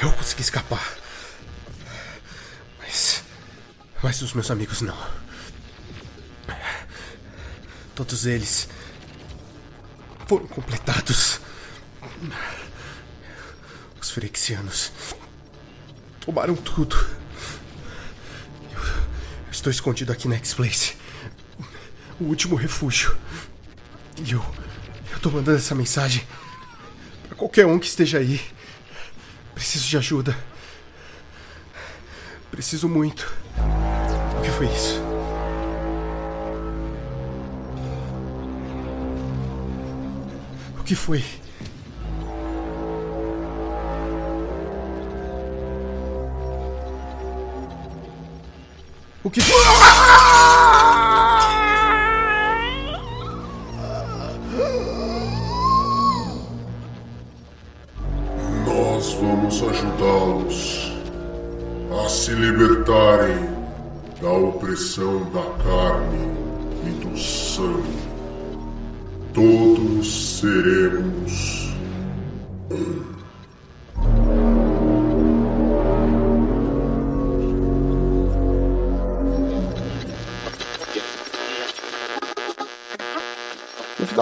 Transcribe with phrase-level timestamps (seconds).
[0.00, 0.96] Eu consegui escapar.
[2.78, 3.24] Mas.
[4.00, 4.96] Mas os meus amigos não.
[7.96, 8.68] Todos eles.
[10.28, 11.40] foram completados.
[14.00, 14.92] Os Ferexianos.
[16.20, 17.11] tomaram tudo.
[19.62, 20.96] Estou escondido aqui na X-Place.
[22.18, 23.16] O último refúgio.
[24.18, 24.44] E eu.
[25.12, 26.26] Eu tô mandando essa mensagem.
[27.28, 28.40] para qualquer um que esteja aí.
[29.54, 30.36] Preciso de ajuda.
[32.50, 33.32] Preciso muito.
[34.36, 35.00] O que foi isso?
[40.80, 41.24] O que foi?
[49.24, 49.40] O que?
[58.66, 60.92] Nós vamos ajudá-los
[62.04, 63.48] a se libertarem
[64.20, 66.28] da opressão da carne
[66.84, 68.02] e do sangue.
[69.32, 71.51] Todos seremos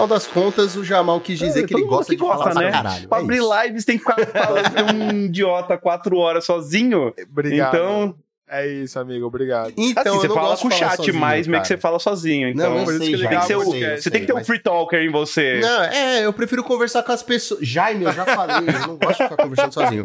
[0.01, 2.61] final das contas, o Jamal quis dizer É, que ele gosta que de falar pra
[2.61, 2.71] né?
[2.71, 3.07] caralho.
[3.09, 3.61] Pra É abrir isso.
[3.63, 7.13] lives tem que ficar falando de um idiota quatro horas sozinho.
[7.29, 7.75] Obrigado.
[7.75, 8.15] Então,
[8.53, 9.25] É isso, amigo.
[9.25, 9.71] Obrigado.
[9.77, 11.77] Então, assim, eu você não fala gosto com o chat sozinho, mais, meio que você
[11.77, 12.49] fala sozinho.
[12.49, 13.85] Então, Não, eu por isso sei, que já, tem que ser ser o- o- sei,
[13.85, 15.59] eu você sei, tem que ter um mas- free talker em você.
[15.61, 17.65] Não, é, eu prefiro conversar com as pessoas.
[17.65, 20.03] Jaime, eu já falei, eu não gosto de ficar conversando sozinho.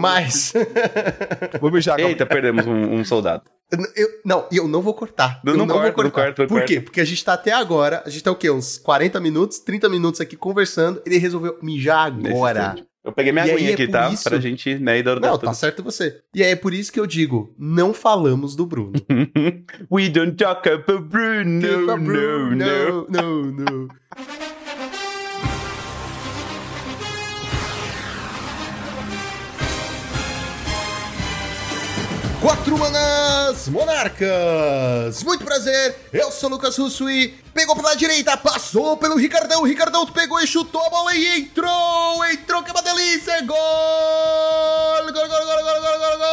[0.00, 0.52] Mas.
[1.60, 1.98] Vou mijar.
[1.98, 3.42] Eita, perdemos um, um soldado.
[3.96, 5.40] Eu, não, e eu não vou cortar.
[5.44, 6.26] Não, eu não não corta, vou não cortar.
[6.28, 6.66] corta, não Por corta.
[6.66, 6.80] quê?
[6.80, 8.50] Porque a gente tá até agora, a gente tá o quê?
[8.50, 11.02] Uns 40 minutos, 30 minutos aqui conversando.
[11.04, 12.76] Ele resolveu mijar nesse agora.
[13.04, 14.10] Eu peguei minha aguinha é aqui, tá?
[14.10, 16.20] isso- Pra gente, né, Não, tá certo você.
[16.34, 18.92] E aí é por isso que eu digo: não falamos do Bruno.
[19.90, 22.56] We don't talk about Bruno, no, no, no.
[23.08, 23.88] não, não.
[32.40, 35.24] Quatro manas monarcas!
[35.24, 39.66] Muito prazer, eu sou o Lucas Russo e pegou pela direita, passou pelo Ricardão, o
[39.66, 42.24] Ricardão pegou e chutou a bola e entrou!
[42.26, 43.42] Entrou, que é uma delícia!
[43.42, 43.58] Gol!
[45.12, 46.28] Gol, gol, gol, gol, gol, gol, gol!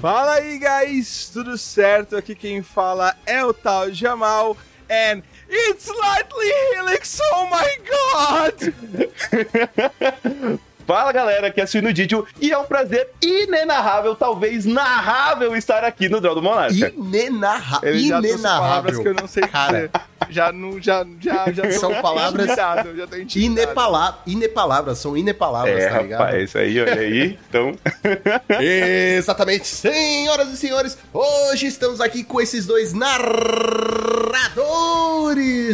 [0.00, 1.30] Fala aí, guys.
[1.32, 2.16] Tudo certo?
[2.16, 4.56] Aqui quem fala é o tal Jamal.
[4.90, 7.20] And it's slightly helix.
[7.32, 8.74] Oh my god!
[10.88, 16.08] Fala galera, aqui é Suíno Didio e é um prazer inenarrável, talvez narrável, estar aqui
[16.08, 16.72] no Draw do Monarca.
[16.96, 17.80] Inenarra...
[17.82, 19.02] Ele já trouxe palavras Inenarrável.
[19.02, 19.90] que eu não sei Cara.
[20.30, 22.48] Já não, já, já, já São palavras.
[23.36, 24.22] Inepala...
[24.26, 26.20] Inepalavras, são inepalavras, É, tá ligado?
[26.20, 27.38] rapaz, isso aí, olha aí.
[27.50, 27.72] Então,
[28.58, 33.68] Exatamente, senhoras e senhores, hoje estamos aqui com esses dois narradores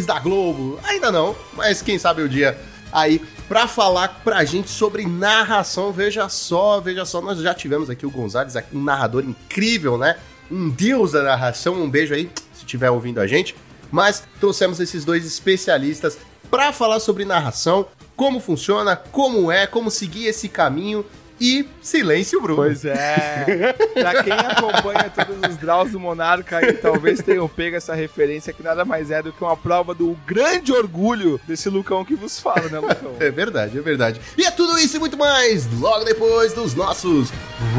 [0.07, 0.81] da Globo.
[0.83, 2.59] Ainda não, mas quem sabe o dia
[2.93, 5.93] aí pra falar pra gente sobre narração.
[5.93, 10.16] Veja só, veja só, nós já tivemos aqui o Gonzalez, um narrador incrível, né?
[10.50, 11.75] Um deus da narração.
[11.75, 13.54] Um beijo aí, se estiver ouvindo a gente.
[13.91, 16.19] Mas trouxemos esses dois especialistas
[16.50, 21.04] pra falar sobre narração, como funciona, como é, como seguir esse caminho.
[21.41, 22.62] E silêncio, Bruno.
[22.62, 23.75] Pois é.
[23.95, 28.62] pra quem acompanha todos os draws do Monarca aí, talvez tenham pego essa referência que
[28.62, 32.69] nada mais é do que uma prova do grande orgulho desse Lucão que vos fala,
[32.69, 33.17] né, Lucão?
[33.19, 34.21] É verdade, é verdade.
[34.39, 37.31] E é tudo isso e muito mais logo depois dos nossos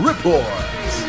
[0.05, 1.05] reports.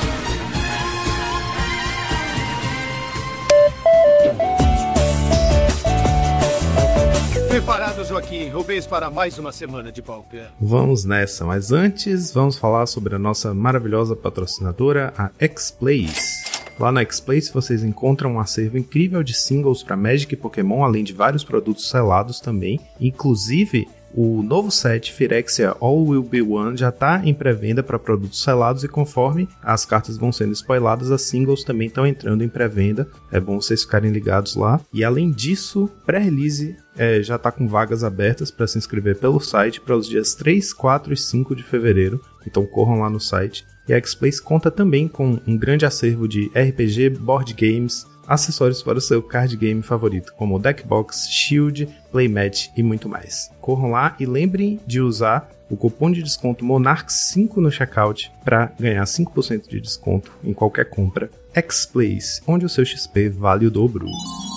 [7.57, 8.51] Preparado, Joaquim.
[8.51, 10.49] Rubens para mais uma semana de pauper.
[10.61, 16.45] Vamos nessa, mas antes vamos falar sobre a nossa maravilhosa patrocinadora, a X-Plays.
[16.79, 21.03] Lá na X-Plays vocês encontram um acervo incrível de singles para Magic e Pokémon, além
[21.03, 26.89] de vários produtos selados também, inclusive o novo set Phyrexia All Will Be One já
[26.89, 31.65] está em pré-venda para produtos selados e conforme as cartas vão sendo spoiladas, as singles
[31.65, 33.09] também estão entrando em pré-venda.
[33.31, 34.81] É bom vocês ficarem ligados lá.
[34.93, 39.81] E além disso, pré-release é, já está com vagas abertas para se inscrever pelo site
[39.81, 42.21] para os dias 3, 4 e 5 de fevereiro.
[42.47, 43.67] Então corram lá no site.
[43.89, 48.99] E a X-Place conta também com um grande acervo de RPG, board games, acessórios para
[48.99, 53.51] o seu card game favorito, como Deckbox, Shield, Playmat e muito mais.
[53.61, 59.05] Corram lá e lembrem de usar o cupom de desconto Monarch5 no checkout para ganhar
[59.05, 61.29] 5% de desconto em qualquer compra.
[61.53, 64.07] X-Plays, onde o seu XP vale o dobro.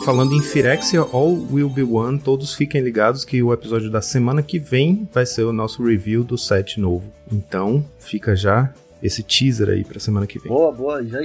[0.03, 4.43] Falando em Phyrexia All Will Be One, todos fiquem ligados que o episódio da semana
[4.43, 7.11] que vem vai ser o nosso review do set novo.
[7.31, 10.51] Então, fica já esse teaser aí pra semana que vem.
[10.51, 11.03] Boa, boa.
[11.05, 11.19] Já,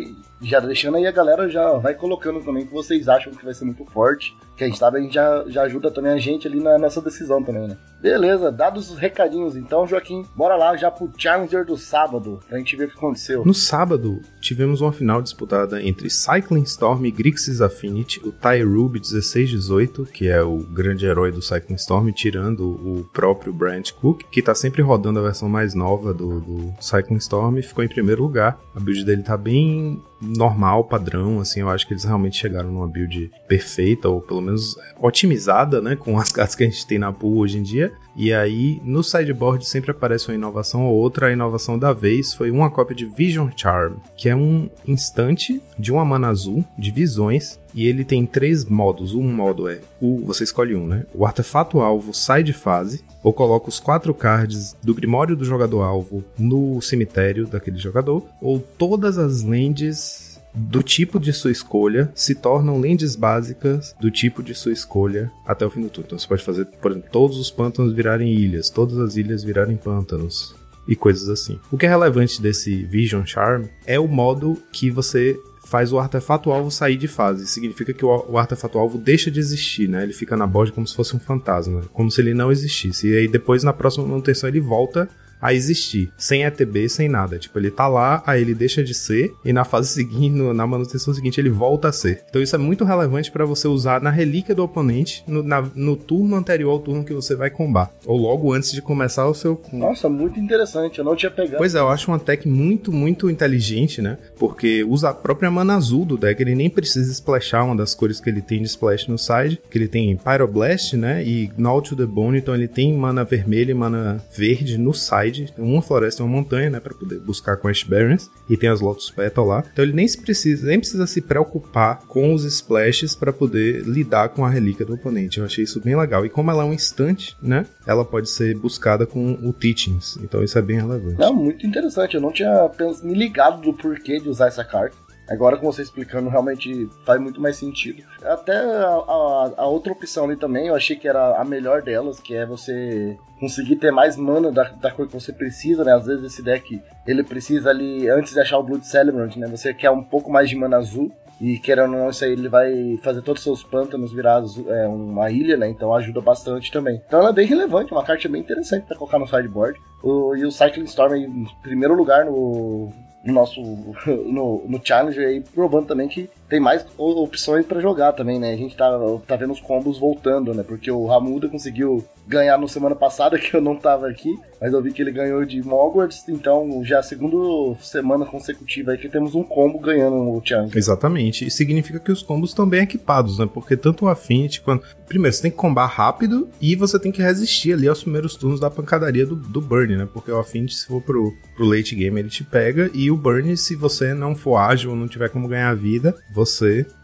[0.45, 3.55] já deixando aí a galera já vai colocando também o que vocês acham que vai
[3.55, 4.37] ser muito forte.
[4.57, 7.01] Que a gente sabe, a gente já, já ajuda também a gente ali na nossa
[7.01, 7.77] decisão também, né?
[8.01, 12.77] Beleza, dados os recadinhos então, Joaquim, bora lá já pro Challenger do sábado, pra gente
[12.77, 13.45] ver o que aconteceu.
[13.45, 19.01] No sábado, tivemos uma final disputada entre Cycling Storm e Grixis Affinity, o Tai Ruby
[19.01, 24.43] 1618, que é o grande herói do Cycling Storm, tirando o próprio Brent Cook, que
[24.43, 28.61] tá sempre rodando a versão mais nova do, do Cycling Storm, ficou em primeiro lugar.
[28.77, 32.87] A build dele tá bem normal, padrão, assim, eu acho que eles realmente chegaram numa
[32.87, 37.13] build perfeita, ou pelo menos otimizada, né, com as cartas que a gente tem na
[37.13, 37.93] pool hoje em dia.
[38.17, 41.27] E aí, no sideboard sempre aparece uma inovação ou outra.
[41.27, 45.93] A inovação da vez foi uma cópia de Vision Charm, que é um instante de
[45.93, 47.59] uma mana azul de visões.
[47.75, 49.15] E ele tem três modos.
[49.15, 50.25] Um modo é o.
[50.27, 51.05] Você escolhe um, né?
[51.13, 55.83] O artefato alvo sai de fase, ou coloca os quatro cards do Grimório do jogador
[55.83, 60.24] alvo no cemitério daquele jogador, ou todas as lands
[60.55, 65.67] do tipo de sua escolha se tornam lentes básicas do tipo de sua escolha até
[65.67, 66.07] o fim do turno.
[66.07, 69.77] Então você pode fazer, por exemplo, todos os pântanos virarem ilhas, todas as ilhas virarem
[69.77, 70.55] pântanos
[70.87, 71.59] e coisas assim.
[71.73, 76.53] O que é relevante desse Vision Charm é o modo que você faz o artefato
[76.53, 77.47] alvo sair de fase.
[77.47, 80.03] Significa que o, artefato alvo deixa de existir, né?
[80.03, 83.09] Ele fica na borda como se fosse um fantasma, como se ele não existisse.
[83.09, 85.09] E aí depois na próxima manutenção ele volta
[85.45, 87.39] a existir, sem ETB, sem nada.
[87.39, 91.13] Tipo, ele tá lá, aí ele deixa de ser, e na fase seguinte, na manutenção
[91.13, 92.25] seguinte, ele volta a ser.
[92.31, 95.97] Então isso é muito relevante para você usar na relíquia do oponente no, na, no
[95.97, 97.91] turno anterior ao turno que você vai combar.
[98.07, 99.61] Ou logo antes de começar o seu.
[99.71, 101.59] Nossa, muito interessante, eu não tinha pegado.
[101.59, 104.17] Pois é, eu acho uma tech muito, muito inteligente, né?
[104.39, 108.19] Porque usa a própria mana azul do deck, ele nem precisa splashar uma das cores
[108.19, 111.23] que ele tem de splash no side, que ele tem Pyroblast, né?
[111.23, 115.34] E Gnaw to the Bone, então ele tem mana vermelha e mana verde no side
[115.59, 118.81] uma floresta e uma montanha, né, para poder buscar com Ash Barrens, e tem as
[118.81, 119.65] Lotus Petal lá.
[119.73, 124.31] Então ele nem se precisa, nem precisa se preocupar com os splashes para poder lidar
[124.31, 125.39] com a relíquia do oponente.
[125.39, 126.25] Eu achei isso bem legal.
[126.25, 130.19] E como ela é um instante, né, ela pode ser buscada com o Teachings.
[130.23, 131.23] Então isso é bem relevante.
[131.23, 132.15] É muito interessante.
[132.15, 132.71] Eu não tinha
[133.03, 135.04] me ligado do porquê de usar essa carta.
[135.29, 138.03] Agora com você explicando, realmente faz muito mais sentido.
[138.23, 142.21] Até a, a, a, outra opção ali também, eu achei que era a melhor delas,
[142.21, 145.95] que é você conseguir ter mais mana da, da coisa que você precisa, né?
[145.95, 149.47] Às vezes esse deck, ele precisa ali, antes de achar o Blood Celebrant, né?
[149.49, 151.11] Você quer um pouco mais de mana azul,
[151.41, 154.87] e querendo ou não, isso aí ele vai fazer todos os seus pântanos virar é,
[154.87, 155.69] uma ilha, né?
[155.69, 157.03] Então ajuda bastante também.
[157.07, 159.79] Então ela é bem relevante, uma carta bem interessante para colocar no sideboard.
[160.03, 162.93] O, e o Cycling Storm em primeiro lugar no,
[163.25, 163.61] no nosso
[164.07, 168.53] no, no Challenger aí, provando também que tem mais opções para jogar também, né?
[168.53, 168.89] A gente tá,
[169.27, 170.63] tá vendo os combos voltando, né?
[170.63, 174.81] Porque o Ramuda conseguiu ganhar no semana passada, que eu não tava aqui, mas eu
[174.81, 179.09] vi que ele ganhou de Mogwarts, então já é a segunda semana consecutiva aí que
[179.09, 180.79] temos um combo ganhando o Challenger.
[180.79, 183.49] Exatamente, e significa que os combos estão bem equipados, né?
[183.53, 184.87] Porque tanto o Affinity quanto...
[185.07, 188.59] Primeiro, você tem que combar rápido e você tem que resistir ali aos primeiros turnos
[188.59, 190.09] da pancadaria do, do Burn, né?
[190.11, 193.55] Porque o Affinity, se for pro, pro late game, ele te pega, e o Burn,
[193.57, 196.44] se você não for ágil ou não tiver como ganhar vida, você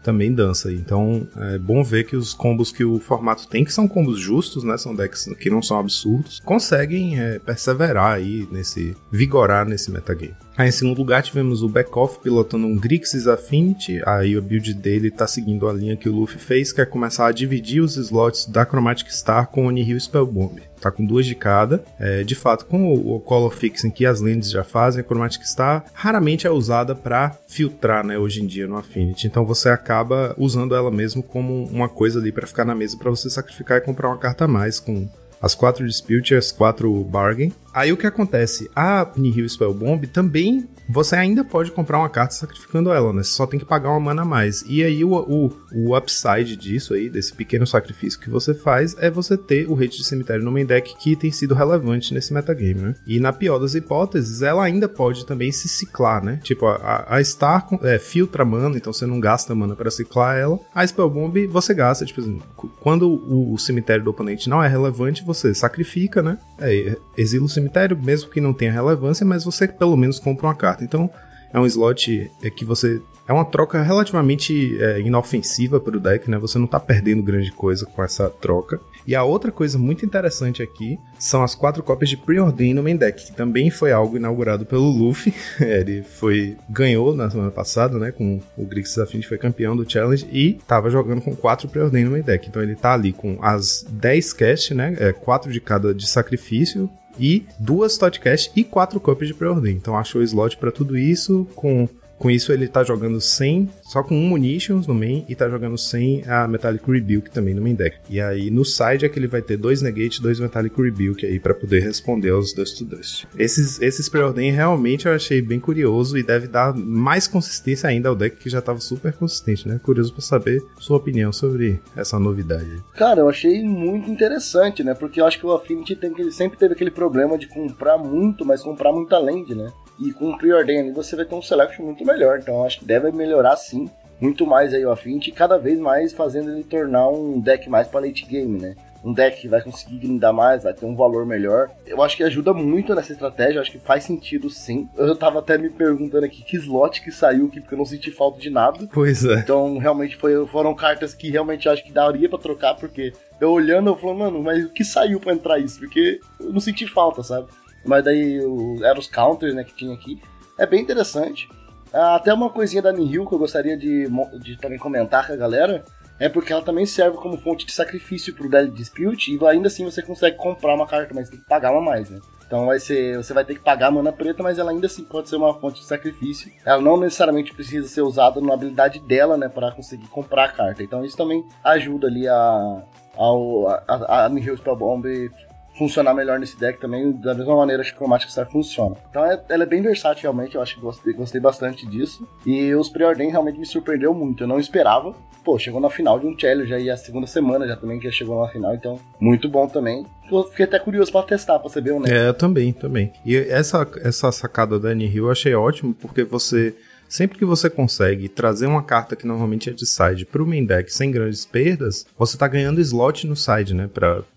[0.03, 0.71] também dança.
[0.71, 4.63] Então é bom ver que os combos que o formato tem, que são combos justos,
[4.63, 4.77] né?
[4.77, 8.95] São decks que não são absurdos, conseguem é, perseverar aí nesse.
[9.11, 10.35] vigorar nesse metagame.
[10.57, 15.09] Aí em segundo lugar tivemos o Backoff pilotando um Grixis Affinity, aí a build dele
[15.09, 18.45] tá seguindo a linha que o Luffy fez, que é começar a dividir os slots
[18.45, 20.61] da Chromatic Star com o Nihil Spellbomb.
[20.81, 21.83] Tá com duas de cada.
[21.99, 25.43] É, de fato, com o, o Color Fixing que as lentes já fazem, a Chromatic
[25.45, 29.27] Star raramente é usada para filtrar, né, hoje em dia no Affinity.
[29.27, 33.09] Então você acaba usando ela mesmo como uma coisa ali para ficar na mesa para
[33.09, 35.07] você sacrificar e comprar uma carta a mais com
[35.41, 37.51] as quatro Dispute as quatro Bargain.
[37.73, 38.69] Aí o que acontece?
[38.75, 43.23] A Nihil Spellbomb também você ainda pode comprar uma carta sacrificando ela, né?
[43.23, 44.61] Você só tem que pagar uma mana a mais.
[44.67, 49.09] E aí o, o, o upside disso aí, desse pequeno sacrifício que você faz, é
[49.09, 52.81] você ter o rate de cemitério no main deck que tem sido relevante nesse metagame,
[52.81, 52.95] né?
[53.07, 56.39] E na pior das hipóteses, ela ainda pode também se ciclar, né?
[56.43, 60.59] Tipo, a, a Star é, filtra mana, então você não gasta mana para ciclar ela.
[60.75, 62.41] A Spellbomb você gasta, tipo assim,
[62.81, 66.37] quando o, o, cemitério do oponente não é relevante, você sacrifica, né?
[66.59, 70.55] É, exila o cemitério, mesmo que não tenha relevância, mas você pelo menos compra uma
[70.55, 70.83] carta.
[70.83, 71.09] Então,
[71.53, 76.29] é um slot é que você é uma troca relativamente é, inofensiva para o deck,
[76.29, 76.37] né?
[76.39, 78.79] Você não tá perdendo grande coisa com essa troca.
[79.07, 82.95] E a outra coisa muito interessante aqui são as quatro cópias de Preordain no main
[82.95, 85.33] deck, que também foi algo inaugurado pelo Luffy.
[85.59, 90.27] Ele foi ganhou na semana passada, né, com o Grix Affinity, foi campeão do Challenge
[90.31, 92.47] e tava jogando com quatro Preordain no main deck.
[92.47, 96.89] Então ele tá ali com as 10 cast, né, é, quatro de cada de sacrifício,
[97.19, 99.73] e duas Totcast e quatro cópias de Preordain.
[99.73, 101.87] Então achou slot para tudo isso com
[102.21, 105.75] com isso, ele tá jogando sem, só com um Munitions no main, e tá jogando
[105.75, 107.97] sem a Metallic Rebuke também no main deck.
[108.07, 111.39] E aí, no side é que ele vai ter dois Negate dois Metallic Rebuke aí
[111.39, 113.25] para poder responder aos Dust to Dust.
[113.37, 118.15] Esses, esses Preordain realmente eu achei bem curioso e deve dar mais consistência ainda ao
[118.15, 119.79] deck que já tava super consistente, né?
[119.81, 122.83] Curioso pra saber sua opinião sobre essa novidade.
[122.93, 124.93] Cara, eu achei muito interessante, né?
[124.93, 128.45] Porque eu acho que o Affinity tem, ele sempre teve aquele problema de comprar muito,
[128.45, 129.71] mas comprar muita land, né?
[130.01, 132.39] E com o Preordain ali você vai ter um selection muito melhor.
[132.39, 133.89] Então acho que deve melhorar sim
[134.21, 137.87] muito mais aí o Affinity e cada vez mais fazendo ele tornar um deck mais
[137.87, 138.75] para late game, né?
[139.03, 141.71] Um deck que vai conseguir grindar mais, vai ter um valor melhor.
[141.87, 144.87] Eu acho que ajuda muito nessa estratégia, acho que faz sentido sim.
[144.95, 148.11] Eu tava até me perguntando aqui que slot que saiu aqui, porque eu não senti
[148.11, 148.87] falta de nada.
[148.93, 149.39] Pois é.
[149.39, 153.89] Então, realmente foi, foram cartas que realmente acho que daria para trocar, porque eu olhando,
[153.89, 155.79] eu falo, mano, mas o que saiu para entrar isso?
[155.79, 157.47] Porque eu não senti falta, sabe?
[157.85, 158.37] Mas daí
[158.83, 160.21] eram os counters né, que tinha aqui.
[160.57, 161.49] É bem interessante.
[161.93, 164.07] Ah, até uma coisinha da Nihil que eu gostaria de,
[164.39, 165.83] de também comentar com a galera.
[166.19, 169.35] É porque ela também serve como fonte de sacrifício pro Dead Dispute.
[169.35, 172.19] E ainda assim você consegue comprar uma carta, mas tem que pagar uma mais, né?
[172.45, 175.05] Então vai ser, você vai ter que pagar a mana preta, mas ela ainda assim
[175.05, 176.51] pode ser uma fonte de sacrifício.
[176.65, 180.83] Ela não necessariamente precisa ser usada na habilidade dela, né, para conseguir comprar a carta.
[180.83, 182.83] Então isso também ajuda ali a,
[183.17, 185.31] a, a, a Nihil Spellbomb
[185.77, 188.95] funcionar melhor nesse deck também, da mesma maneira que a Chromatic Star funciona.
[189.09, 192.27] Então é, ela é bem versátil realmente, eu acho que gostei, gostei bastante disso.
[192.45, 195.13] E os Preordain realmente me surpreendeu muito, eu não esperava.
[195.43, 198.11] Pô, chegou na final de um Challenge e a segunda semana já também que já
[198.11, 200.05] chegou na final, então muito bom também.
[200.51, 202.29] Fiquei até curioso para testar, pra saber o né?
[202.29, 203.11] É, também, também.
[203.25, 206.75] E essa, essa sacada da Hill eu achei ótimo, porque você
[207.11, 210.63] Sempre que você consegue trazer uma carta que normalmente é de side para o main
[210.63, 213.89] deck sem grandes perdas, você está ganhando slot no side, né?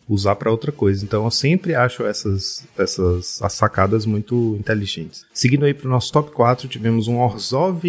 [0.08, 1.04] Usar para outra coisa.
[1.04, 5.24] Então eu sempre acho essas, essas as sacadas muito inteligentes.
[5.32, 7.82] Seguindo aí para o nosso top 4, tivemos um Orzhov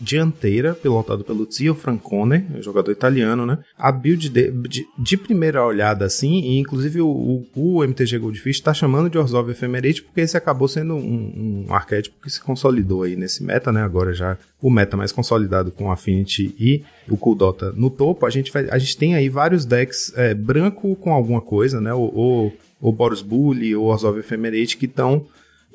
[0.00, 3.58] dianteira, pilotado pelo Zio Francone, jogador italiano, né?
[3.76, 8.56] A build de, de, de primeira olhada assim, e inclusive o, o, o MTG Goldfish
[8.56, 13.02] está chamando de Orzhov Ephemerate porque esse acabou sendo um, um arquétipo que se consolidou
[13.02, 13.82] aí nesse meta, né?
[13.82, 18.52] Agora já o meta mais consolidado com Affinity e o Kuldota no topo, a gente,
[18.52, 21.92] vai, a gente tem aí vários decks é, branco com alguma coisa, né?
[21.94, 25.26] O, o, Boros Bully ou Orzhov Ephemerate que estão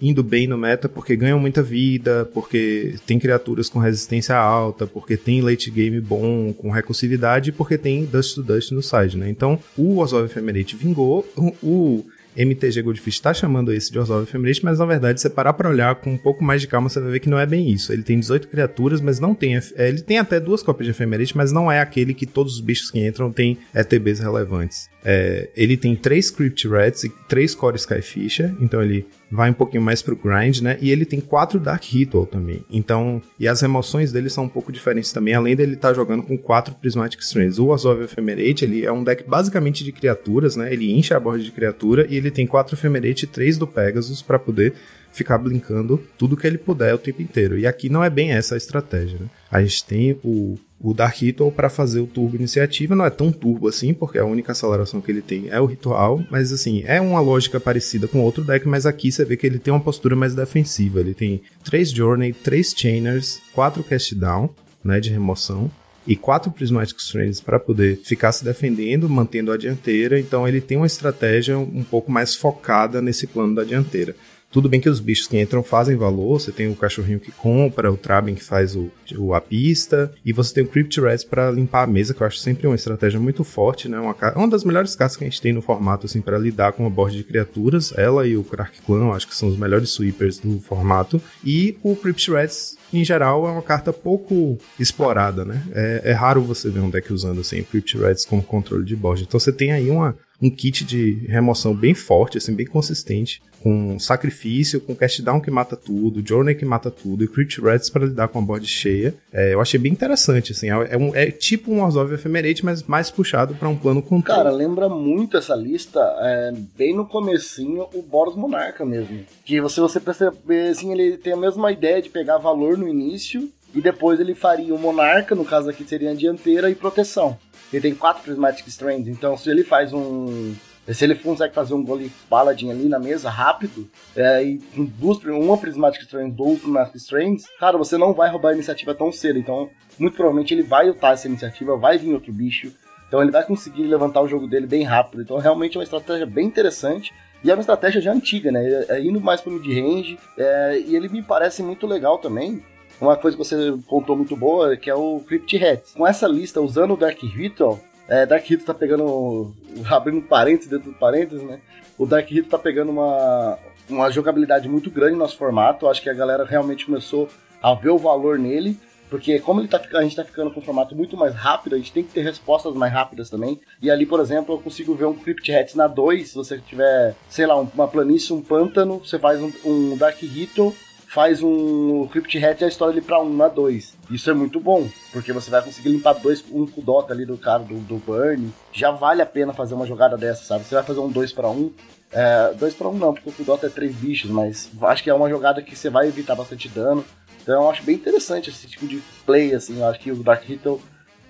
[0.02, 5.16] indo bem no meta porque ganham muita vida, porque tem criaturas com resistência alta, porque
[5.16, 9.30] tem late game bom, com recursividade porque tem Dust to Dust no side, né?
[9.30, 11.26] Então, o Orzhov Ephemerate vingou,
[11.64, 15.70] o MTG Goldfish está chamando esse de Orzhov Ephemerate, mas na verdade, se parar para
[15.70, 17.94] olhar com um pouco mais de calma, você vai ver que não é bem isso.
[17.94, 19.56] Ele tem 18 criaturas, mas não tem.
[19.56, 22.62] É, ele tem até duas cópias de Ephemerate, mas não é aquele que todos os
[22.62, 24.90] bichos que entram têm ETBs relevantes.
[25.08, 29.84] É, ele tem três Crypt Rats e três Core Skyfisher, então ele vai um pouquinho
[29.84, 30.80] mais pro grind, né?
[30.82, 32.66] E ele tem quatro Dark Ritual também.
[32.72, 36.24] Então, e as remoções dele são um pouco diferentes também, além dele estar tá jogando
[36.24, 37.60] com quatro Prismatic Strands.
[37.60, 40.74] O Azov Ephemerate, ele é um deck basicamente de criaturas, né?
[40.74, 44.24] Ele enche a borda de criatura e ele tem quatro Ephemerate e três do Pegasus
[44.24, 44.74] para poder
[45.16, 47.58] ficar blinkando tudo que ele puder o tempo inteiro.
[47.58, 49.28] E aqui não é bem essa a estratégia, né?
[49.50, 53.32] A gente tem o o Dark Ritual para fazer o turbo iniciativa não é tão
[53.32, 57.00] turbo assim, porque a única aceleração que ele tem é o ritual, mas assim, é
[57.00, 60.16] uma lógica parecida com outro deck, mas aqui você vê que ele tem uma postura
[60.16, 61.00] mais defensiva.
[61.00, 64.50] Ele tem 3 Journey, 3 Chainers, 4 Cast Down,
[64.84, 65.72] né, de remoção,
[66.08, 70.20] e quatro Prismatic Strands para poder ficar se defendendo, mantendo a dianteira.
[70.20, 74.16] Então ele tem uma estratégia um pouco mais focada nesse plano da dianteira.
[74.56, 77.92] Tudo bem que os bichos que entram fazem valor, você tem o cachorrinho que compra,
[77.92, 81.52] o Traben que faz o, o a pista, e você tem o Crypt Rats para
[81.52, 84.00] limpar a mesa, que eu acho sempre uma estratégia muito forte, né?
[84.00, 86.86] Uma, uma das melhores cartas que a gente tem no formato, assim, para lidar com
[86.86, 87.94] a board de criaturas.
[87.98, 91.22] Ela e o Crack Clan, acho que são os melhores sweepers do formato.
[91.44, 95.62] E o Crypt Rats em geral, é uma carta pouco explorada, né?
[95.74, 99.24] É, é, raro você ver um deck usando assim, Crypt Rats como controle de board.
[99.24, 103.98] Então você tem aí uma, um kit de remoção bem forte, assim, bem consistente, com
[103.98, 108.06] sacrifício, com cast down que mata tudo, journey que mata tudo e crypt rats para
[108.06, 109.16] lidar com a board cheia.
[109.34, 112.84] É, eu achei bem interessante, assim, é, é um, é tipo um Orzhov Ephemerate, mas
[112.84, 114.38] mais puxado para um plano controle.
[114.38, 119.22] Cara, lembra muito essa lista, é, bem no comecinho, o Boros Monarca mesmo.
[119.44, 123.52] Que você, você perceber, assim, ele tem a mesma ideia de pegar valor no início
[123.76, 127.38] E depois ele faria o Monarca, no caso aqui seria a dianteira e proteção.
[127.72, 130.54] Ele tem quatro Prismatic Strands, então se ele faz um.
[130.88, 135.58] Se ele consegue fazer um Golem Paladin ali na mesa rápido, é, e duas, uma
[135.58, 139.40] Prismatic Strands, duas Prismatic Strands, cara, você não vai roubar a iniciativa tão cedo.
[139.40, 139.68] Então,
[139.98, 142.72] muito provavelmente ele vai lutar essa iniciativa, vai vir outro bicho.
[143.08, 145.22] Então ele vai conseguir levantar o jogo dele bem rápido.
[145.22, 147.14] Então realmente é uma estratégia bem interessante.
[147.44, 148.86] E é uma estratégia já antiga, né?
[148.90, 150.18] É indo mais pro mid-range.
[150.38, 152.64] É, e ele me parece muito legal também.
[153.00, 155.94] Uma coisa que você contou muito boa, que é o Crypt Hats.
[155.94, 159.54] Com essa lista, usando o Dark Ritual, é, Dark Ritual tá pegando.
[159.90, 161.60] abrindo parênteses dentro do parênteses, né?
[161.98, 163.58] O Dark Ritual tá pegando uma,
[163.90, 165.88] uma jogabilidade muito grande no nosso formato.
[165.88, 167.28] Acho que a galera realmente começou
[167.62, 168.78] a ver o valor nele.
[169.10, 171.78] Porque como ele tá, a gente tá ficando com um formato muito mais rápido, a
[171.78, 173.60] gente tem que ter respostas mais rápidas também.
[173.82, 177.16] E ali, por exemplo, eu consigo ver um Crypt Hats na 2, se você tiver,
[177.30, 180.74] sei lá, uma planície, um pântano, você faz um, um Dark Ritual,
[181.16, 183.94] faz um Crypt Hat e a história ali pra 1 um, na 2.
[184.12, 187.38] Isso é muito bom, porque você vai conseguir limpar dois, um com Dota ali do
[187.38, 188.52] cara do, do Burn.
[188.74, 190.66] Já vale a pena fazer uma jogada dessa, sabe?
[190.66, 191.72] Você vai fazer um 2 para 1.
[192.12, 195.14] É, 2 para 1 não, porque o Dota é 3 bichos, mas acho que é
[195.14, 197.06] uma jogada que você vai evitar bastante dano.
[197.42, 199.80] Então eu acho bem interessante esse tipo de play, assim.
[199.80, 200.82] Eu acho que o Dark Ritual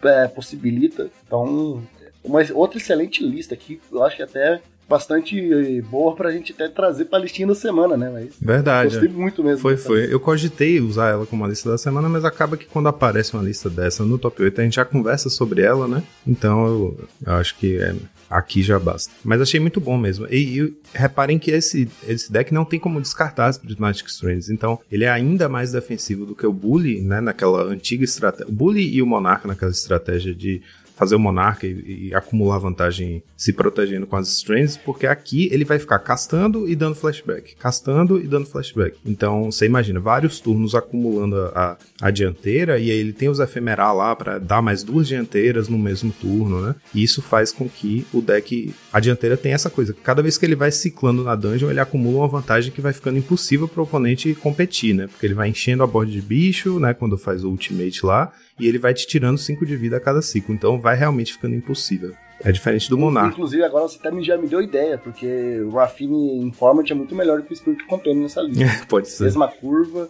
[0.03, 1.11] é, possibilita.
[1.27, 1.83] Então,
[2.23, 3.79] uma outra excelente lista aqui.
[3.91, 8.09] Eu acho que até bastante boa pra gente até trazer pra listinha da semana, né?
[8.11, 8.91] Mas Verdade.
[8.91, 9.59] Gostei muito mesmo.
[9.59, 10.13] Foi, foi.
[10.13, 13.43] Eu cogitei usar ela como uma lista da semana, mas acaba que quando aparece uma
[13.43, 16.03] lista dessa no top 8, a gente já conversa sobre ela, né?
[16.25, 17.95] Então eu, eu acho que é,
[18.29, 19.11] aqui já basta.
[19.23, 20.27] Mas achei muito bom mesmo.
[20.29, 24.49] E, e, reparem que esse, esse deck não tem como descartar as Prismatic Strands.
[24.49, 27.21] Então, ele é ainda mais defensivo do que o Bully, né?
[27.21, 28.51] Naquela antiga estratégia.
[28.51, 30.61] O Bully e o Monarca naquela estratégia de
[30.95, 35.65] fazer o Monarca e, e, acumular vantagem se protegendo com as Strands, porque aqui ele
[35.65, 38.97] vai ficar castando e dando flashback, castando e dando flashback.
[39.05, 43.97] Então você imagina vários turnos acumulando a, a dianteira e aí ele tem os efemeral
[43.97, 46.75] lá para dar mais duas dianteiras no mesmo turno, né?
[46.93, 50.45] E isso faz com que o deck, a dianteira tenha essa coisa, cada vez que
[50.45, 53.83] ele vai ciclando na dungeon, ele acumula uma vantagem que vai ficando impossível para o
[53.83, 55.07] oponente competir, né?
[55.07, 56.93] Porque ele vai enchendo a borda de bicho, né?
[56.93, 60.21] Quando faz o ultimate lá, e ele vai te tirando 5 de vida a cada
[60.21, 60.53] ciclo.
[60.53, 62.13] Então vai realmente ficando impossível.
[62.43, 63.29] É diferente do Monarca.
[63.29, 67.39] Inclusive, agora você até já me deu ideia, porque o Rafine Informant é muito melhor
[67.39, 68.85] do que o Spirit Companion nessa lista.
[68.87, 69.23] Pode ser.
[69.25, 70.09] Mesma curva.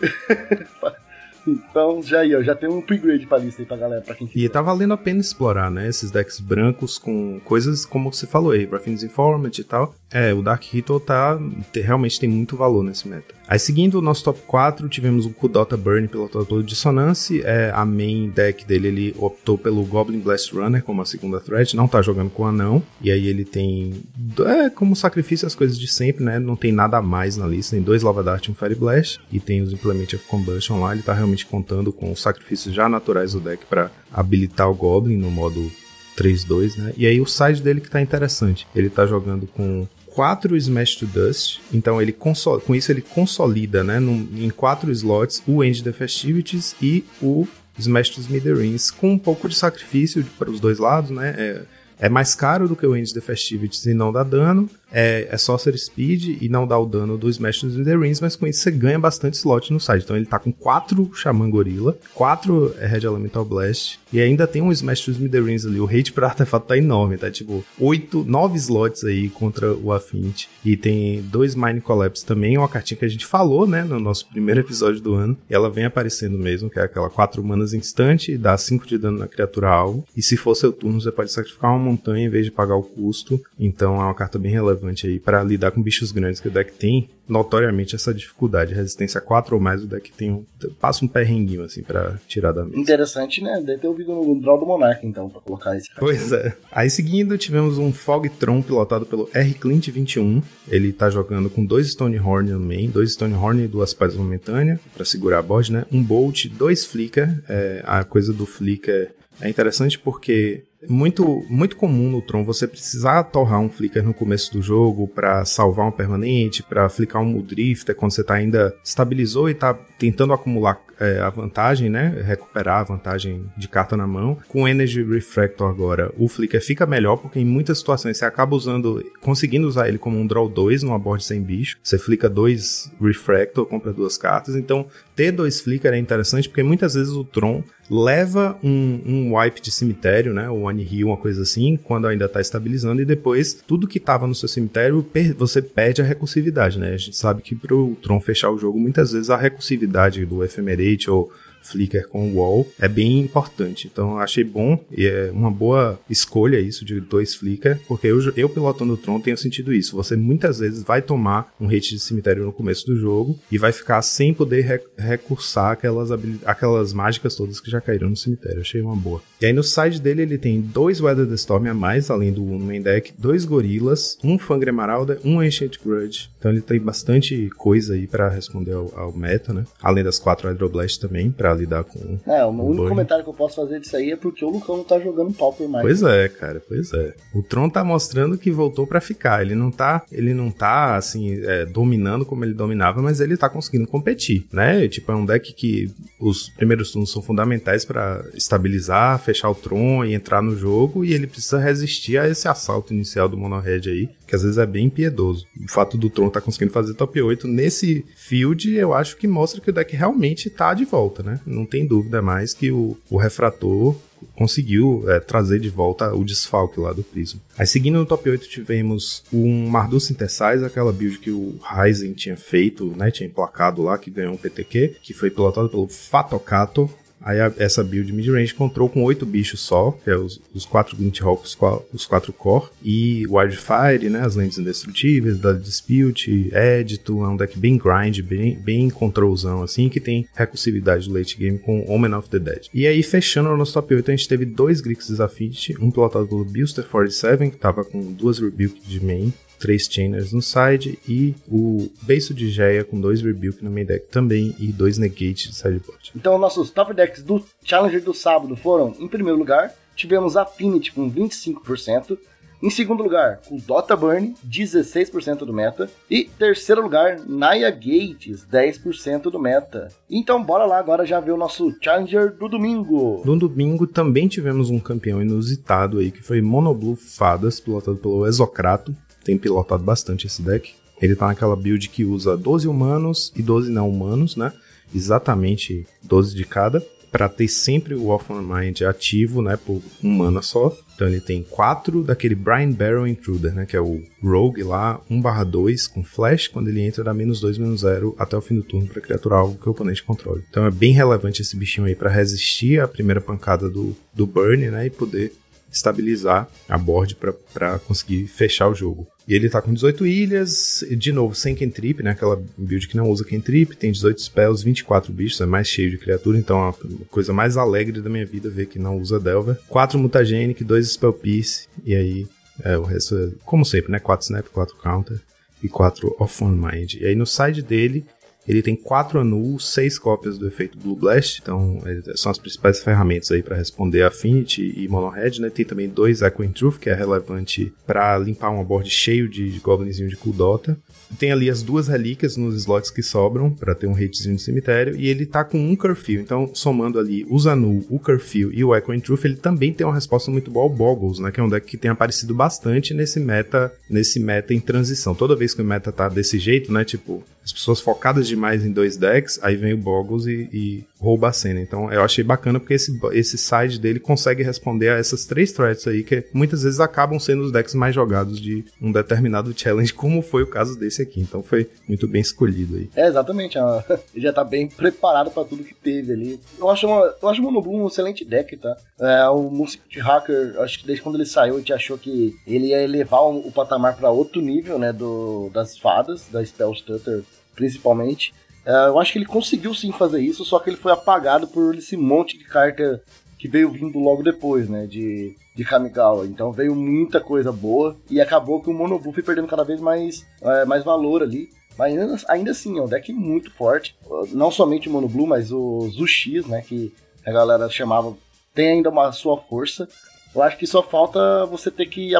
[1.46, 4.26] Então já aí, ó, já tem um upgrade pra lista aí pra galera, pra quem
[4.26, 4.44] quiser.
[4.44, 5.88] E tá valendo a pena explorar, né?
[5.88, 9.94] Esses decks brancos com coisas como você falou aí, Raffine's Informant e tal.
[10.10, 11.38] É, o Dark Ritual tá,
[11.74, 13.34] realmente tem muito valor nesse meta.
[13.48, 17.40] Aí seguindo o nosso top 4, tivemos o Kudota Burn pelo Dissonance.
[17.42, 21.74] É, a main deck dele, ele optou pelo Goblin Blast Runner como a segunda threat,
[21.74, 22.82] não tá jogando com anão.
[23.00, 24.02] E aí ele tem,
[24.46, 26.38] é, como sacrifício as coisas de sempre, né?
[26.38, 29.18] Não tem nada a mais na lista, tem dois Lava Dart e um Fire Blast.
[29.32, 32.86] E tem os Implement of Combustion lá, ele tá realmente contando com os sacrifícios já
[32.86, 35.72] naturais do deck para habilitar o Goblin no modo
[36.18, 36.92] 3-2, né?
[36.98, 38.66] E aí o side dele que tá interessante.
[38.74, 39.86] Ele tá jogando com
[40.18, 45.40] quatro Smash to Dust, então ele com isso ele consolida, né, num, em quatro slots
[45.46, 47.46] o End the Festivities e o
[47.78, 51.62] Smash to Smithereens, com um pouco de sacrifício para os dois lados, né, é,
[52.00, 55.38] é mais caro do que o End the Festivities e não dá dano, é, é
[55.38, 58.70] Sorcerer Speed e não dá o dano do Smash dos Rings, mas com isso você
[58.70, 60.04] ganha bastante slot no site.
[60.04, 64.72] Então ele tá com 4 Xamã Gorilla, 4 Red Elemental Blast e ainda tem um
[64.72, 65.80] Smash dos Rings ali.
[65.80, 70.48] O hate para artefato tá enorme, tá tipo 8, 9 slots aí contra o Affinity.
[70.64, 74.28] E tem dois Mine Collapse também, uma cartinha que a gente falou, né, no nosso
[74.28, 75.36] primeiro episódio do ano.
[75.48, 79.18] E ela vem aparecendo mesmo, que é aquela 4 manas instante, dá 5 de dano
[79.18, 80.04] na criatura alvo.
[80.16, 82.82] E se for seu turno, você pode sacrificar uma montanha em vez de pagar o
[82.82, 83.40] custo.
[83.58, 86.50] Então é uma carta bem relevante relevante aí para lidar com bichos grandes que o
[86.50, 88.74] deck tem, notoriamente essa dificuldade.
[88.74, 90.44] Resistência 4 ou mais, o deck tem um,
[90.80, 92.78] passa um perrenguinho assim para tirar da mesa.
[92.78, 93.60] Interessante, né?
[93.64, 96.00] Deve ter ouvido no draw do Monarca então, para colocar esse cara.
[96.00, 96.56] Pois é.
[96.72, 99.54] Aí seguindo, tivemos um Fogtron pilotado pelo R.
[99.54, 100.42] Clint 21.
[100.68, 105.04] Ele tá jogando com dois Stonehorn no main, dois Stonehorn e duas paz momentânea para
[105.04, 105.84] segurar a board, né?
[105.92, 107.42] Um Bolt, dois Flicker.
[107.48, 113.24] É, a coisa do Flicker é interessante porque muito, muito comum no Tron você precisar
[113.24, 117.94] torrar um flicker no começo do jogo para salvar um permanente, para flicar um Drifter
[117.94, 122.22] quando você tá ainda estabilizou e tá tentando acumular é, a vantagem, né?
[122.24, 124.36] Recuperar a vantagem de carta na mão.
[124.48, 129.04] Com Energy Refractor agora, o Flicker fica melhor, porque em muitas situações você acaba usando,
[129.20, 131.78] conseguindo usar ele como um draw 2 numa board sem bicho.
[131.82, 134.56] Você flica dois Refractor, compra duas cartas.
[134.56, 139.60] Então, ter dois Flicker é interessante, porque muitas vezes o Tron leva um, um wipe
[139.60, 140.48] de cemitério, né?
[140.48, 144.26] O One Hill, uma coisa assim, quando ainda está estabilizando, e depois tudo que estava
[144.26, 146.94] no seu cemitério, você perde a recursividade, né?
[146.94, 150.44] A gente sabe que para o Tron fechar o jogo, muitas vezes a recursividade do
[150.44, 153.88] Ephemerate ou flicker com o wall é bem importante.
[153.90, 158.48] Então achei bom e é uma boa escolha isso de dois flicker, porque eu, eu
[158.48, 159.96] pilotando o Tron tenho sentido isso.
[159.96, 163.72] Você muitas vezes vai tomar um hit de cemitério no começo do jogo e vai
[163.72, 166.10] ficar sem poder rec recursar aquelas,
[166.44, 168.60] aquelas mágicas todas que já caíram no cemitério.
[168.60, 169.22] achei uma boa.
[169.40, 172.42] E aí no side dele ele tem dois Weather the Storm a mais, além do
[172.42, 176.30] no main deck, dois gorilas, um Fangre Marauder, um Ancient Grudge.
[176.38, 179.64] Então ele tem bastante coisa aí para responder ao, ao, meta, né?
[179.82, 182.18] Além das quatro Hydroblast também, para lidar com.
[182.26, 184.78] É, o, o único comentário que eu posso fazer disso aí é porque o Lucão
[184.78, 185.84] não tá jogando Pauper mais.
[185.84, 187.14] Pois é, cara, pois é.
[187.34, 189.42] O Tron tá mostrando que voltou para ficar.
[189.42, 193.48] Ele não tá, ele não tá assim, é, dominando como ele dominava, mas ele tá
[193.48, 194.86] conseguindo competir, né?
[194.88, 200.04] Tipo, é um deck que os primeiros turnos são fundamentais para estabilizar, fechar o Tron
[200.04, 203.82] e entrar no jogo, e ele precisa resistir a esse assalto inicial do Mono Red
[203.86, 205.46] aí, que às vezes é bem impiedoso.
[205.58, 209.60] O fato do Tron tá conseguindo fazer top 8 nesse field, eu acho que mostra
[209.60, 211.40] que o deck realmente tá de volta, né?
[211.46, 213.96] Não tem dúvida mais que o, o Refrator
[214.34, 217.38] conseguiu é, trazer de volta o desfalque lá do Prism.
[217.56, 222.36] Aí seguindo no top 8 tivemos um Mardu Synthesize, aquela build que o Ryzen tinha
[222.36, 227.40] feito, né, tinha emplacado lá, que ganhou um PTQ, que foi pilotado pelo Fatocato, Aí
[227.40, 231.20] a, essa build midrange control com oito bichos só, que é os, os quatro Glint
[231.20, 231.56] Hawks,
[231.92, 237.58] os quatro Core, e Wildfire, né, as lentes indestrutíveis, da Dispute, Edito, é um deck
[237.58, 242.28] bem grind, bem, bem controlzão, assim, que tem recursividade do late game com Omen of
[242.28, 242.66] the Dead.
[242.72, 246.26] E aí, fechando o nosso top 8, a gente teve dois Grixis Affinity, um pilotado
[246.26, 251.34] pelo Buster 47, que tava com duas Rebuke de main, três chainers no side e
[251.48, 255.54] o beiço de Geia com dois rebuke no main deck também e dois negate de
[255.54, 256.12] sideboard.
[256.14, 261.10] Então nossos top decks do Challenger do sábado foram, em primeiro lugar, tivemos Affinity com
[261.10, 262.18] 25%,
[262.60, 265.88] em segundo lugar, o Dota Burn, 16% do meta.
[266.10, 269.88] E terceiro lugar, Naya Gates, 10% do meta.
[270.10, 273.22] Então bora lá agora já ver o nosso Challenger do domingo.
[273.24, 278.92] No domingo também tivemos um campeão inusitado aí, que foi Monoblue Fadas, pilotado pelo Exocrato,
[279.24, 280.74] tem pilotado bastante esse deck.
[281.00, 284.52] Ele tá naquela build que usa 12 humanos e 12 não humanos, né?
[284.94, 290.42] Exatamente 12 de cada, para ter sempre o Off Mind ativo, né, por um mana
[290.42, 290.76] só.
[290.94, 295.86] Então ele tem 4 daquele Brian Barrel Intruder, né, que é o Rogue lá, 1/2
[295.86, 298.88] com flash, quando ele entra dá menos 2, menos 0 até o fim do turno
[298.88, 300.42] para criatura algo que o oponente controle.
[300.50, 304.70] Então é bem relevante esse bichinho aí para resistir à primeira pancada do, do Burn,
[304.70, 305.32] né, e poder
[305.70, 307.16] estabilizar a board
[307.52, 309.06] para conseguir fechar o jogo.
[309.26, 312.12] E ele tá com 18 ilhas, de novo, sem cantrip, né?
[312.12, 315.98] Aquela build que não usa cantrip, tem 18 spells, 24 bichos, é mais cheio de
[315.98, 316.74] criatura, então é a
[317.10, 319.56] coisa mais alegre da minha vida ver que não usa Delver.
[319.68, 322.26] 4 Mutagenic, 2 Spell Piece, e aí
[322.64, 323.98] é, o resto é, como sempre, né?
[323.98, 325.20] 4 Snap, 4 Counter
[325.62, 326.94] e 4 Off On Mind.
[326.94, 328.06] E aí no side dele
[328.48, 331.82] ele tem quatro anuls, seis cópias do efeito Blue Blast, então
[332.16, 335.50] são as principais ferramentas aí para responder Affinity e Mono Red, né?
[335.50, 339.60] Tem também dois Echoing Truth, que é relevante para limpar um board cheio de, de
[339.60, 340.78] goblinzinho de Kuldota.
[341.18, 344.96] Tem ali as duas relíquias nos slots que sobram para ter um hitzinho de cemitério
[344.96, 348.74] e ele tá com um Curfew, então somando ali o Zanu, o Curfew e o
[348.74, 351.30] Echoing Truth, ele também tem uma resposta muito boa ao Boggles, né?
[351.30, 355.14] Que é um deck que tem aparecido bastante nesse meta, nesse meta em transição.
[355.14, 356.84] Toda vez que o meta tá desse jeito, né?
[356.84, 361.28] Tipo, as pessoas focadas demais em dois decks, aí vem o Boggles e, e rouba
[361.28, 361.60] a cena.
[361.60, 365.86] Então eu achei bacana porque esse, esse side dele consegue responder a essas três threats
[365.86, 370.22] aí, que muitas vezes acabam sendo os decks mais jogados de um determinado challenge, como
[370.22, 371.20] foi o caso desse aqui.
[371.20, 372.88] Então foi muito bem escolhido aí.
[372.94, 373.58] É, exatamente.
[374.14, 376.40] Ele já tá bem preparado para tudo que teve ali.
[376.58, 378.76] Eu acho, uma, eu acho o Monoblue um excelente deck, tá?
[379.00, 382.68] É, o Music Hacker, acho que desde quando ele saiu, a gente achou que ele
[382.68, 384.92] ia elevar o, o patamar para outro nível, né?
[384.92, 387.22] Do, das fadas, da Spell Stutter
[387.58, 388.32] principalmente.
[388.64, 391.74] É, eu acho que ele conseguiu sim fazer isso, só que ele foi apagado por
[391.74, 393.02] esse monte de carta
[393.36, 394.86] que veio vindo logo depois, né?
[394.86, 396.26] De, de Kamigawa.
[396.26, 400.24] Então veio muita coisa boa e acabou que o Monobu foi perdendo cada vez mais,
[400.40, 401.50] é, mais valor ali.
[401.76, 403.96] Mas ainda, ainda assim, é um deck muito forte.
[404.32, 406.62] Não somente o Mono Blue, mas o Zuxis, né?
[406.62, 406.92] Que
[407.24, 408.16] a galera chamava.
[408.52, 409.88] Tem ainda uma sua força.
[410.34, 412.12] Eu acho que só falta você ter que.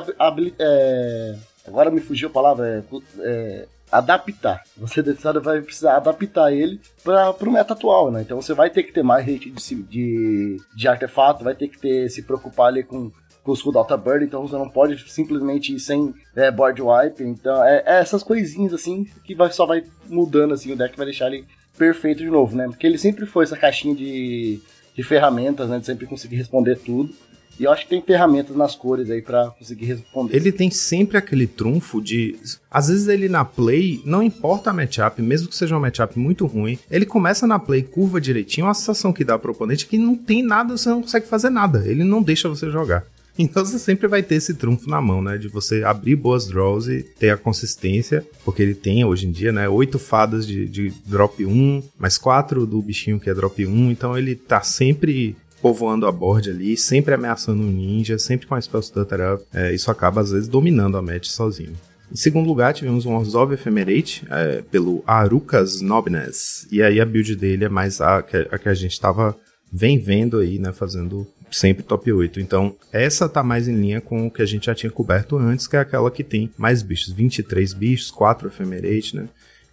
[0.58, 2.68] É, agora me fugiu a palavra.
[2.68, 4.62] É, é, adaptar.
[4.76, 5.02] Você
[5.42, 8.22] vai precisar adaptar ele para o meta atual, né?
[8.22, 11.78] Então você vai ter que ter mais rate de, de, de artefato, vai ter que
[11.78, 13.10] ter se preocupar ali com,
[13.42, 17.22] com os Alta Bird, então você não pode simplesmente ir sem é, board wipe.
[17.24, 21.06] Então é, é, essas coisinhas assim que vai, só vai mudando assim o deck vai
[21.06, 21.46] deixar ele
[21.76, 22.66] perfeito de novo, né?
[22.66, 24.60] Porque ele sempre foi essa caixinha de,
[24.94, 25.78] de ferramentas, né?
[25.78, 27.14] De sempre conseguir responder tudo.
[27.58, 30.36] E eu acho que tem ferramentas nas cores aí pra conseguir responder.
[30.36, 32.36] Ele tem sempre aquele trunfo de.
[32.70, 36.46] Às vezes ele na play, não importa a matchup, mesmo que seja uma matchup muito
[36.46, 39.98] ruim, ele começa na play, curva direitinho, a sensação que dá pro oponente é que
[39.98, 41.82] não tem nada, você não consegue fazer nada.
[41.86, 43.04] Ele não deixa você jogar.
[43.40, 45.38] Então você sempre vai ter esse trunfo na mão, né?
[45.38, 49.52] De você abrir boas draws e ter a consistência, porque ele tem hoje em dia,
[49.52, 49.68] né?
[49.68, 54.18] Oito fadas de, de drop 1, mais quatro do bichinho que é drop 1, então
[54.18, 58.82] ele tá sempre povoando a board ali, sempre ameaçando um ninja, sempre com a spell
[58.82, 59.44] stutter up.
[59.52, 61.74] É, isso acaba às vezes dominando a match sozinho.
[62.10, 66.66] Em segundo lugar, tivemos um Orzhov Ephemerate é, pelo Arukas Nobness.
[66.72, 69.36] E aí a build dele é mais a, a que a gente estava
[69.70, 70.72] vem vendo aí, né?
[70.72, 72.40] Fazendo sempre top 8.
[72.40, 75.66] Então, essa tá mais em linha com o que a gente já tinha coberto antes,
[75.66, 79.28] que é aquela que tem mais bichos, 23 bichos, 4 Ephemerate, né?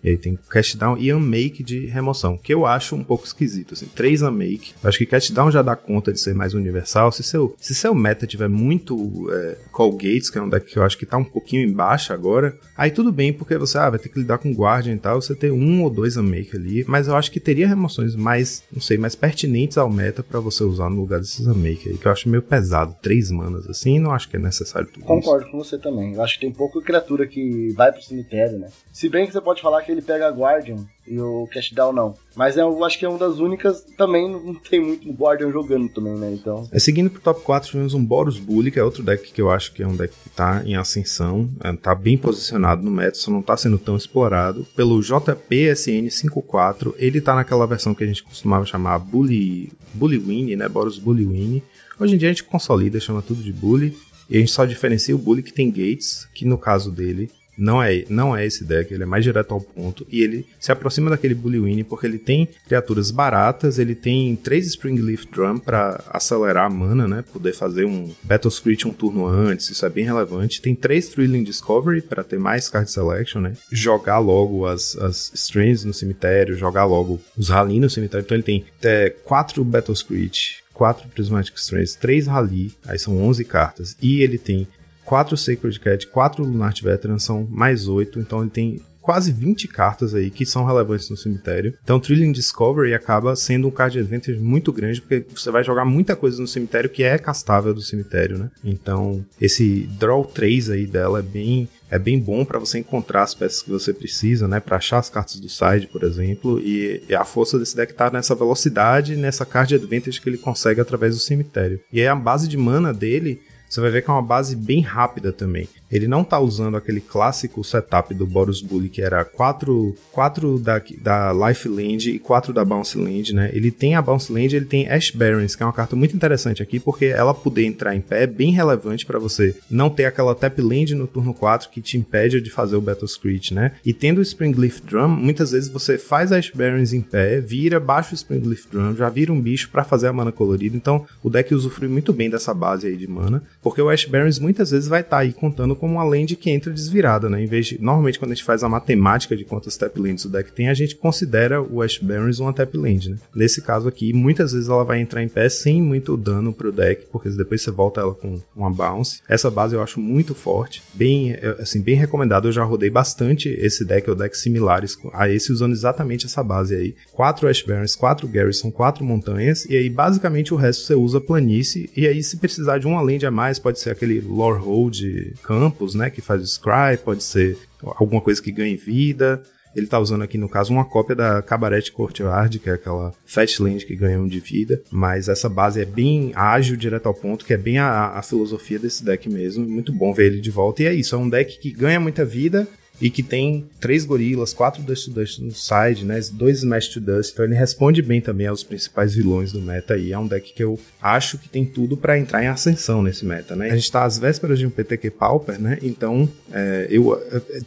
[0.06, 3.88] E aí tem Cashdown e Unmake de remoção, que eu acho um pouco esquisito, assim.
[3.88, 4.76] Três Unmake.
[4.84, 7.12] Eu acho que Cashdown já dá conta de ser mais universal.
[7.12, 10.78] Se seu, se seu meta tiver muito é, Call Gates, que é um deck que
[10.78, 13.98] eu acho que tá um pouquinho embaixo agora, aí tudo bem, porque você ah, vai
[13.98, 17.08] ter que lidar com Guardian e tal, você ter um ou dois Unmake ali, mas
[17.08, 20.88] eu acho que teria remoções mais, não sei, mais pertinentes ao meta para você usar
[20.88, 22.96] no lugar desses Unmake aí, que eu acho meio pesado.
[23.02, 25.52] Três manas assim, não acho que é necessário tudo Concordo isso.
[25.52, 26.14] com você também.
[26.14, 28.70] Eu acho que tem pouca criatura que vai pro cemitério, né?
[28.94, 32.16] Se bem que você pode falar que ele pega a Guardian e o Cashdown não.
[32.36, 36.16] Mas eu acho que é uma das únicas, também não tem muito Guardian jogando também,
[36.16, 36.34] né?
[36.34, 36.68] Então.
[36.72, 39.50] É, seguindo pro top 4, tivemos um Boros Bully, que é outro deck que eu
[39.50, 43.18] acho que é um deck que tá em ascensão, é, tá bem posicionado no meta,
[43.18, 44.66] só não tá sendo tão explorado.
[44.76, 50.68] Pelo JPSN54, ele tá naquela versão que a gente costumava chamar Bully, Bully Winnie, né?
[50.68, 51.64] Boros Bully Winnie.
[52.00, 53.98] Hoje em dia a gente consolida, chama tudo de Bully.
[54.28, 57.82] E a gente só diferencia o Bully que tem gates, que no caso dele não
[57.82, 61.10] é, não é esse deck, ele é mais direto ao ponto e ele se aproxima
[61.10, 66.70] daquele Bullywine porque ele tem criaturas baratas, ele tem três Springleaf Drum para acelerar a
[66.70, 67.24] mana, né?
[67.32, 70.62] Poder fazer um Battle Screech um turno antes, isso é bem relevante.
[70.62, 73.54] Tem três Thrilling Discovery para ter mais card selection, né?
[73.72, 78.24] Jogar logo as, as Strands no cemitério, jogar logo os Rally no cemitério.
[78.24, 83.46] Então ele tem até quatro Battle Screech, 4 Prismatic Strands, 3 Rally, aí são 11
[83.46, 84.68] cartas, e ele tem
[85.06, 90.16] 4 Sacred Cat, 4 Lunart Veteran, são mais 8, então ele tem quase 20 cartas
[90.16, 91.76] aí que são relevantes no cemitério.
[91.84, 96.16] Então, Trilling Discovery acaba sendo um card advantage muito grande, porque você vai jogar muita
[96.16, 98.50] coisa no cemitério que é castável do cemitério, né?
[98.64, 103.36] Então, esse draw 3 aí dela é bem é bem bom para você encontrar as
[103.36, 104.60] peças que você precisa, né?
[104.60, 106.60] Para achar as cartas do side, por exemplo.
[106.60, 111.14] E, a força desse deck tá nessa velocidade, nessa card advantage que ele consegue através
[111.14, 111.80] do cemitério.
[111.94, 113.40] E aí a base de mana dele
[113.76, 115.68] você vai ver que é uma base bem rápida também.
[115.96, 120.82] Ele não tá usando aquele clássico setup do Boros Bully, que era 4, 4 da,
[121.02, 123.50] da Life Land e 4 da Bounce Land, né?
[123.54, 126.62] Ele tem a Bounce Land ele tem Ash Barrens, que é uma carta muito interessante
[126.62, 130.36] aqui, porque ela poder entrar em pé é bem relevante para você não ter aquela
[130.36, 133.74] Tap Land no turno 4 que te impede de fazer o Battle Screech, né?
[133.86, 138.14] E tendo o Springleaf Drum, muitas vezes você faz Ash Barrens em pé, vira, baixa
[138.14, 140.76] o Springleaf Drum, já vira um bicho para fazer a mana colorida.
[140.76, 144.40] Então, o deck usufrui muito bem dessa base aí de mana, porque o Ash Barrens
[144.40, 147.44] muitas vezes vai estar tá aí contando como uma land que entra desvirada, né?
[147.44, 150.30] Em vez de, normalmente quando a gente faz a matemática de quantas tap lands o
[150.30, 153.18] deck tem, a gente considera o Ash Barrens uma tap land, né?
[153.36, 157.06] Nesse caso aqui, muitas vezes ela vai entrar em pé sem muito dano pro deck,
[157.12, 159.22] porque depois você volta ela com uma bounce.
[159.30, 162.48] Essa base eu acho muito forte, bem, é, assim, bem recomendado.
[162.48, 166.76] Eu já rodei bastante esse deck ou decks similares a esse usando exatamente essa base
[166.76, 166.96] aí.
[167.12, 171.92] Quatro Ash Barrens, quatro Garrison, quatro montanhas, e aí basicamente o resto você usa planície,
[171.96, 175.36] e aí se precisar de uma land a mais, pode ser aquele Lore Hold
[175.70, 176.10] Campus, né?
[176.10, 177.58] Que faz o Scry, pode ser
[177.98, 179.42] alguma coisa que ganhe vida.
[179.76, 183.86] Ele tá usando aqui, no caso, uma cópia da Cabaret Courtyard, que é aquela Fastland
[183.86, 184.82] que ganha um de vida.
[184.90, 188.80] Mas essa base é bem ágil, direto ao ponto, que é bem a, a filosofia
[188.80, 189.68] desse deck mesmo.
[189.68, 190.84] Muito bom ver ele de volta.
[190.84, 192.66] E é isso, é um deck que ganha muita vida,
[193.00, 196.20] e que tem três gorilas, quatro Dust to Dust no side, né?
[196.32, 197.32] Dois Smash to Dust.
[197.34, 200.64] Então ele responde bem também aos principais vilões do meta e é um deck que
[200.64, 203.70] eu acho que tem tudo para entrar em ascensão nesse meta, né?
[203.72, 205.78] A gente tá às vésperas de um PTQ Pauper, né?
[205.82, 207.16] Então é, eu,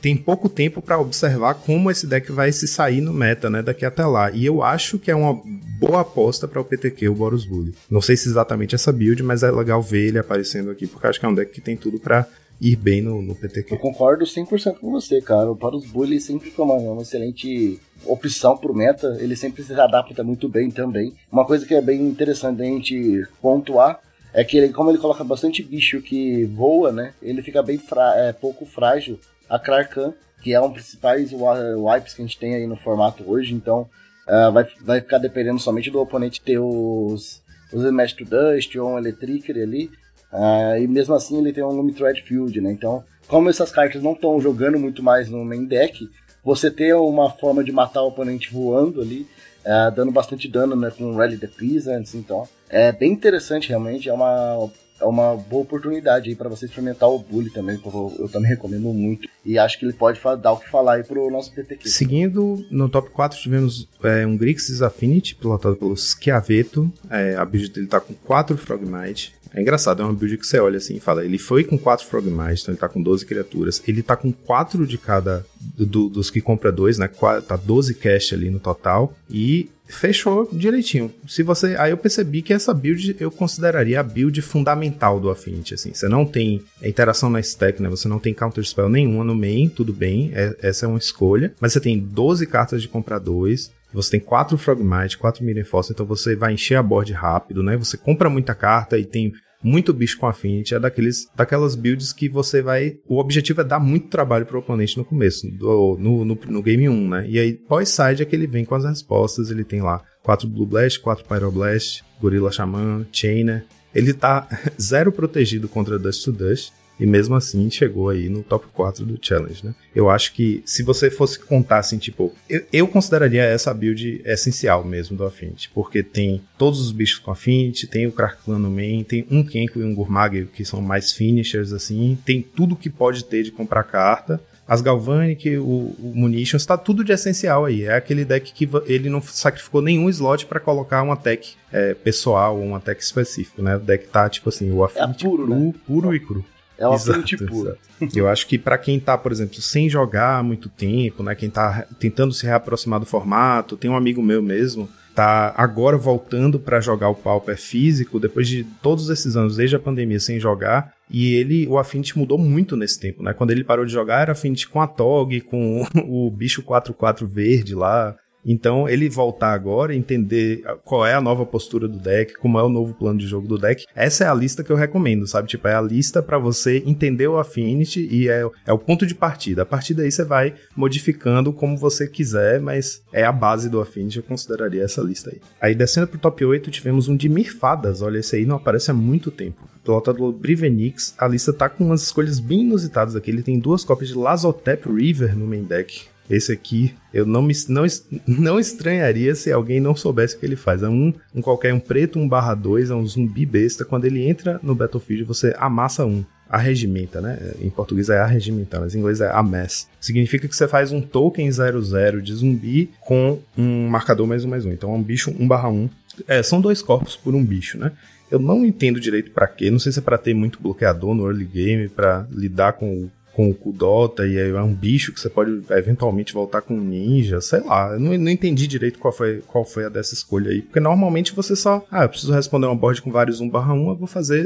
[0.01, 3.63] tem pouco tempo para observar como esse deck vai se sair no meta, né?
[3.63, 4.31] Daqui até lá.
[4.31, 5.41] E eu acho que é uma
[5.79, 7.75] boa aposta para o PTQ, o Boros Bully.
[7.89, 11.21] Não sei se exatamente essa build, mas é legal ver ele aparecendo aqui, porque acho
[11.21, 12.27] que é um deck que tem tudo para
[12.61, 13.75] ir bem no, no PTQ.
[13.75, 15.55] Eu concordo 100% com você, cara.
[15.55, 20.23] Para os bullies sempre foi uma, uma excelente opção pro meta, ele sempre se adapta
[20.23, 21.13] muito bem também.
[21.31, 24.01] Uma coisa que é bem interessante a gente pontuar
[24.33, 27.13] é que ele, como ele coloca bastante bicho que voa, né?
[27.23, 27.81] Ele fica bem
[28.17, 29.19] é, pouco frágil
[29.49, 33.25] a Klarkan, que é um dos principais wipes que a gente tem aí no formato
[33.29, 33.89] hoje, então
[34.29, 37.43] uh, vai, vai ficar dependendo somente do oponente ter os
[37.73, 39.91] os Smash Dust ou um Electricity ali.
[40.33, 42.71] Uh, e mesmo assim ele tem um Lume Thread Field, né?
[42.71, 46.09] Então, como essas cartas não estão jogando muito mais no main deck,
[46.45, 49.27] você ter uma forma de matar o oponente voando ali,
[49.65, 54.13] uh, dando bastante dano né, com Rally the Peasants, então é bem interessante realmente, é
[54.13, 58.29] uma é uma boa oportunidade aí para você experimentar o Bully também, que eu, eu,
[58.29, 59.29] também recomendo muito.
[59.45, 61.89] E acho que ele pode dar o que falar aí pro nosso PTQ.
[61.89, 66.93] Seguindo, no top 4 tivemos é, um Grixis Affinity, pilotado pelo Schiaveto.
[67.11, 69.35] É, a build dele tá com 4 Frogmite.
[69.55, 72.07] É engraçado, é uma build que você olha assim e fala, ele foi com 4
[72.07, 73.83] Frogmite, então ele tá com 12 criaturas.
[73.87, 77.09] Ele tá com 4 de cada, do, dos que compra 2, né?
[77.47, 79.15] Tá 12 cash ali no total.
[79.31, 81.13] E fechou direitinho.
[81.27, 85.75] Se você, aí eu percebi que essa build eu consideraria a build fundamental do Affinity,
[85.75, 85.93] assim.
[85.93, 87.89] Você não tem interação na stack, né?
[87.89, 91.53] Você não tem counter spell nenhuma no main, tudo bem, é, essa é uma escolha,
[91.61, 95.93] mas você tem 12 cartas de comprar 2, você tem 4 Frogmite, 4 Mirror Force,
[95.93, 97.77] então você vai encher a board rápido, né?
[97.77, 102.29] Você compra muita carta e tem muito bicho com Affinity, é daqueles, daquelas builds que
[102.29, 102.97] você vai.
[103.07, 106.89] O objetivo é dar muito trabalho pro oponente no começo, do, no, no, no, game
[106.89, 107.27] 1, né?
[107.29, 110.67] E aí, pós-side é que ele vem com as respostas, ele tem lá 4 Blue
[110.67, 113.65] Blast, 4 Pyroblast, Gorilla Shaman, Chainer.
[113.95, 114.47] Ele tá
[114.81, 116.73] zero protegido contra Dust to Dust.
[116.99, 119.75] E mesmo assim chegou aí no top 4 do challenge, né?
[119.95, 124.85] Eu acho que se você fosse contar assim, tipo, eu, eu consideraria essa build essencial
[124.85, 129.05] mesmo do Affinity, porque tem todos os bichos com Affinity, tem o Kraklan no main,
[129.05, 133.25] tem um Kenko e um Gurmag que são mais finishers assim, tem tudo que pode
[133.25, 137.85] ter de comprar carta as Galvanic, o, o Munitions, tá tudo de essencial aí.
[137.85, 142.59] É aquele deck que ele não sacrificou nenhum slot para colocar um attack é, pessoal
[142.59, 143.77] ou um attack específico, né?
[143.77, 145.73] O deck tá, tipo assim, o Affinity é puro, né?
[145.87, 146.45] puro e cru.
[146.79, 147.77] É uma frente pura.
[148.15, 151.51] Eu acho que para quem tá, por exemplo, sem jogar há muito tempo, né, quem
[151.51, 154.89] tá tentando se reaproximar do formato, tem um amigo meu mesmo,
[155.19, 159.81] tá agora voltando para jogar o Pauper físico, depois de todos esses anos, desde a
[159.81, 163.33] pandemia, sem jogar, e ele, o Affinity mudou muito nesse tempo, né?
[163.33, 167.75] Quando ele parou de jogar, era Affinity com a Tog, com o bicho 4-4 verde
[167.75, 172.63] lá, então, ele voltar agora, entender qual é a nova postura do deck, como é
[172.63, 175.49] o novo plano de jogo do deck, essa é a lista que eu recomendo, sabe?
[175.49, 179.15] Tipo, é a lista para você entender o Affinity e é, é o ponto de
[179.15, 179.63] partida.
[179.63, 184.19] A partir daí você vai modificando como você quiser, mas é a base do Affinity,
[184.19, 185.41] eu consideraria essa lista aí.
[185.61, 188.95] Aí, descendo pro top 8, tivemos um de Mirfadas, olha, esse aí não aparece há
[188.95, 189.69] muito tempo.
[189.85, 193.31] Pilotado Brivenix, a lista tá com umas escolhas bem inusitadas aqui.
[193.31, 196.07] Ele tem duas cópias de Lazotep River no main deck.
[196.29, 197.85] Esse aqui, eu não, me, não,
[198.27, 200.83] não estranharia se alguém não soubesse o que ele faz.
[200.83, 203.85] É um, um qualquer, um preto, um barra 2, é um zumbi besta.
[203.85, 206.25] Quando ele entra no Battlefield, você amassa um.
[206.51, 207.39] Arregimenta, né?
[207.61, 209.87] Em português é arregimentar, mas em inglês é amass.
[210.01, 214.65] Significa que você faz um token 00 de zumbi com um marcador mais um mais
[214.65, 214.73] um.
[214.73, 215.91] Então é um bicho 1 barra 1.
[216.27, 217.93] É, são dois corpos por um bicho, né?
[218.31, 219.71] Eu não entendo direito para quê.
[219.71, 223.11] Não sei se é para ter muito bloqueador no early game, para lidar com o
[223.39, 227.41] com o Kudota e é um bicho que você pode eventualmente voltar com um ninja,
[227.41, 227.93] sei lá.
[227.93, 230.61] Eu não, não entendi direito qual foi, qual foi a dessa escolha aí.
[230.61, 233.91] Porque normalmente você só, ah, eu preciso responder uma board com vários 1 barra 1,
[233.91, 234.45] eu vou fazer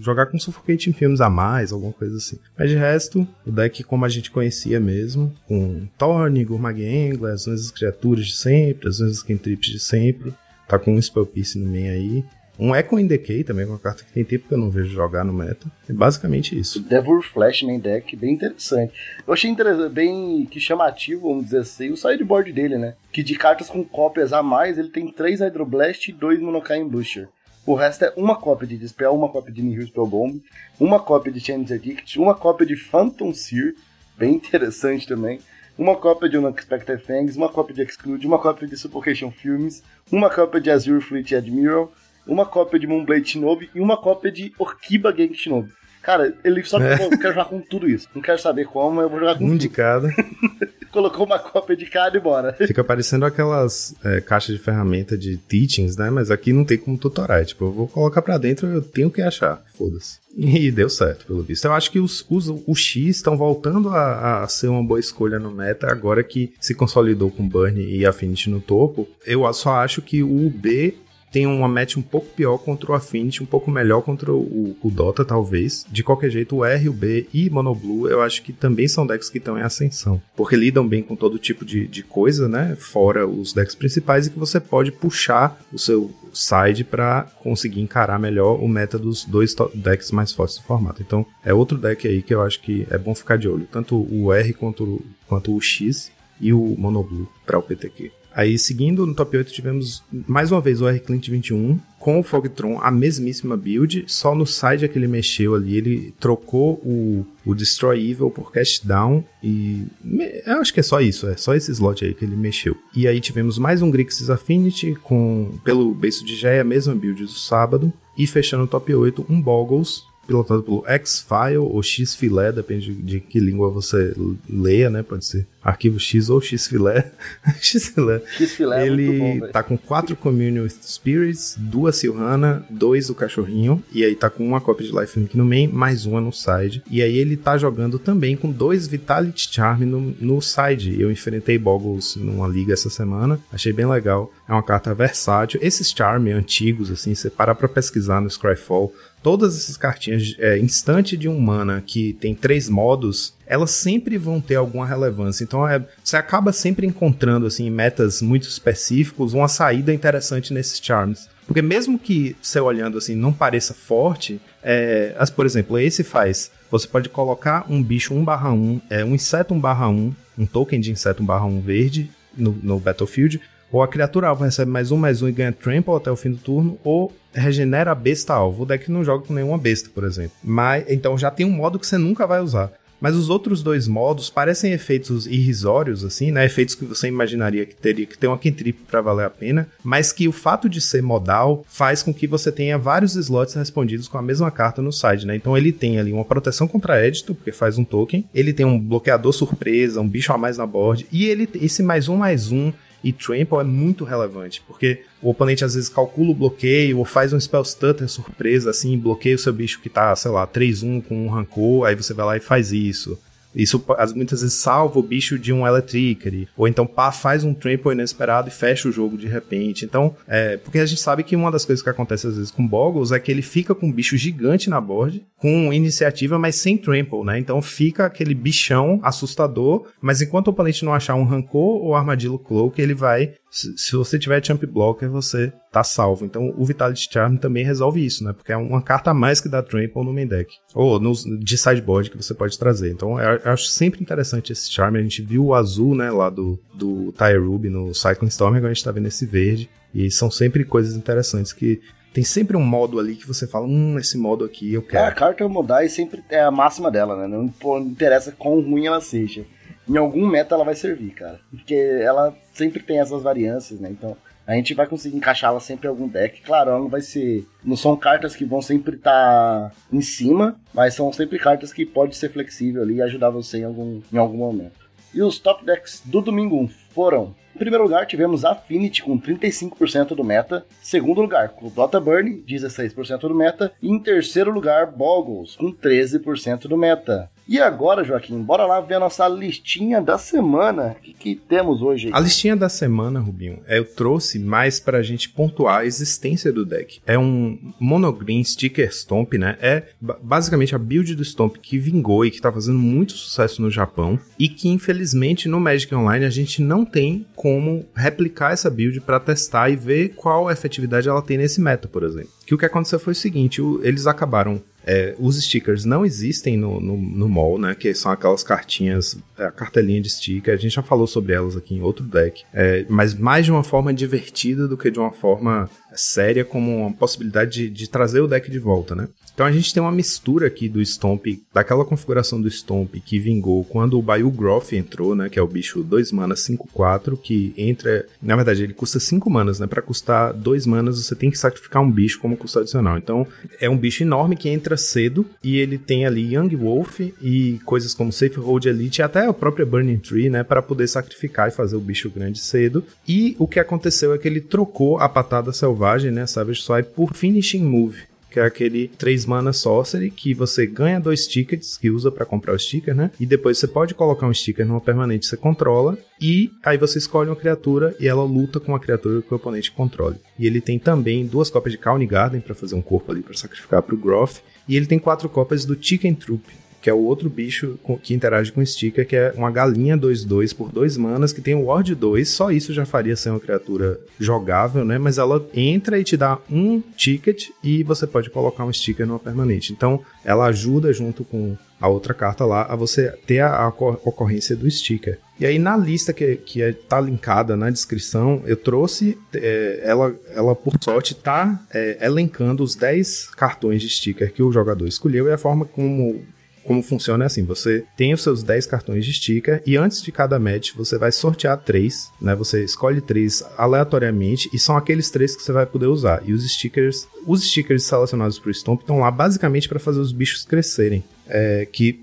[0.00, 2.38] jogar com Suffocate em filmes a mais, alguma coisa assim.
[2.56, 7.48] Mas de resto, o deck como a gente conhecia mesmo, com Thorn, Gurmag Angler, as
[7.48, 10.32] mesmas criaturas de sempre, as mesmas cantrips de sempre.
[10.68, 12.24] Tá com um Spell Piece no meio aí.
[12.62, 15.24] Um Echo in Decay também, uma carta que tem tempo que eu não vejo jogar
[15.24, 15.66] no meta.
[15.88, 16.78] É basicamente isso.
[16.78, 18.92] Devil Flash main deck, bem interessante.
[19.26, 22.96] Eu achei interessante, bem que chamativo, vamos dizer assim, o sideboard dele, né?
[23.10, 27.30] Que de cartas com cópias a mais, ele tem 3 Hydroblast e 2 Monokai Booster.
[27.64, 30.42] O resto é uma cópia de Dispel, uma cópia de Nihil Spellbomb,
[30.78, 33.74] uma cópia de Chains Edict, uma cópia de Phantom Seer,
[34.18, 35.40] bem interessante também,
[35.78, 40.28] uma cópia de Unexpected Fangs, uma cópia de Exclude, uma cópia de Suffocation Films, uma
[40.28, 41.90] cópia de Azure Fleet Admiral,
[42.26, 45.70] uma cópia de Moonblade Shinobi e uma cópia de Okiba Gang Shinobi.
[46.02, 46.94] Cara, ele só é.
[46.94, 48.08] eu quero jogar com tudo isso.
[48.14, 49.58] Não quero saber como, eu vou jogar com um tudo.
[49.58, 50.08] de cada.
[50.90, 52.52] Colocou uma cópia de cada e bora.
[52.66, 56.10] Fica parecendo aquelas é, caixas de ferramenta de teachings, né?
[56.10, 57.44] Mas aqui não tem como tutorar.
[57.44, 59.62] Tipo, eu vou colocar pra dentro, eu tenho que achar.
[59.76, 60.18] Foda-se.
[60.36, 61.64] E deu certo, pelo visto.
[61.64, 65.38] Eu acho que os, os, os X estão voltando a, a, ser uma boa escolha
[65.38, 69.08] no meta, agora que se consolidou com Burn e Affinity no topo.
[69.24, 70.94] Eu só acho que o B
[71.30, 74.90] tem uma match um pouco pior contra o Affinity, um pouco melhor contra o, o
[74.90, 75.86] Dota, talvez.
[75.88, 79.30] De qualquer jeito, o R, o B e Monoblue, eu acho que também são decks
[79.30, 80.20] que estão em ascensão.
[80.36, 82.76] Porque lidam bem com todo tipo de, de coisa, né?
[82.78, 88.18] Fora os decks principais, e que você pode puxar o seu side para conseguir encarar
[88.18, 91.02] melhor o meta dos dois decks mais fortes do formato.
[91.02, 93.68] Então, é outro deck aí que eu acho que é bom ficar de olho.
[93.70, 96.10] Tanto o R quanto, quanto o X
[96.40, 98.19] e o Monoblue para o PTQ.
[98.34, 102.78] Aí, seguindo no top 8, tivemos mais uma vez o R-Clint 21 com o Fogtron,
[102.80, 107.54] a mesmíssima build, só no side é que ele mexeu ali, ele trocou o, o
[107.54, 111.54] Destroy Evil por Cast Down e me- eu acho que é só isso, é só
[111.54, 112.74] esse slot aí que ele mexeu.
[112.96, 117.22] E aí tivemos mais um Grixis Affinity com, pelo beiço de Jaya, a mesma build
[117.24, 122.94] do sábado, e fechando o top 8, um Boggles, pilotado pelo X-File ou X-Filé, depende
[122.94, 124.14] de, que língua você
[124.48, 125.02] leia, né?
[125.02, 127.10] Pode ser arquivo X ou X-Filé.
[127.60, 128.22] X-Filé.
[128.38, 129.52] X-Filé é bom, Ele velho.
[129.52, 134.60] tá com quatro Communion Spirits, duas Silhana, dois do cachorrinho, e aí tá com uma
[134.60, 136.82] cópia de Lifelink no main, mais uma no side.
[136.88, 140.98] E aí ele tá jogando também com dois Vitality Charm no, no side.
[141.00, 144.32] Eu enfrentei Boggles numa liga essa semana, achei bem legal.
[144.48, 145.60] É uma carta versátil.
[145.62, 148.92] Esses Charm antigos, assim, você parar pra pesquisar no Scryfall,
[149.22, 154.40] todas essas cartinhas é, instante de um mana que tem três modos, elas sempre vão
[154.40, 155.44] ter alguma relevância.
[155.44, 160.80] Então é, você acaba sempre encontrando assim em metas muito específicos uma saída interessante nesses
[160.82, 161.28] charms.
[161.46, 166.50] Porque mesmo que você olhando assim não pareça forte, é, as, por exemplo, esse faz.
[166.70, 171.60] Você pode colocar um bicho 1/1, é, um inseto 1/1, um token de inseto 1/1
[171.60, 173.40] verde no, no battlefield,
[173.72, 176.30] ou a criatura alvo recebe mais um, mais um e ganha trample até o fim
[176.30, 178.62] do turno, ou regenera a besta alvo.
[178.62, 180.32] O deck não joga com nenhuma besta, por exemplo.
[180.42, 182.72] Mas então já tem um modo que você nunca vai usar.
[183.00, 186.44] Mas os outros dois modos parecem efeitos irrisórios, assim, né?
[186.44, 190.12] Efeitos que você imaginaria que teria que ter uma cantrip para valer a pena, mas
[190.12, 194.18] que o fato de ser modal faz com que você tenha vários slots respondidos com
[194.18, 195.34] a mesma carta no side, né?
[195.34, 198.78] Então ele tem ali uma proteção contra édito, porque faz um token, ele tem um
[198.78, 202.70] bloqueador surpresa, um bicho a mais na board, e ele esse mais um mais um
[203.02, 207.32] e Trample é muito relevante, porque o oponente às vezes calcula o bloqueio ou faz
[207.32, 211.26] um spell stutter surpresa, assim, bloqueia o seu bicho que tá, sei lá, 3-1 com
[211.26, 213.18] um rancor, aí você vai lá e faz isso.
[213.54, 216.48] Isso as- muitas vezes salva o bicho de um Electricity.
[216.56, 219.84] Ou então pá, faz um trample inesperado e fecha o jogo de repente.
[219.84, 222.66] Então, é, porque a gente sabe que uma das coisas que acontece às vezes com
[222.66, 226.76] Boggles é que ele fica com um bicho gigante na board, com iniciativa, mas sem
[226.76, 227.38] trample, né?
[227.38, 232.38] Então fica aquele bichão assustador, mas enquanto o oponente não achar um rancor ou armadillo
[232.38, 233.32] cloak, ele vai.
[233.50, 236.24] Se, se você tiver champ blocker, você tá salvo.
[236.24, 238.32] Então o Vitality Charm também resolve isso, né?
[238.32, 240.52] Porque é uma carta a mais que dá trample no main deck.
[240.74, 242.92] Ou nos, de sideboard que você pode trazer.
[242.92, 244.94] Então eu, eu acho sempre interessante esse Charm.
[244.96, 246.10] A gente viu o azul, né?
[246.10, 249.68] Lá do, do Tyruby no Cycling Storm, agora a gente tá vendo esse verde.
[249.92, 251.80] E são sempre coisas interessantes que.
[252.12, 255.02] Tem sempre um modo ali que você fala, hum, esse modo aqui eu É, a
[255.04, 255.14] quero.
[255.16, 257.28] carta mudar e sempre é a máxima dela, né?
[257.28, 259.44] Não interessa quão ruim ela seja.
[259.88, 261.40] Em algum meta ela vai servir, cara.
[261.50, 263.90] Porque ela sempre tem essas variâncias, né?
[263.90, 264.16] Então
[264.46, 266.42] a gente vai conseguir encaixá-la sempre em algum deck.
[266.42, 267.46] Claro, ela não vai ser.
[267.64, 272.16] Não são cartas que vão sempre estar em cima, mas são sempre cartas que pode
[272.16, 274.90] ser flexível ali e ajudar você em algum, em algum momento.
[275.14, 277.34] E os top decks do domingo foram.
[277.54, 280.64] Em primeiro lugar, tivemos Affinity com 35% do meta.
[280.80, 283.72] Em segundo lugar, com Dota Burn, 16% do meta.
[283.82, 287.30] E em terceiro lugar, Boggles, com 13% do meta.
[287.50, 290.94] E agora, Joaquim, bora lá ver a nossa listinha da semana.
[290.96, 292.08] O que, que temos hoje?
[292.12, 296.64] A listinha da semana, Rubinho, é, eu trouxe mais pra gente pontuar a existência do
[296.64, 297.00] deck.
[297.04, 299.58] É um monogreen sticker Stomp, né?
[299.60, 303.60] É ba- basicamente a build do Stomp que vingou e que tá fazendo muito sucesso
[303.60, 308.70] no Japão e que infelizmente no Magic Online a gente não tem como replicar essa
[308.70, 312.30] build pra testar e ver qual efetividade ela tem nesse meta, por exemplo.
[312.50, 316.56] Que o que aconteceu foi o seguinte, o- eles acabaram é, os stickers não existem
[316.56, 317.76] no, no, no mall, né?
[317.76, 320.52] Que são aquelas cartinhas, é, a cartelinha de sticker.
[320.52, 322.42] A gente já falou sobre elas aqui em outro deck.
[322.52, 326.92] É, mas mais de uma forma divertida do que de uma forma séria, como uma
[326.92, 329.08] possibilidade de, de trazer o deck de volta, né?
[329.40, 333.64] Então a gente tem uma mistura aqui do Stomp, daquela configuração do Stomp que vingou
[333.64, 335.30] quando o Bayou Groth entrou, né?
[335.30, 338.04] Que é o bicho 2 manas 5-4, que entra.
[338.20, 339.66] Na verdade, ele custa 5 manas, né?
[339.66, 342.98] Pra custar 2 manas, você tem que sacrificar um bicho como custo adicional.
[342.98, 343.26] Então
[343.58, 347.94] é um bicho enorme que entra cedo e ele tem ali Young Wolf e coisas
[347.94, 350.42] como Safe Hold Elite e até a própria Burning Tree, né?
[350.42, 352.84] Para poder sacrificar e fazer o bicho grande cedo.
[353.08, 355.79] E o que aconteceu é que ele trocou a patada selvagem,
[356.10, 356.26] né?
[356.26, 361.26] Savage Swipe, por Finishing Move que é aquele 3 mana sorcery que você ganha dois
[361.26, 363.10] tickets que usa para comprar o sticker, né?
[363.18, 366.98] E depois você pode colocar um sticker numa permanente que você controla e aí você
[366.98, 370.16] escolhe uma criatura e ela luta com a criatura que o oponente controle.
[370.38, 373.34] E ele tem também duas cópias de County Garden para fazer um corpo ali para
[373.34, 376.44] sacrificar pro Groth e ele tem quatro cópias do Chicken Troop
[376.80, 380.54] que é o outro bicho que interage com o sticker, que é uma galinha 2-2
[380.56, 382.28] por 2 manas, que tem o Ward 2.
[382.28, 384.98] Só isso já faria ser uma criatura jogável, né?
[384.98, 389.18] Mas ela entra e te dá um ticket e você pode colocar um sticker numa
[389.18, 389.72] permanente.
[389.72, 393.98] Então, ela ajuda junto com a outra carta lá a você ter a, a ocor-
[394.04, 395.18] ocorrência do sticker.
[395.38, 400.14] E aí na lista que, que é, tá linkada na descrição, eu trouxe, é, ela,
[400.34, 405.26] ela por sorte tá é, elencando os 10 cartões de sticker que o jogador escolheu
[405.26, 406.22] e a forma como
[406.64, 410.12] como funciona é assim: você tem os seus 10 cartões de sticker e antes de
[410.12, 412.34] cada match você vai sortear três, né?
[412.34, 416.22] Você escolhe três aleatoriamente e são aqueles três que você vai poder usar.
[416.24, 420.44] E os stickers, os stickers selecionados pro Stomp estão lá basicamente para fazer os bichos
[420.44, 421.02] crescerem.
[421.32, 422.00] É, que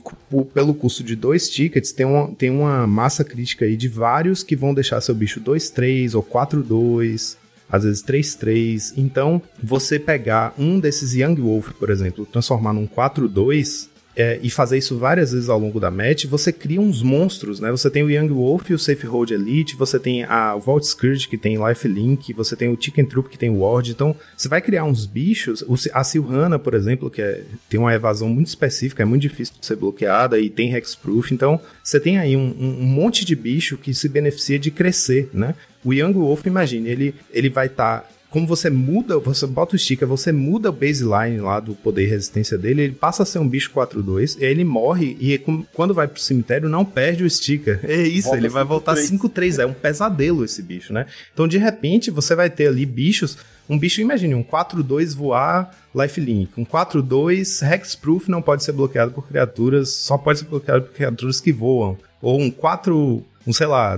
[0.53, 4.55] pelo custo de dois tickets tem uma, tem uma massa crítica aí de vários que
[4.55, 7.35] vão deixar seu bicho 2-3 ou 4-2
[7.69, 8.93] às vezes 3-3.
[8.95, 13.89] Então, você pegar um desses Young Wolf, por exemplo, transformar num 4-2
[14.19, 17.69] é, e fazer isso várias vezes ao longo da match, você cria uns monstros, né?
[17.69, 21.27] Você tem o Young Wolf e o Safe Hold Elite, você tem a Vault Scourge
[21.29, 23.91] que tem Life Link, você tem o Chicken Troop que tem Ward.
[23.91, 25.63] Então, você vai criar uns bichos.
[25.93, 29.65] A Silhana, por exemplo, que é- tem uma evasão muito específica, é muito difícil de
[29.65, 31.31] ser bloqueada e tem Hexproof.
[31.31, 35.53] Então, você tem aí um, um- monte de bicho que se beneficia de crescer, né?
[35.85, 38.09] O Young Wolf, imagine, ele, ele vai estar.
[38.37, 42.05] Como você muda, você bota o sticker, você muda o baseline lá do poder e
[42.05, 45.39] resistência dele, ele passa a ser um bicho 4-2, e aí ele morre, e
[45.73, 47.79] quando vai pro cemitério não perde o sticker.
[47.81, 49.55] É isso, Volta ele vai voltar 5-3.
[49.55, 51.07] 5-3, é um pesadelo esse bicho, né?
[51.33, 56.51] Então de repente você vai ter ali bichos, um bicho, imagine, um 4-2 voar lifelink,
[56.57, 61.41] um 4-2 hexproof não pode ser bloqueado por criaturas, só pode ser bloqueado por criaturas
[61.41, 63.97] que voam, ou um 4, um sei lá,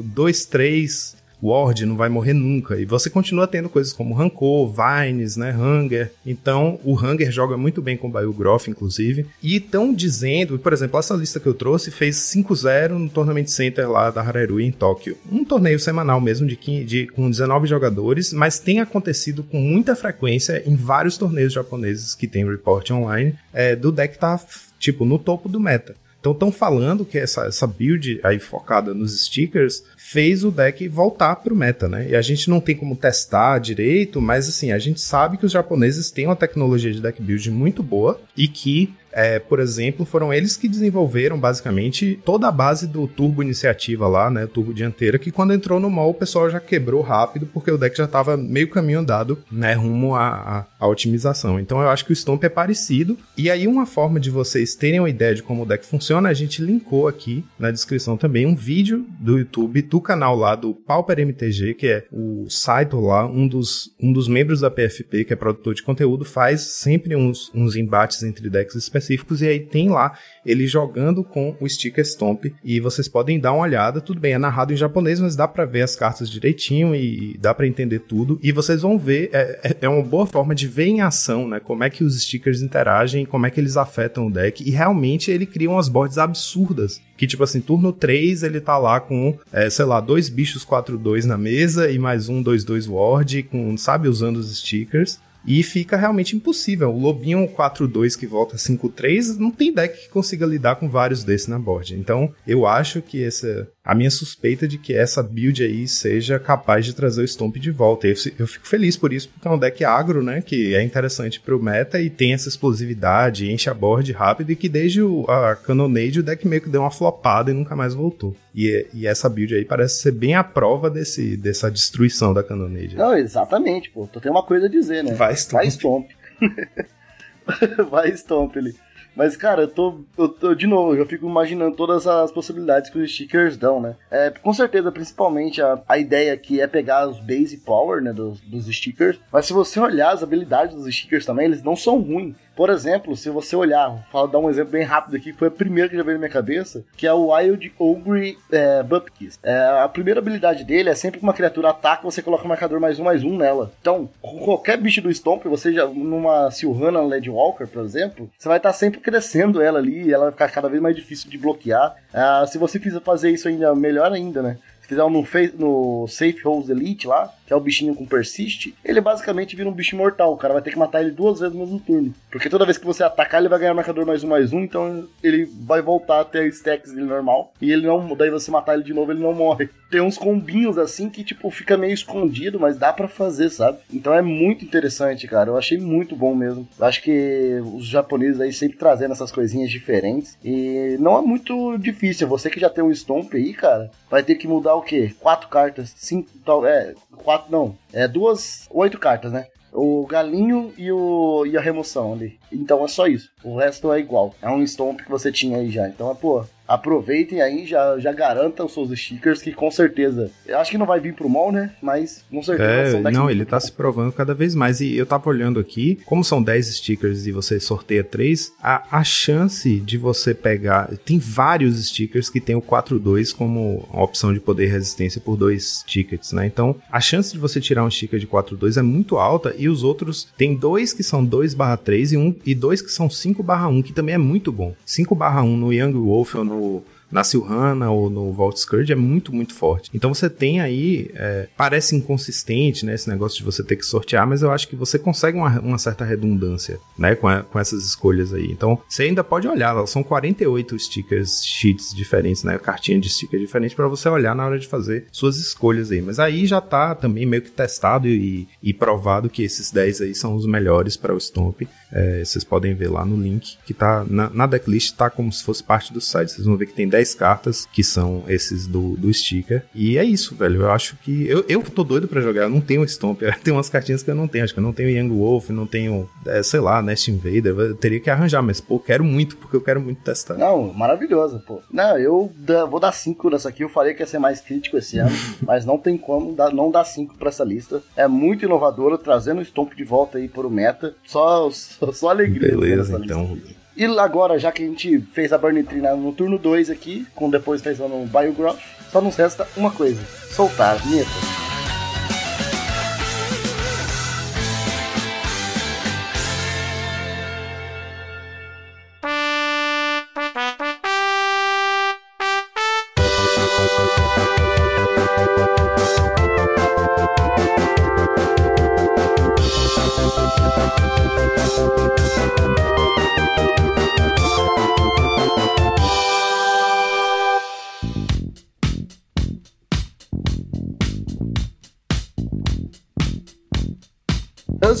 [0.00, 2.76] 2-3 Ward não vai morrer nunca.
[2.78, 5.52] E você continua tendo coisas como Rancor, Vines, né?
[5.56, 6.12] Hunger.
[6.24, 9.26] Então, o Hunger joga muito bem com o Biogroff, inclusive.
[9.42, 13.90] E estão dizendo, por exemplo, essa lista que eu trouxe fez 5-0 no Tournament Center
[13.90, 15.16] lá da Hararui em Tóquio.
[15.30, 19.94] Um torneio semanal mesmo, de, 15 de- com 19 jogadores, mas tem acontecido com muita
[19.94, 24.40] frequência em vários torneios japoneses que tem report online, é, do deck tá,
[24.78, 25.94] tipo, no topo do meta.
[26.20, 31.36] Então estão falando que essa, essa build aí focada nos stickers fez o deck voltar
[31.36, 32.10] pro meta, né?
[32.10, 35.50] E a gente não tem como testar direito, mas assim, a gente sabe que os
[35.50, 40.34] japoneses têm uma tecnologia de deck build muito boa e que é, por exemplo, foram
[40.34, 44.46] eles que desenvolveram basicamente toda a base do Turbo Iniciativa lá, né?
[44.46, 47.96] Turbo Dianteira, que quando entrou no mall o pessoal já quebrou rápido porque o deck
[47.96, 49.74] já estava meio caminho andado, né?
[49.74, 51.60] Rumo à, à, otimização.
[51.60, 53.16] Então eu acho que o Stomp é parecido.
[53.36, 56.34] E aí, uma forma de vocês terem uma ideia de como o deck funciona, a
[56.34, 61.20] gente linkou aqui na descrição também um vídeo do YouTube, do canal lá do Pauper
[61.20, 65.36] MTG, que é o Saito lá, um dos, um dos membros da PFP, que é
[65.36, 69.03] produtor de conteúdo, faz sempre uns, uns embates entre decks específicos,
[69.42, 73.62] e aí tem lá ele jogando com o sticker Stomp, e vocês podem dar uma
[73.62, 77.36] olhada, tudo bem, é narrado em japonês, mas dá pra ver as cartas direitinho e
[77.40, 80.68] dá pra entender tudo, e vocês vão ver, é, é- é uma boa forma de
[80.68, 84.26] ver em ação, né, como é que os stickers interagem, como é que eles afetam
[84.26, 88.60] o deck, e realmente ele cria umas boards absurdas, que tipo assim, turno 3 ele
[88.60, 92.86] tá lá com, é, sei lá, dois bichos 4-2 na mesa e mais um 2-2
[92.88, 95.18] ward, com, sabe, usando os stickers.
[95.46, 96.90] E fica realmente impossível.
[96.90, 101.48] O Lobinho 4-2 que volta 5-3, não tem deck que consiga lidar com vários desses
[101.48, 101.94] na board.
[101.94, 103.68] Então, eu acho que essa.
[103.84, 107.70] A minha suspeita de que essa build aí seja capaz de trazer o Stomp de
[107.70, 108.06] volta.
[108.06, 110.40] Eu, eu fico feliz por isso, porque é um deck agro, né?
[110.40, 114.70] Que é interessante pro meta e tem essa explosividade, enche a board rápido e que
[114.70, 118.34] desde o, a Cannonade o deck meio que deu uma flopada e nunca mais voltou.
[118.54, 122.96] E, e essa build aí parece ser bem a prova desse, dessa destruição da Cannonade.
[122.96, 124.06] Não, exatamente, pô.
[124.06, 125.12] Tu tem uma coisa a dizer, né?
[125.12, 125.60] Vai, Stomp.
[125.60, 126.10] Vai Stomp.
[127.90, 128.74] Vai Stomp ele.
[129.16, 130.54] Mas, cara, eu tô, eu tô.
[130.54, 133.96] De novo, eu fico imaginando todas as possibilidades que os stickers dão, né?
[134.10, 138.12] É, com certeza, principalmente a, a ideia aqui é pegar os base power, né?
[138.12, 139.18] Dos, dos stickers.
[139.32, 142.34] Mas se você olhar as habilidades dos stickers também, eles não são ruins.
[142.56, 145.50] Por exemplo, se você olhar, vou dar um exemplo bem rápido aqui, que foi a
[145.50, 149.38] primeira que já veio na minha cabeça, que é o Wild Ogre é, Bupkis.
[149.42, 152.80] É, a primeira habilidade dele é sempre que uma criatura ataca, você coloca o marcador
[152.80, 153.72] mais um, mais um nela.
[153.80, 158.58] Então, com qualquer bicho do Stomp, você já, numa Silhana Ledwalker, por exemplo, você vai
[158.58, 161.96] estar sempre crescendo ela ali, ela vai ficar cada vez mais difícil de bloquear.
[162.12, 164.58] Ah, se você quiser fazer isso ainda melhor ainda, né?
[164.86, 165.26] Fizeram no,
[165.58, 169.72] no Safe Holes Elite lá, que é o bichinho com persiste, ele basicamente vira um
[169.72, 170.32] bicho mortal.
[170.32, 172.14] O cara vai ter que matar ele duas vezes no mesmo turno.
[172.30, 175.06] Porque toda vez que você atacar, ele vai ganhar marcador mais um, mais um, então
[175.22, 177.52] ele vai voltar a ter stacks dele normal.
[177.60, 178.14] E ele não.
[178.16, 179.68] Daí você matar ele de novo, ele não morre.
[179.90, 183.78] Tem uns combinhos assim que, tipo, fica meio escondido, mas dá pra fazer, sabe?
[183.92, 185.50] Então é muito interessante, cara.
[185.50, 186.66] Eu achei muito bom mesmo.
[186.78, 190.36] Eu acho que os japoneses aí sempre trazendo essas coisinhas diferentes.
[190.44, 192.26] E não é muito difícil.
[192.28, 195.14] Você que já tem um Stomp aí, cara, vai ter que mudar o quê?
[195.20, 199.46] Quatro cartas, cinco, tal, é, quatro não, é duas, oito cartas, né?
[199.72, 202.38] O galinho e, o, e a remoção ali.
[202.52, 203.28] Então é só isso.
[203.42, 204.32] O resto é igual.
[204.40, 205.88] É um Stomp que você tinha aí já.
[205.88, 210.30] Então é, pô, aproveitem aí, já, já garantam os seus stickers, que com certeza.
[210.46, 211.72] Eu acho que não vai vir pro mall, né?
[211.82, 213.64] Mas com certeza É, não, ele tá bons.
[213.64, 214.80] se provando cada vez mais.
[214.80, 219.04] E eu tava olhando aqui, como são 10 stickers e você sorteia 3, a, a
[219.04, 220.90] chance de você pegar.
[221.04, 226.32] Tem vários stickers que tem o 4-2 como opção de poder resistência por dois tickets,
[226.32, 226.46] né?
[226.46, 229.54] Então a chance de você tirar um sticker de 4-2 é muito alta.
[229.58, 233.82] E os outros tem dois que são 2/3 e, um, e dois que são 5/1,
[233.82, 234.74] que também é muito bom.
[234.86, 236.84] 5/1 no Young Wolf ou no
[237.14, 239.88] na Silhana ou no Vault Scourge é muito, muito forte.
[239.94, 244.26] Então você tem aí, é, parece inconsistente, né, esse negócio de você ter que sortear,
[244.26, 247.84] mas eu acho que você consegue uma, uma certa redundância, né, com, a- com essas
[247.86, 248.48] escolhas aí.
[248.50, 253.76] Então você ainda pode olhar, são 48 stickers, sheets diferentes, né, cartinha de sticker diferente
[253.76, 256.02] para você olhar na hora de fazer suas escolhas aí.
[256.02, 260.14] Mas aí já tá também meio que testado e, e provado que esses 10 aí
[260.16, 261.62] são os melhores para o Stomp.
[261.92, 265.44] É, vocês podem ver lá no link que tá na, na decklist, tá como se
[265.44, 266.32] fosse parte do site.
[266.32, 269.64] Vocês vão ver que tem 10 cartas que são esses do, do sticker.
[269.74, 270.62] E é isso, velho.
[270.62, 271.26] Eu acho que.
[271.26, 272.42] Eu, eu tô doido pra jogar.
[272.42, 273.20] Eu não tenho Stomp.
[273.42, 274.44] Tem umas cartinhas que eu não tenho.
[274.44, 277.46] Acho que eu não tenho Young Wolf, não tenho, é, sei lá, Nest Invader.
[277.58, 280.34] Eu teria que arranjar, mas pô, quero muito, porque eu quero muito testar.
[280.34, 281.60] Não, maravilhosa, pô.
[281.72, 283.64] Não, eu da- vou dar 5 nessa aqui.
[283.64, 285.10] Eu falei que ia ser mais crítico esse ano,
[285.42, 287.82] mas não tem como dar, não dar 5 pra essa lista.
[287.96, 290.94] É muito inovadora, trazendo o Stomp de volta aí pro meta.
[291.06, 292.50] Só, só, só alegria.
[292.50, 293.34] Beleza, então.
[293.34, 293.63] lista.
[293.76, 297.28] E agora, já que a gente fez a Burn Tree no turno 2 aqui, com
[297.28, 298.60] depois fazendo o Biogroth,
[298.92, 300.00] só nos resta uma coisa:
[300.30, 301.43] soltar a vinheta.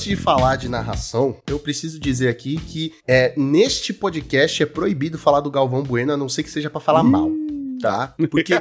[0.04, 5.16] Antes de falar de narração, eu preciso dizer aqui que é, neste podcast é proibido
[5.16, 7.30] falar do Galvão Bueno, a não ser que seja pra falar mal.
[7.80, 8.14] Tá?
[8.30, 8.52] Porque.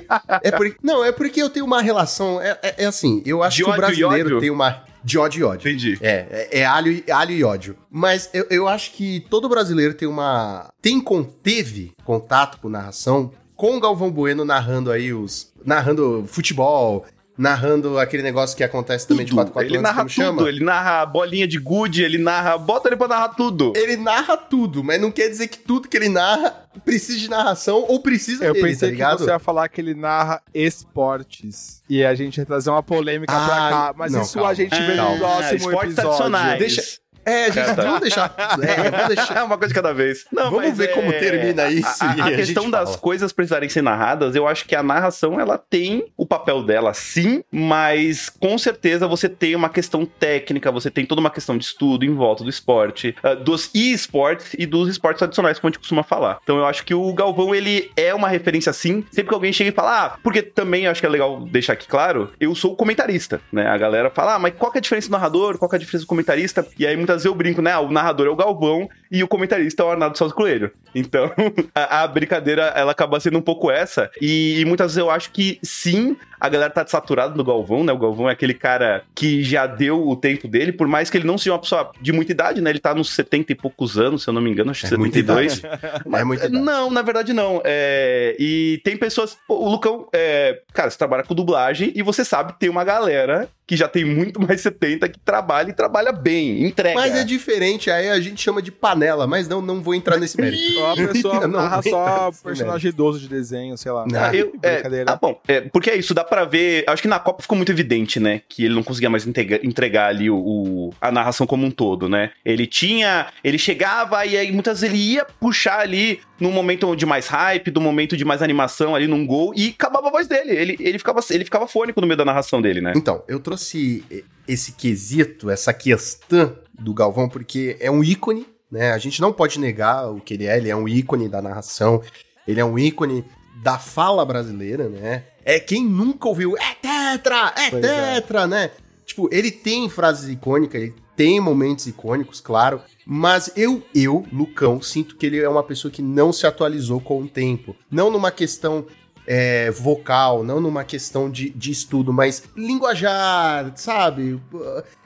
[0.41, 2.39] É por, não, é porque eu tenho uma relação.
[2.41, 4.83] É, é- é assim, eu acho De que o ódio e brasileiro tem uma.
[5.03, 5.69] De ódio e ódio.
[5.69, 5.97] Entendi.
[6.01, 7.75] É, é, é alho, e- alho e ódio.
[7.91, 10.71] Mas eu, eu acho que todo brasileiro tem uma.
[10.81, 15.51] Tem con, teve contato com narração com o Galvão Bueno narrando aí os.
[15.65, 17.05] narrando futebol,
[17.37, 20.37] narrando aquele negócio que acontece também de 4 4 ele anos, narra como chama.
[20.39, 22.57] tudo, ele narra bolinha de good, ele narra.
[22.57, 23.73] Bota ele pra narrar tudo.
[23.75, 27.85] Ele narra tudo, mas não quer dizer que tudo que ele narra precisa de narração
[27.87, 29.19] ou precisa Eu dele, pensei tá que ligado?
[29.19, 31.81] você ia falar que ele narra esportes.
[31.89, 33.93] E a gente ia trazer uma polêmica pra Ah, cá.
[33.95, 34.49] Mas não, isso calma.
[34.49, 35.11] a gente vê Calma.
[35.13, 36.01] no próximo Ah, esportes episódio.
[36.01, 36.59] tradicionais.
[36.59, 37.81] Deixa- É, gente, Ah, tá.
[37.83, 38.35] vamos deixar.
[38.61, 39.37] É, vamos deixar.
[39.37, 40.25] É uma coisa de cada vez.
[40.31, 42.97] Não, Vamos ver é- como termina isso A, a- a a gente questão das fala.
[43.01, 47.43] coisas precisarem ser narradas, eu acho que a narração ela tem o papel dela, sim,
[47.51, 52.03] mas com certeza você tem uma questão técnica, você tem toda uma questão de estudo
[52.05, 56.03] em volta do esporte, ah, dos e-sports e dos esportes tradicionais, como a gente costuma
[56.03, 56.39] falar.
[56.43, 59.03] Então eu acho que o Galvão ele é uma referência sim.
[59.11, 61.73] Sempre que alguém chega e fala, ah, porque também eu acho que é legal deixar
[61.73, 63.67] aqui claro, eu sou o comentarista, né?
[63.67, 65.57] A galera fala, ah, mas qual que é a diferença do narrador?
[65.57, 66.65] Qual que é a diferença do comentarista?
[66.77, 67.71] E aí muitas vezes eu brinco, né?
[67.71, 70.71] Ah, o narrador é o Galvão e o comentarista é o Arnaldo Souza Coelho.
[70.95, 71.31] Então,
[71.75, 74.09] a, a brincadeira, ela acaba sendo um pouco essa.
[74.19, 77.93] E, e muitas vezes eu acho que sim, a galera tá saturada do Galvão, né?
[77.93, 81.27] O Galvão é aquele cara que já deu o tempo dele, por mais que ele
[81.27, 82.71] não seja uma pessoa de muita idade, né?
[82.71, 84.97] Ele tá nos 70 e poucos anos, se eu não me engano, acho que É
[84.97, 85.61] muita 72.
[86.13, 86.63] É muita idade.
[86.63, 87.61] Não, na verdade não.
[87.63, 89.37] É, e tem pessoas.
[89.47, 93.47] o Lucão, é, cara, você trabalha com dublagem e você sabe que tem uma galera
[93.65, 96.95] que já tem muito mais 70 que trabalha e trabalha bem, entrega.
[96.95, 100.39] Mas é diferente, aí a gente chama de panela, mas não, não vou entrar nesse
[100.39, 100.79] mérito.
[100.79, 103.91] Ou a pessoa Eu não narra vou só entrar nesse personagem idoso de desenho, sei
[103.91, 104.05] lá.
[104.09, 104.19] Não.
[104.23, 105.11] Ah, eu, é, Brincadeira.
[105.11, 106.83] ah, bom, é, porque é isso, dá pra ver.
[106.87, 108.41] Acho que na Copa ficou muito evidente, né?
[108.47, 112.07] Que ele não conseguia mais entregar, entregar ali o, o- a narração como um todo,
[112.07, 112.31] né?
[112.45, 113.27] Ele tinha.
[113.43, 117.71] Ele chegava e aí muitas vezes ele ia puxar ali num momento de mais hype,
[117.71, 120.51] do momento de mais animação ali num gol e acabava a voz dele.
[120.51, 122.93] Ele, ele, ficava, ele ficava fônico no meio da narração dele, né?
[122.95, 124.03] Então, eu trouxe
[124.47, 128.91] esse quesito, essa questão do Galvão, porque é um ícone, né?
[128.91, 132.01] A gente não pode negar o que ele é, ele é um ícone da narração,
[132.47, 133.23] ele é um ícone
[133.61, 135.25] da fala brasileira, né?
[135.45, 138.13] É quem nunca ouviu, é tetra, é Pois é.
[138.15, 138.71] tetra, né?
[139.05, 145.17] Tipo, ele tem frases icônicas, ele tem momentos icônicos, claro, mas eu, eu, Lucão, sinto
[145.17, 147.75] que ele é uma pessoa que não se atualizou com o tempo.
[147.91, 148.87] Não numa questão
[149.27, 154.41] é, vocal, não numa questão de, de estudo, mas linguajar, sabe?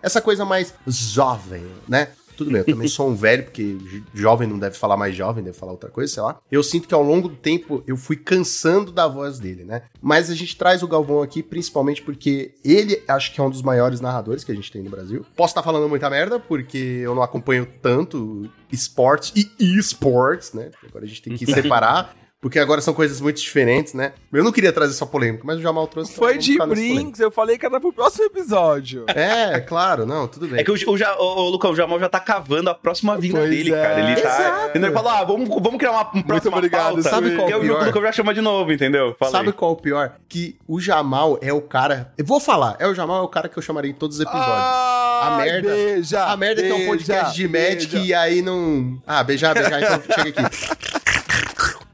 [0.01, 2.09] Essa coisa mais jovem, né?
[2.37, 5.43] Tudo bem, eu também sou um velho, porque jo- jovem não deve falar mais jovem,
[5.43, 6.39] deve falar outra coisa, sei lá.
[6.51, 9.81] Eu sinto que ao longo do tempo eu fui cansando da voz dele, né?
[10.01, 13.61] Mas a gente traz o Galvão aqui principalmente porque ele acho que é um dos
[13.61, 15.25] maiores narradores que a gente tem no Brasil.
[15.35, 20.69] Posso estar falando muita merda, porque eu não acompanho tanto esportes e esportes, né?
[20.87, 22.15] Agora a gente tem que separar.
[22.39, 24.13] Porque agora são coisas muito diferentes, né?
[24.31, 26.13] Eu não queria trazer essa polêmica, mas o Jamal trouxe.
[26.13, 29.05] Foi de brinks, eu falei que era pro próximo episódio.
[29.07, 30.59] É, claro, não, tudo bem.
[30.59, 33.39] É que o, o, o, o Lucão, o Jamal já tá cavando a próxima vinda
[33.39, 33.81] Pois dele, é.
[33.81, 33.99] cara.
[33.99, 34.29] Ele tá.
[34.29, 34.69] Exato.
[34.69, 34.89] Entendeu?
[34.89, 37.09] Ele falou: ah, vamos, vamos criar uma um próxima obrigado, pauta.
[37.09, 37.85] Sabe qual E é o o pior?
[37.87, 39.15] Lucão já chama de novo, entendeu?
[39.17, 40.11] Fala Sabe qual é o pior?
[40.29, 42.13] Que o Jamal é o cara.
[42.19, 44.21] Eu vou falar, é o Jamal é o cara que eu chamaria em todos os
[44.21, 44.47] episódios.
[44.55, 48.05] Ah, A merda- Beija, a merda é que é um podcast de Magic beija.
[48.05, 49.01] e aí não.
[49.07, 50.97] Ah, beijar, beijar, então chega aqui.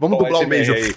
[0.03, 0.73] Vamos Ó, dublar um beijo.
[0.73, 0.93] aí.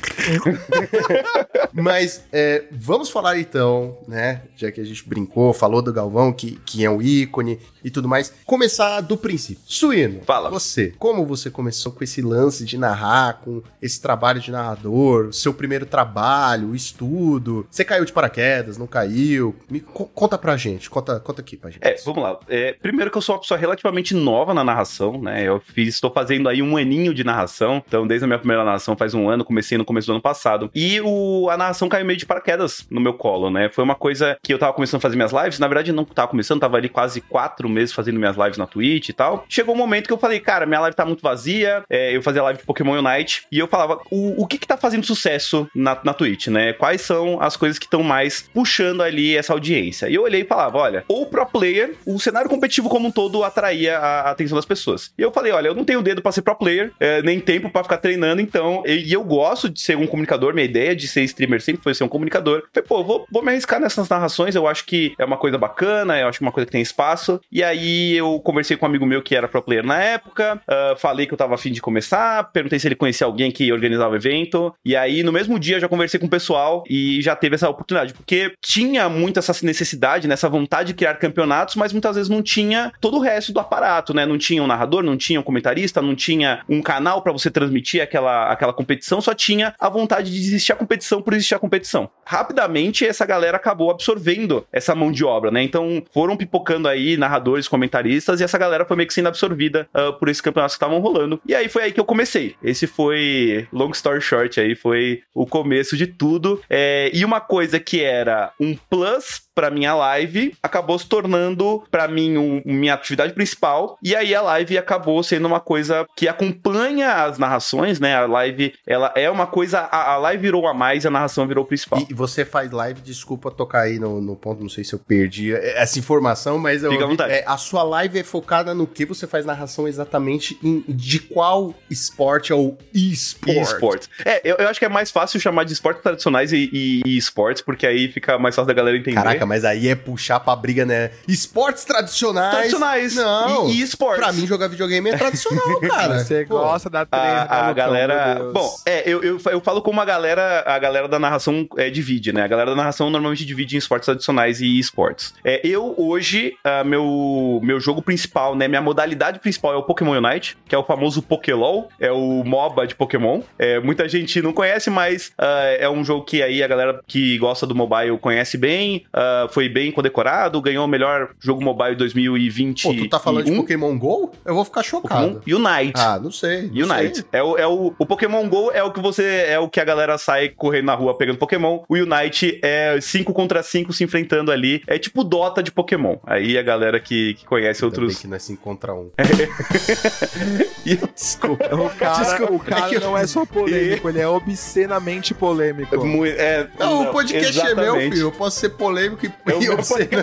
[1.72, 4.42] Mas é, vamos falar então, né?
[4.56, 8.08] Já que a gente brincou, falou do Galvão, que, que é um ícone e tudo
[8.08, 8.32] mais.
[8.44, 9.62] Começar do princípio.
[9.64, 10.50] Suíno, Fala.
[10.50, 15.54] você, como você começou com esse lance de narrar, com esse trabalho de narrador, seu
[15.54, 17.66] primeiro trabalho, o estudo?
[17.70, 19.54] Você caiu de paraquedas, não caiu?
[19.70, 21.86] Me co- conta pra gente, conta, conta aqui pra gente.
[21.86, 22.38] É, vamos lá.
[22.48, 25.44] É, primeiro que eu sou uma pessoa relativamente nova na narração, né?
[25.44, 27.82] Eu fiz, estou fazendo aí um aninho de narração.
[27.86, 30.70] Então, desde a minha primeira narração faz um ano, comecei no começo do ano passado.
[30.74, 33.68] E o, a narração caiu meio de paraquedas no meu colo, né?
[33.72, 35.58] Foi uma coisa que eu tava começando a fazer minhas lives.
[35.58, 39.10] Na verdade, não tava começando, tava ali quase quatro meses fazendo minhas lives na Twitch
[39.10, 39.44] e tal.
[39.48, 41.84] Chegou um momento que eu falei, cara, minha live tá muito vazia.
[41.90, 43.46] É, eu fazia live de Pokémon Unite.
[43.52, 46.72] E eu falava, o, o que que tá fazendo sucesso na, na Twitch, né?
[46.72, 50.08] Quais são as coisas que estão mais puxando ali essa audiência?
[50.08, 53.44] E eu olhei e falava, olha, ou pro player, o cenário competitivo como um todo
[53.44, 55.12] atraía a atenção das pessoas.
[55.18, 57.70] E eu falei, olha, eu não tenho dedo pra ser pro player, é, nem tempo
[57.70, 61.06] pra ficar treinando, então, e, e eu gosto de ser um comunicador, minha ideia de
[61.06, 62.62] ser streamer sempre foi ser um comunicador.
[62.72, 66.18] Falei, pô, vou, vou me arriscar nessas narrações, eu acho que é uma coisa bacana,
[66.18, 67.40] eu acho que é uma coisa que tem espaço.
[67.50, 70.94] E aí eu conversei com um amigo meu que era pro player na época, ah,
[70.96, 74.16] falei que eu tava afim de começar, perguntei se ele conhecia alguém que organizava o
[74.16, 77.54] evento, e aí no mesmo dia eu já conversei com o pessoal e já teve
[77.54, 82.30] essa oportunidade, porque tinha muito essa necessidade, nessa vontade de criar campeonatos, mas muitas vezes
[82.30, 84.24] não tinha todo o resto do aparato, né?
[84.24, 88.02] Não tinha um narrador, não tinha um comentarista, não tinha um canal pra você transmitir
[88.02, 92.08] aquela, aquela competição, só tinha a vontade de existir a competição por existir a competição.
[92.24, 95.62] Rapidamente essa galera acabou absorvendo essa mão de obra, né?
[95.62, 100.12] Então foram pipocando aí narradores, comentaristas e essa galera foi meio que sendo absorvida ah,
[100.12, 101.40] por esses campeonatos que estavam rolando.
[101.46, 102.54] E aí foi aí que eu comecei.
[102.62, 106.60] Esse foi, long story short, aí foi o começo de tudo.
[106.68, 112.06] É, e uma coisa que era um plus pra minha live acabou se tornando pra
[112.06, 117.24] mim um- minha atividade principal e aí a live acabou sendo uma coisa que acompanha
[117.24, 118.14] as narrações, né?
[118.14, 121.46] A live ela é uma coisa a, a live virou a mais e a narração
[121.46, 122.04] virou o principal.
[122.08, 125.54] E você faz live, desculpa tocar aí no, no ponto, não sei se eu perdi
[125.54, 129.46] essa informação, mas eu ouvi- é, a sua live é focada no que você faz
[129.46, 133.56] narração exatamente em, de qual esporte ou esporte.
[133.58, 134.10] E esportes.
[134.24, 137.16] É, eu, eu acho que é mais fácil chamar de esportes tradicionais e, e, e
[137.16, 139.14] esportes, porque aí fica mais fácil da galera entender.
[139.16, 141.10] Caraca, mas aí é puxar pra briga, né?
[141.26, 142.50] Esportes tradicionais.
[142.50, 143.14] tradicionais.
[143.14, 143.68] Não.
[143.68, 144.24] E, e esportes.
[144.24, 146.18] Pra mim, jogar videogame é tradicional, cara.
[146.18, 148.50] Você Pô, gosta da treta, a, a galera.
[148.52, 152.32] Bom, é, eu, eu, eu falo como a galera, a galera da narração é, divide,
[152.32, 152.42] né?
[152.42, 155.34] A galera da narração normalmente divide em esportes tradicionais e esportes.
[155.44, 158.68] É, eu, hoje, ah, meu, meu jogo principal, né?
[158.68, 162.86] Minha modalidade principal é o Pokémon Unite, que é o famoso Pokélol, é o MOBA
[162.86, 163.40] de Pokémon.
[163.58, 167.38] É, muita gente não conhece, mas ah, é um jogo que aí a galera que
[167.38, 169.04] gosta do mobile conhece bem.
[169.12, 172.82] Ah, foi bem condecorado, ganhou o melhor jogo mobile 2020.
[172.82, 174.32] Pô, tu tá falando de Pokémon GO?
[174.44, 175.36] Eu vou ficar chocado.
[175.36, 175.92] Pokémon Unite.
[176.00, 176.70] Ah, não sei.
[176.72, 177.16] não Unite.
[177.16, 177.24] sei.
[177.32, 179.44] É o, é o, o Pokémon GO é o que você.
[179.48, 181.80] É o que a galera sai correndo na rua pegando Pokémon.
[181.88, 184.82] O Unite é 5 contra 5 se enfrentando ali.
[184.86, 186.16] É tipo Dota de Pokémon.
[186.26, 188.20] Aí a galera que, que conhece Ainda bem outros.
[188.20, 189.10] que não é 5 contra 1.
[190.86, 191.74] E- Desculpa.
[191.74, 195.96] O cara, Desculpa, o cara é que não é só polêmico, ele é obscenamente polêmico.
[196.06, 198.12] Mu- é, Não, não, o podcast é meu, exatamente.
[198.14, 198.26] filho.
[198.28, 200.08] Eu posso ser polêmico e, É e você-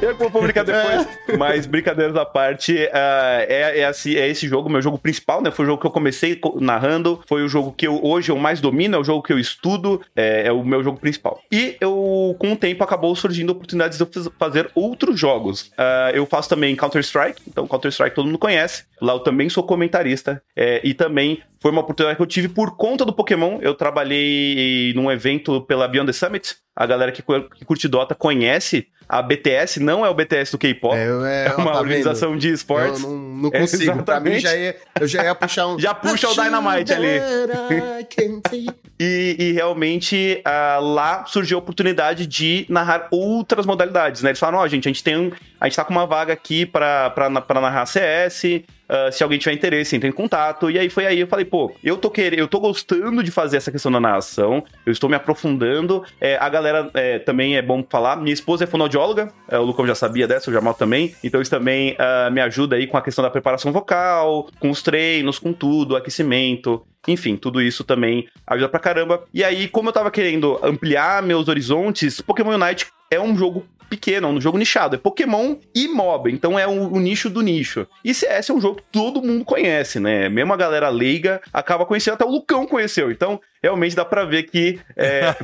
[0.00, 1.06] Eu vou publicar depois.
[1.28, 1.36] É.
[1.36, 5.50] Mas, brincadeiras à parte, ah, é, é, assim, é esse jogo, meu jogo principal, né?
[5.50, 8.36] Foi o jogo que eu comecei co- narrando, foi o jogo que eu, hoje eu
[8.38, 11.40] mais domino, é o jogo que eu estudo, é, é o meu jogo principal.
[11.52, 15.70] E eu, com o tempo, acabou surgindo oportunidades de eu faz- fazer outros jogos.
[15.76, 18.84] Ah, eu faço também Counter-Strike, então Counter-Strike todo mundo conhece.
[19.00, 20.42] Lá eu também sou comentarista.
[20.56, 23.58] é, e também foi uma oportunidade que eu tive por conta do Pokémon.
[23.62, 26.56] Eu trabalhei num evento pela Beyond the Summit.
[26.76, 28.86] A galera que, que curte Dota conhece.
[29.08, 30.94] A BTS não é o BTS do K-pop.
[30.94, 32.40] É, é, É uma tá organização vendo?
[32.40, 33.02] de esportes.
[33.02, 34.02] Eu não, não É, consigo.
[34.02, 35.78] pra mim já ia, eu já ia puxar um.
[35.84, 37.20] Já puxa o Dynamite ali.
[38.98, 44.30] E, e realmente ah, lá surgiu a oportunidade de narrar outras modalidades, né?
[44.30, 46.64] Eles falaram, ó, gente, a gente tem um, a gente tá com uma vaga aqui
[46.64, 48.42] pra, pra, pra narrar CS.
[48.88, 50.70] ah, se alguém tiver interesse, entre em contato.
[50.70, 53.56] E aí foi aí, eu falei, pô, eu tô querendo, eu tô gostando de fazer
[53.56, 56.04] essa questão da narração, eu estou me aprofundando.
[56.20, 58.14] É, a galera é, também é bom falar.
[58.16, 61.14] Minha esposa é fonoaudióloga, é, o Lucão já sabia dessa, o Jamal também.
[61.24, 64.82] Então isso também ah, me ajuda aí com a questão da preparação vocal, com os
[64.82, 66.86] treinos, com tudo, aquecimento.
[67.06, 69.24] Enfim, tudo isso também ajuda pra caramba.
[69.32, 74.26] E aí, como eu tava querendo ampliar meus horizontes, Pokémon Unite é um jogo pequeno,
[74.26, 74.96] é um jogo nichado.
[74.96, 77.86] É Pokémon e MOBA, então é o, o nicho do nicho.
[78.04, 80.28] E CS é um jogo que todo mundo conhece, né?
[80.28, 83.10] Mesmo a galera leiga acaba conhecendo, até o Lucão conheceu.
[83.10, 84.78] Então, realmente dá pra ver que...
[84.96, 85.22] É...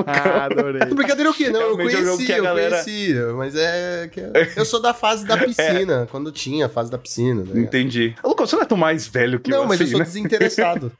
[0.40, 0.80] Adorei.
[0.94, 1.50] Brincadeira o quê?
[1.50, 3.14] Não, eu Realmente é um jogo conheci, que a eu galera- conheci.
[3.36, 4.08] Mas é.
[4.10, 4.20] que
[4.56, 7.42] Eu sou da fase da piscina, quando tinha a fase da piscina.
[7.42, 7.62] tá ligado?
[7.62, 8.14] Entendi.
[8.24, 10.04] Lucão, você não é tão mais velho que Não, eu, mas eu assim, sou né?
[10.06, 10.92] desinteressado.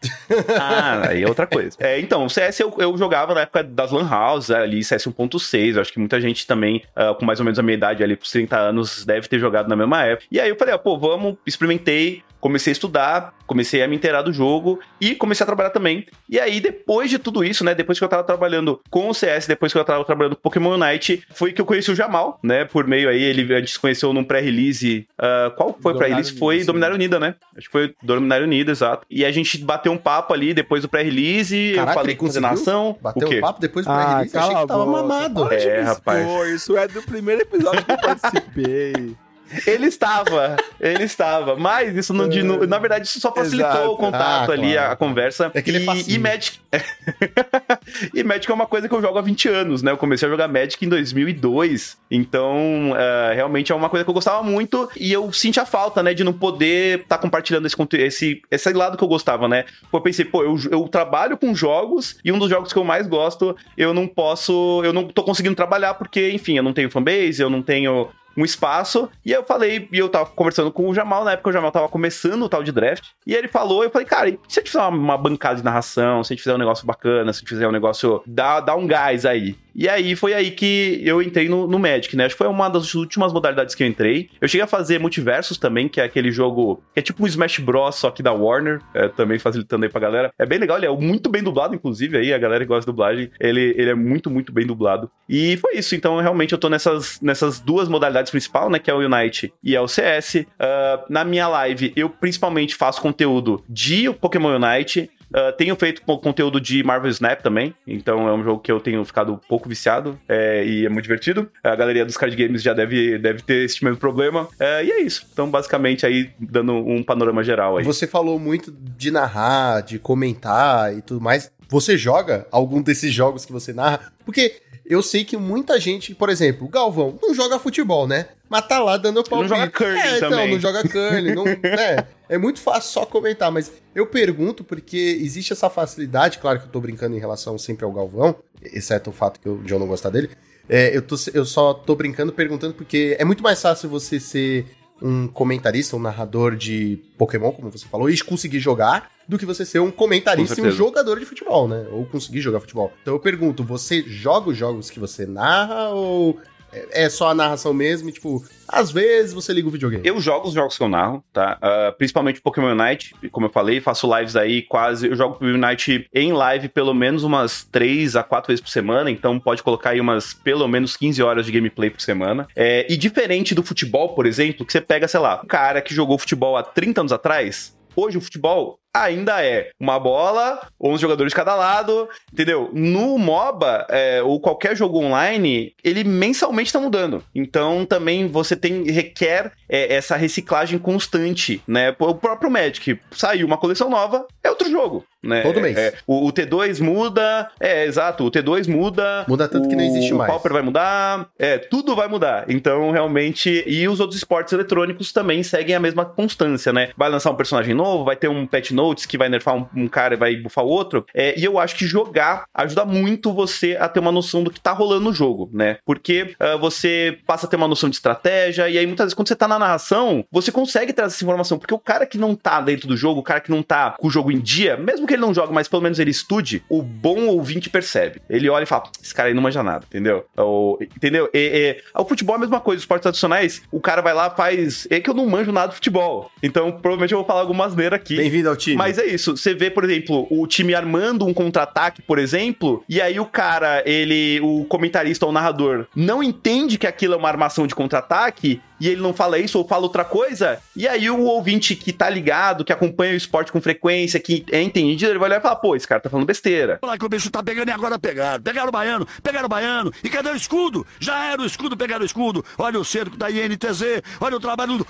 [0.58, 1.76] Ah, aí é outra coisa.
[1.80, 5.74] É, então, o CS eu, eu jogava na época das Lan House, ali CS 1.6.
[5.76, 8.16] Eu acho que muita gente também, ah, com mais ou menos a minha idade ali,
[8.16, 10.26] por 30 anos, deve ter jogado na mesma época.
[10.30, 12.22] E aí eu falei, ah, pô, vamos, experimentei.
[12.40, 16.06] Comecei a estudar, comecei a me inteirar do jogo e comecei a trabalhar também.
[16.28, 17.74] E aí, depois de tudo isso, né?
[17.74, 20.74] Depois que eu tava trabalhando com o CS, depois que eu tava trabalhando com Pokémon
[20.78, 22.64] Unite, foi que eu conheci o Jamal, né?
[22.64, 25.06] Por meio aí, ele a gente se conheceu num pré-release.
[25.18, 26.32] ah, qual foi o pré-release?
[26.38, 26.64] Foi.
[26.64, 27.34] Dominária Unida, né?
[27.56, 29.04] Acho que foi Dominária Unida, exato.
[29.10, 31.56] E a gente bateu um papo ali depois do pré-release.
[31.70, 32.96] Eu Caraca, falei com conseguiu nação.
[33.00, 33.38] Bateu o quê?
[33.38, 35.02] um papo depois do Ah, pré-release, achei cala que tava a boca.
[35.02, 35.52] mamado.
[35.52, 36.26] É, rapaz.
[36.54, 39.16] Isso é do primeiro episódio que eu participei.
[39.66, 41.56] Ele estava, ele estava.
[41.56, 43.90] Mas isso não, de- não- na verdade, isso só facilitou Exato.
[43.90, 44.92] o contato Ah, ali, claro.
[44.92, 45.50] a, conversa.
[45.54, 46.16] É que ele é e, facinho.
[46.16, 46.58] e Magic.
[48.14, 49.90] e Magic é uma coisa que eu jogo há 20 anos, né?
[49.90, 51.98] Eu comecei a jogar Magic em 2002.
[52.10, 54.88] Então, é, realmente é uma coisa que eu gostava muito.
[54.96, 56.14] E eu senti a falta, né?
[56.14, 59.64] De não poder estar compartilhando esse, esse, esse lado que eu gostava, né?
[59.92, 63.06] Eu pensei, pô, eu, eu trabalho com jogos e um dos jogos que eu mais
[63.06, 64.82] gosto, eu não posso.
[64.84, 68.08] Eu não tô conseguindo trabalhar porque, enfim, eu não tenho fanbase, eu não tenho
[68.40, 69.08] um espaço.
[69.24, 71.88] E eu falei, e eu tava conversando com o Jamal, na época o Jamal tava
[71.88, 73.08] começando o tal de draft.
[73.26, 76.24] E ele falou, eu falei, cara, se a gente fizer uma, uma bancada de narração,
[76.24, 78.74] se a gente fizer um negócio bacana, se a gente fizer um negócio, dá, dá
[78.74, 79.56] um gás aí.
[79.74, 82.26] E aí foi aí que eu entrei no, no Magic, né?
[82.26, 84.30] Acho que foi uma das últimas modalidades que eu entrei.
[84.40, 87.58] Eu cheguei a fazer multiversos também, que é aquele jogo que é tipo um Smash
[87.58, 90.32] Bros, só que da Warner, é, também facilitando aí pra galera.
[90.38, 92.86] É bem legal, ele é muito bem dublado, inclusive, aí a galera que gosta de
[92.86, 95.10] dublagem, ele, ele é muito, muito bem dublado.
[95.28, 98.78] E foi isso, então realmente eu tô nessas, nessas duas modalidades principais, né?
[98.78, 100.44] Que é o Unite e é o CS.
[100.58, 105.10] Ah, na minha live, eu principalmente faço conteúdo de Pokémon Unite.
[105.34, 108.80] Ah, tenho feito co- conteúdo de Marvel Snap também, então é um jogo que eu
[108.80, 111.50] tenho ficado pouco viciado é, e é muito divertido.
[111.62, 114.48] A galeria dos card games já deve, deve ter esse mesmo problema.
[114.58, 115.26] É, e é isso.
[115.32, 117.84] Então, basicamente, aí dando um panorama geral aí.
[117.84, 121.50] Você falou muito de narrar, de comentar e tudo mais.
[121.68, 124.12] Você joga algum desses jogos que você narra?
[124.24, 124.60] Porque
[124.90, 128.26] eu sei que muita gente, por exemplo, o Galvão não joga futebol, né?
[128.48, 129.48] Mas tá lá dando Não palpite.
[129.48, 130.50] joga curling é, então, também.
[130.50, 132.06] não joga curling, não, né?
[132.28, 136.70] É muito fácil só comentar, mas eu pergunto porque existe essa facilidade, claro que eu
[136.72, 139.86] tô brincando em relação sempre ao Galvão, exceto o fato que eu, de eu não
[139.86, 140.28] gostar dele.
[140.68, 144.66] É, eu, tô, eu só tô brincando perguntando porque é muito mais fácil você ser
[145.02, 149.64] um comentarista, um narrador de Pokémon, como você falou, e conseguir jogar, do que você
[149.64, 151.86] ser um comentarista Com e um jogador de futebol, né?
[151.92, 152.92] Ou conseguir jogar futebol.
[153.00, 156.38] Então eu pergunto, você joga os jogos que você narra ou
[156.72, 160.06] é só a narração mesmo tipo, às vezes você liga o videogame.
[160.06, 161.58] Eu jogo os jogos que eu narro, tá?
[161.58, 165.08] Uh, principalmente Pokémon Unite, como eu falei, faço lives aí quase.
[165.08, 169.10] Eu jogo Pokémon Unite em live pelo menos umas 3 a 4 vezes por semana,
[169.10, 172.46] então pode colocar aí umas pelo menos 15 horas de gameplay por semana.
[172.54, 175.94] É, e diferente do futebol, por exemplo, que você pega, sei lá, um cara que
[175.94, 181.30] jogou futebol há 30 anos atrás, Hoje o futebol ainda é uma bola, 11 jogadores
[181.30, 182.70] de cada lado, entendeu?
[182.72, 187.22] No MOBA, é, ou qualquer jogo online, ele mensalmente está mudando.
[187.34, 191.94] Então também você tem requer é, essa reciclagem constante, né?
[191.98, 195.04] O próprio Magic saiu uma coleção nova, é outro jogo.
[195.22, 195.42] Né?
[195.42, 195.76] Todo mês.
[195.76, 199.24] É, o, o, T2 muda, é, exato, o T2 muda.
[199.28, 200.30] Muda tanto o, que não existe mais.
[200.30, 202.46] O Pauper vai mudar, é, tudo vai mudar.
[202.48, 206.90] Então, realmente, e os outros esportes eletrônicos também seguem a mesma constância, né?
[206.96, 209.88] Vai lançar um personagem novo, vai ter um patch notes que vai nerfar um, um
[209.88, 211.04] cara e vai bufar o outro.
[211.14, 214.60] É, e eu acho que jogar ajuda muito você a ter uma noção do que
[214.60, 215.78] tá rolando no jogo, né?
[215.84, 219.28] Porque uh, você passa a ter uma noção de estratégia, e aí muitas vezes quando
[219.28, 222.60] você tá na narração, você consegue trazer essa informação, porque o cara que não tá
[222.60, 225.14] dentro do jogo, o cara que não tá com o jogo em dia, mesmo que
[225.14, 228.22] ele não joga, mas pelo menos ele estude, o bom ouvinte percebe.
[228.28, 230.24] Ele olha e fala: esse cara aí não manja nada, entendeu?
[230.36, 231.28] Ou, entendeu?
[231.34, 234.30] E, e, o futebol é a mesma coisa, os esportes tradicionais, o cara vai lá,
[234.30, 234.86] faz.
[234.90, 236.30] É que eu não manjo nada de futebol.
[236.42, 238.16] Então, provavelmente eu vou falar algumas neiras aqui.
[238.16, 238.69] Bem-vindo ao time.
[238.76, 239.36] Mas é isso.
[239.36, 243.82] Você vê, por exemplo, o time armando um contra-ataque, por exemplo, e aí o cara,
[243.86, 248.88] ele, o comentarista ou narrador, não entende que aquilo é uma armação de contra-ataque e
[248.88, 252.64] ele não fala isso ou fala outra coisa, e aí o ouvinte que tá ligado,
[252.64, 255.76] que acompanha o esporte com frequência, que é entendido, ele vai olhar e falar, pô,
[255.76, 256.78] esse cara tá falando besteira.
[256.82, 258.42] Olha que o bicho tá pegando e agora pegaram.
[258.42, 259.92] Pegaram o baiano, pegaram o baiano.
[260.02, 260.86] E cadê o escudo?
[260.98, 262.44] Já era o escudo, pegaram o escudo.
[262.58, 264.86] Olha o cerco da INTZ, olha o trabalho do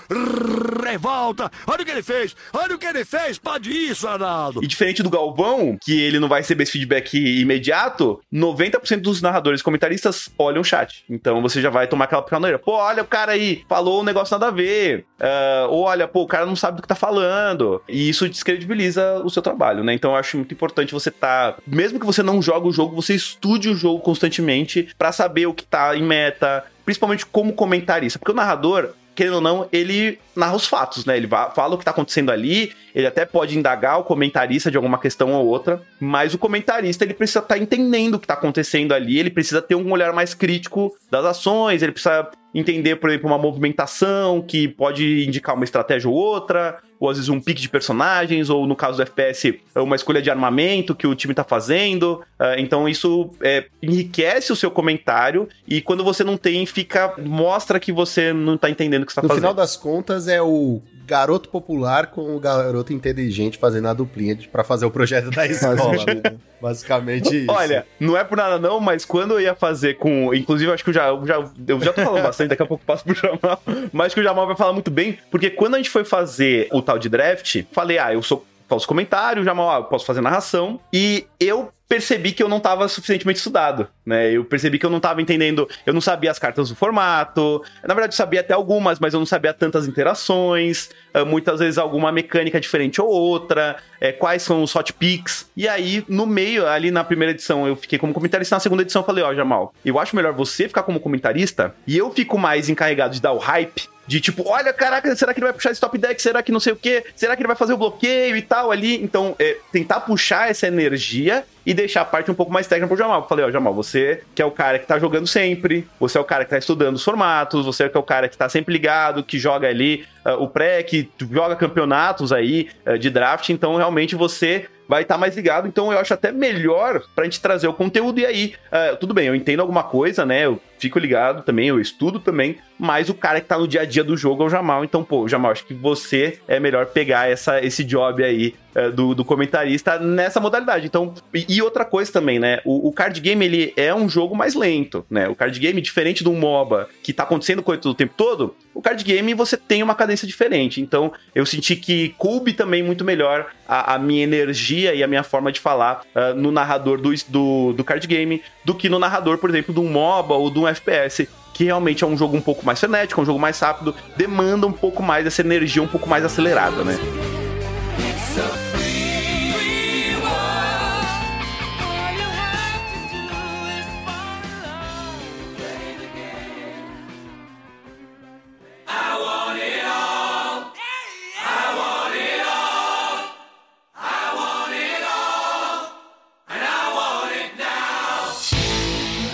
[0.84, 4.62] Revolta, olha o que ele fez, olha o que ele fez, pode isso, Arnaldo.
[4.62, 9.62] E diferente do Galvão, que ele não vai receber esse feedback imediato, 90% dos narradores
[9.62, 11.04] comentaristas olham o chat.
[11.08, 12.58] Então você já vai tomar aquela picaneira.
[12.58, 15.06] Pô, olha o cara aí, falou um negócio nada a ver.
[15.18, 17.82] Uh, ou olha, pô, o cara não sabe do que tá falando.
[17.88, 19.94] E isso descredibiliza o seu trabalho, né?
[19.94, 21.56] Então eu acho muito importante você tá.
[21.66, 25.54] Mesmo que você não jogue o jogo, você estude o jogo constantemente para saber o
[25.54, 28.18] que tá em meta, principalmente como comentarista.
[28.18, 31.16] Porque o narrador, querendo ou não, ele narra os fatos, né?
[31.16, 34.98] Ele fala o que tá acontecendo ali, ele até pode indagar o comentarista de alguma
[34.98, 38.92] questão ou outra, mas o comentarista ele precisa estar tá entendendo o que tá acontecendo
[38.92, 43.28] ali, ele precisa ter um olhar mais crítico das ações, ele precisa entender, por exemplo,
[43.28, 47.68] uma movimentação que pode indicar uma estratégia ou outra, ou às vezes um pique de
[47.68, 52.22] personagens, ou no caso do FPS, uma escolha de armamento que o time tá fazendo.
[52.38, 57.14] Uh, então isso é, enriquece o seu comentário e quando você não tem, fica.
[57.18, 59.42] mostra que você não tá entendendo o que tá no fazendo.
[59.42, 64.38] No final das contas, é o garoto popular com o garoto inteligente fazendo a duplinha
[64.52, 66.04] para fazer o projeto da escola.
[66.06, 66.36] né?
[66.62, 67.50] Basicamente isso.
[67.50, 70.32] Olha, não é por nada não, mas quando eu ia fazer com.
[70.32, 72.84] Inclusive, acho que eu já, eu já, eu já tô falando bastante, daqui a pouco
[72.84, 73.60] passo pro Jamal.
[73.92, 76.80] Mas que o Jamal vai falar muito bem, porque quando a gente foi fazer o
[76.80, 80.80] tal de draft, falei, ah, eu sou faço comentário, Jamal, ah, eu posso fazer narração.
[80.92, 84.30] E eu percebi que eu não estava suficientemente estudado, né?
[84.30, 87.60] Eu percebi que eu não estava entendendo, eu não sabia as cartas do formato.
[87.82, 91.78] Na verdade, eu sabia até algumas, mas eu não sabia tantas interações, ah, muitas vezes
[91.78, 95.50] alguma mecânica diferente ou outra, é, quais são os hot picks.
[95.56, 99.02] E aí, no meio, ali na primeira edição, eu fiquei como comentarista, na segunda edição
[99.02, 102.38] eu falei, ó, oh, Jamal, eu acho melhor você ficar como comentarista e eu fico
[102.38, 105.70] mais encarregado de dar o hype de tipo, olha, caraca, será que ele vai puxar
[105.70, 106.20] esse top deck?
[106.20, 107.04] Será que não sei o quê?
[107.14, 109.00] Será que ele vai fazer o bloqueio e tal ali?
[109.00, 112.96] Então, é, tentar puxar essa energia e deixar a parte um pouco mais técnica pro
[112.96, 113.20] Jamal.
[113.20, 116.18] Eu falei, ó, oh, Jamal, você que é o cara que tá jogando sempre, você
[116.18, 118.72] é o cara que tá estudando os formatos, você é o cara que tá sempre
[118.72, 120.04] ligado, que joga ali
[120.38, 125.18] o pré, que joga campeonatos aí uh, de draft, então realmente você vai estar tá
[125.20, 125.68] mais ligado.
[125.68, 128.18] Então eu acho até melhor pra gente trazer o conteúdo.
[128.18, 130.46] E aí, uh, tudo bem, eu entendo alguma coisa, né?
[130.46, 133.84] Eu fico ligado também, eu estudo também, mas o cara que tá no dia a
[133.84, 134.82] dia do jogo é o Jamal.
[134.82, 139.14] Então, pô, Jamal, acho que você é melhor pegar essa, esse job aí uh, do,
[139.14, 140.86] do comentarista nessa modalidade.
[140.86, 142.60] Então, e, e outra coisa também, né?
[142.64, 145.28] O, o, card game, ele é um jogo mais lento, né?
[145.28, 149.04] O card game, diferente do MOBA, que tá acontecendo coisa o tempo todo, o card
[149.04, 150.80] game você tem uma cadência diferente.
[150.80, 155.22] Então, eu senti que coube também muito melhor a, a minha energia e a minha
[155.22, 159.38] forma de falar uh, no narrador do, do, do card game do que no narrador,
[159.38, 162.40] por exemplo, de um MOBA ou de um FPS que realmente é um jogo um
[162.40, 165.86] pouco mais frenético, é um jogo mais rápido, demanda um pouco mais dessa energia um
[165.86, 166.96] pouco mais acelerada, né?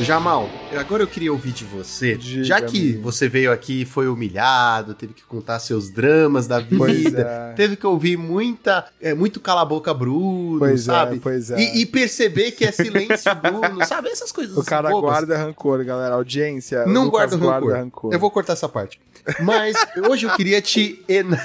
[0.06, 0.48] Jamal,
[0.78, 4.94] agora eu queria ouvir de você, Diga, já que você veio aqui e foi humilhado,
[4.94, 7.54] teve que contar seus dramas da vida, é.
[7.54, 11.16] teve que ouvir muita, é, muito cala-boca Bruno, Pois sabe?
[11.16, 11.58] é, pois é.
[11.58, 14.08] E, e perceber que é silêncio Bruno, sabe?
[14.08, 15.10] Essas coisas O cara bobas.
[15.10, 16.14] guarda rancor, galera.
[16.14, 16.86] Audiência.
[16.86, 18.12] Não Lucas guarda rancor.
[18.12, 19.00] Eu vou cortar essa parte.
[19.42, 19.74] Mas
[20.08, 21.02] hoje eu queria te.
[21.08, 21.44] ena-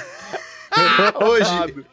[1.20, 1.84] hoje.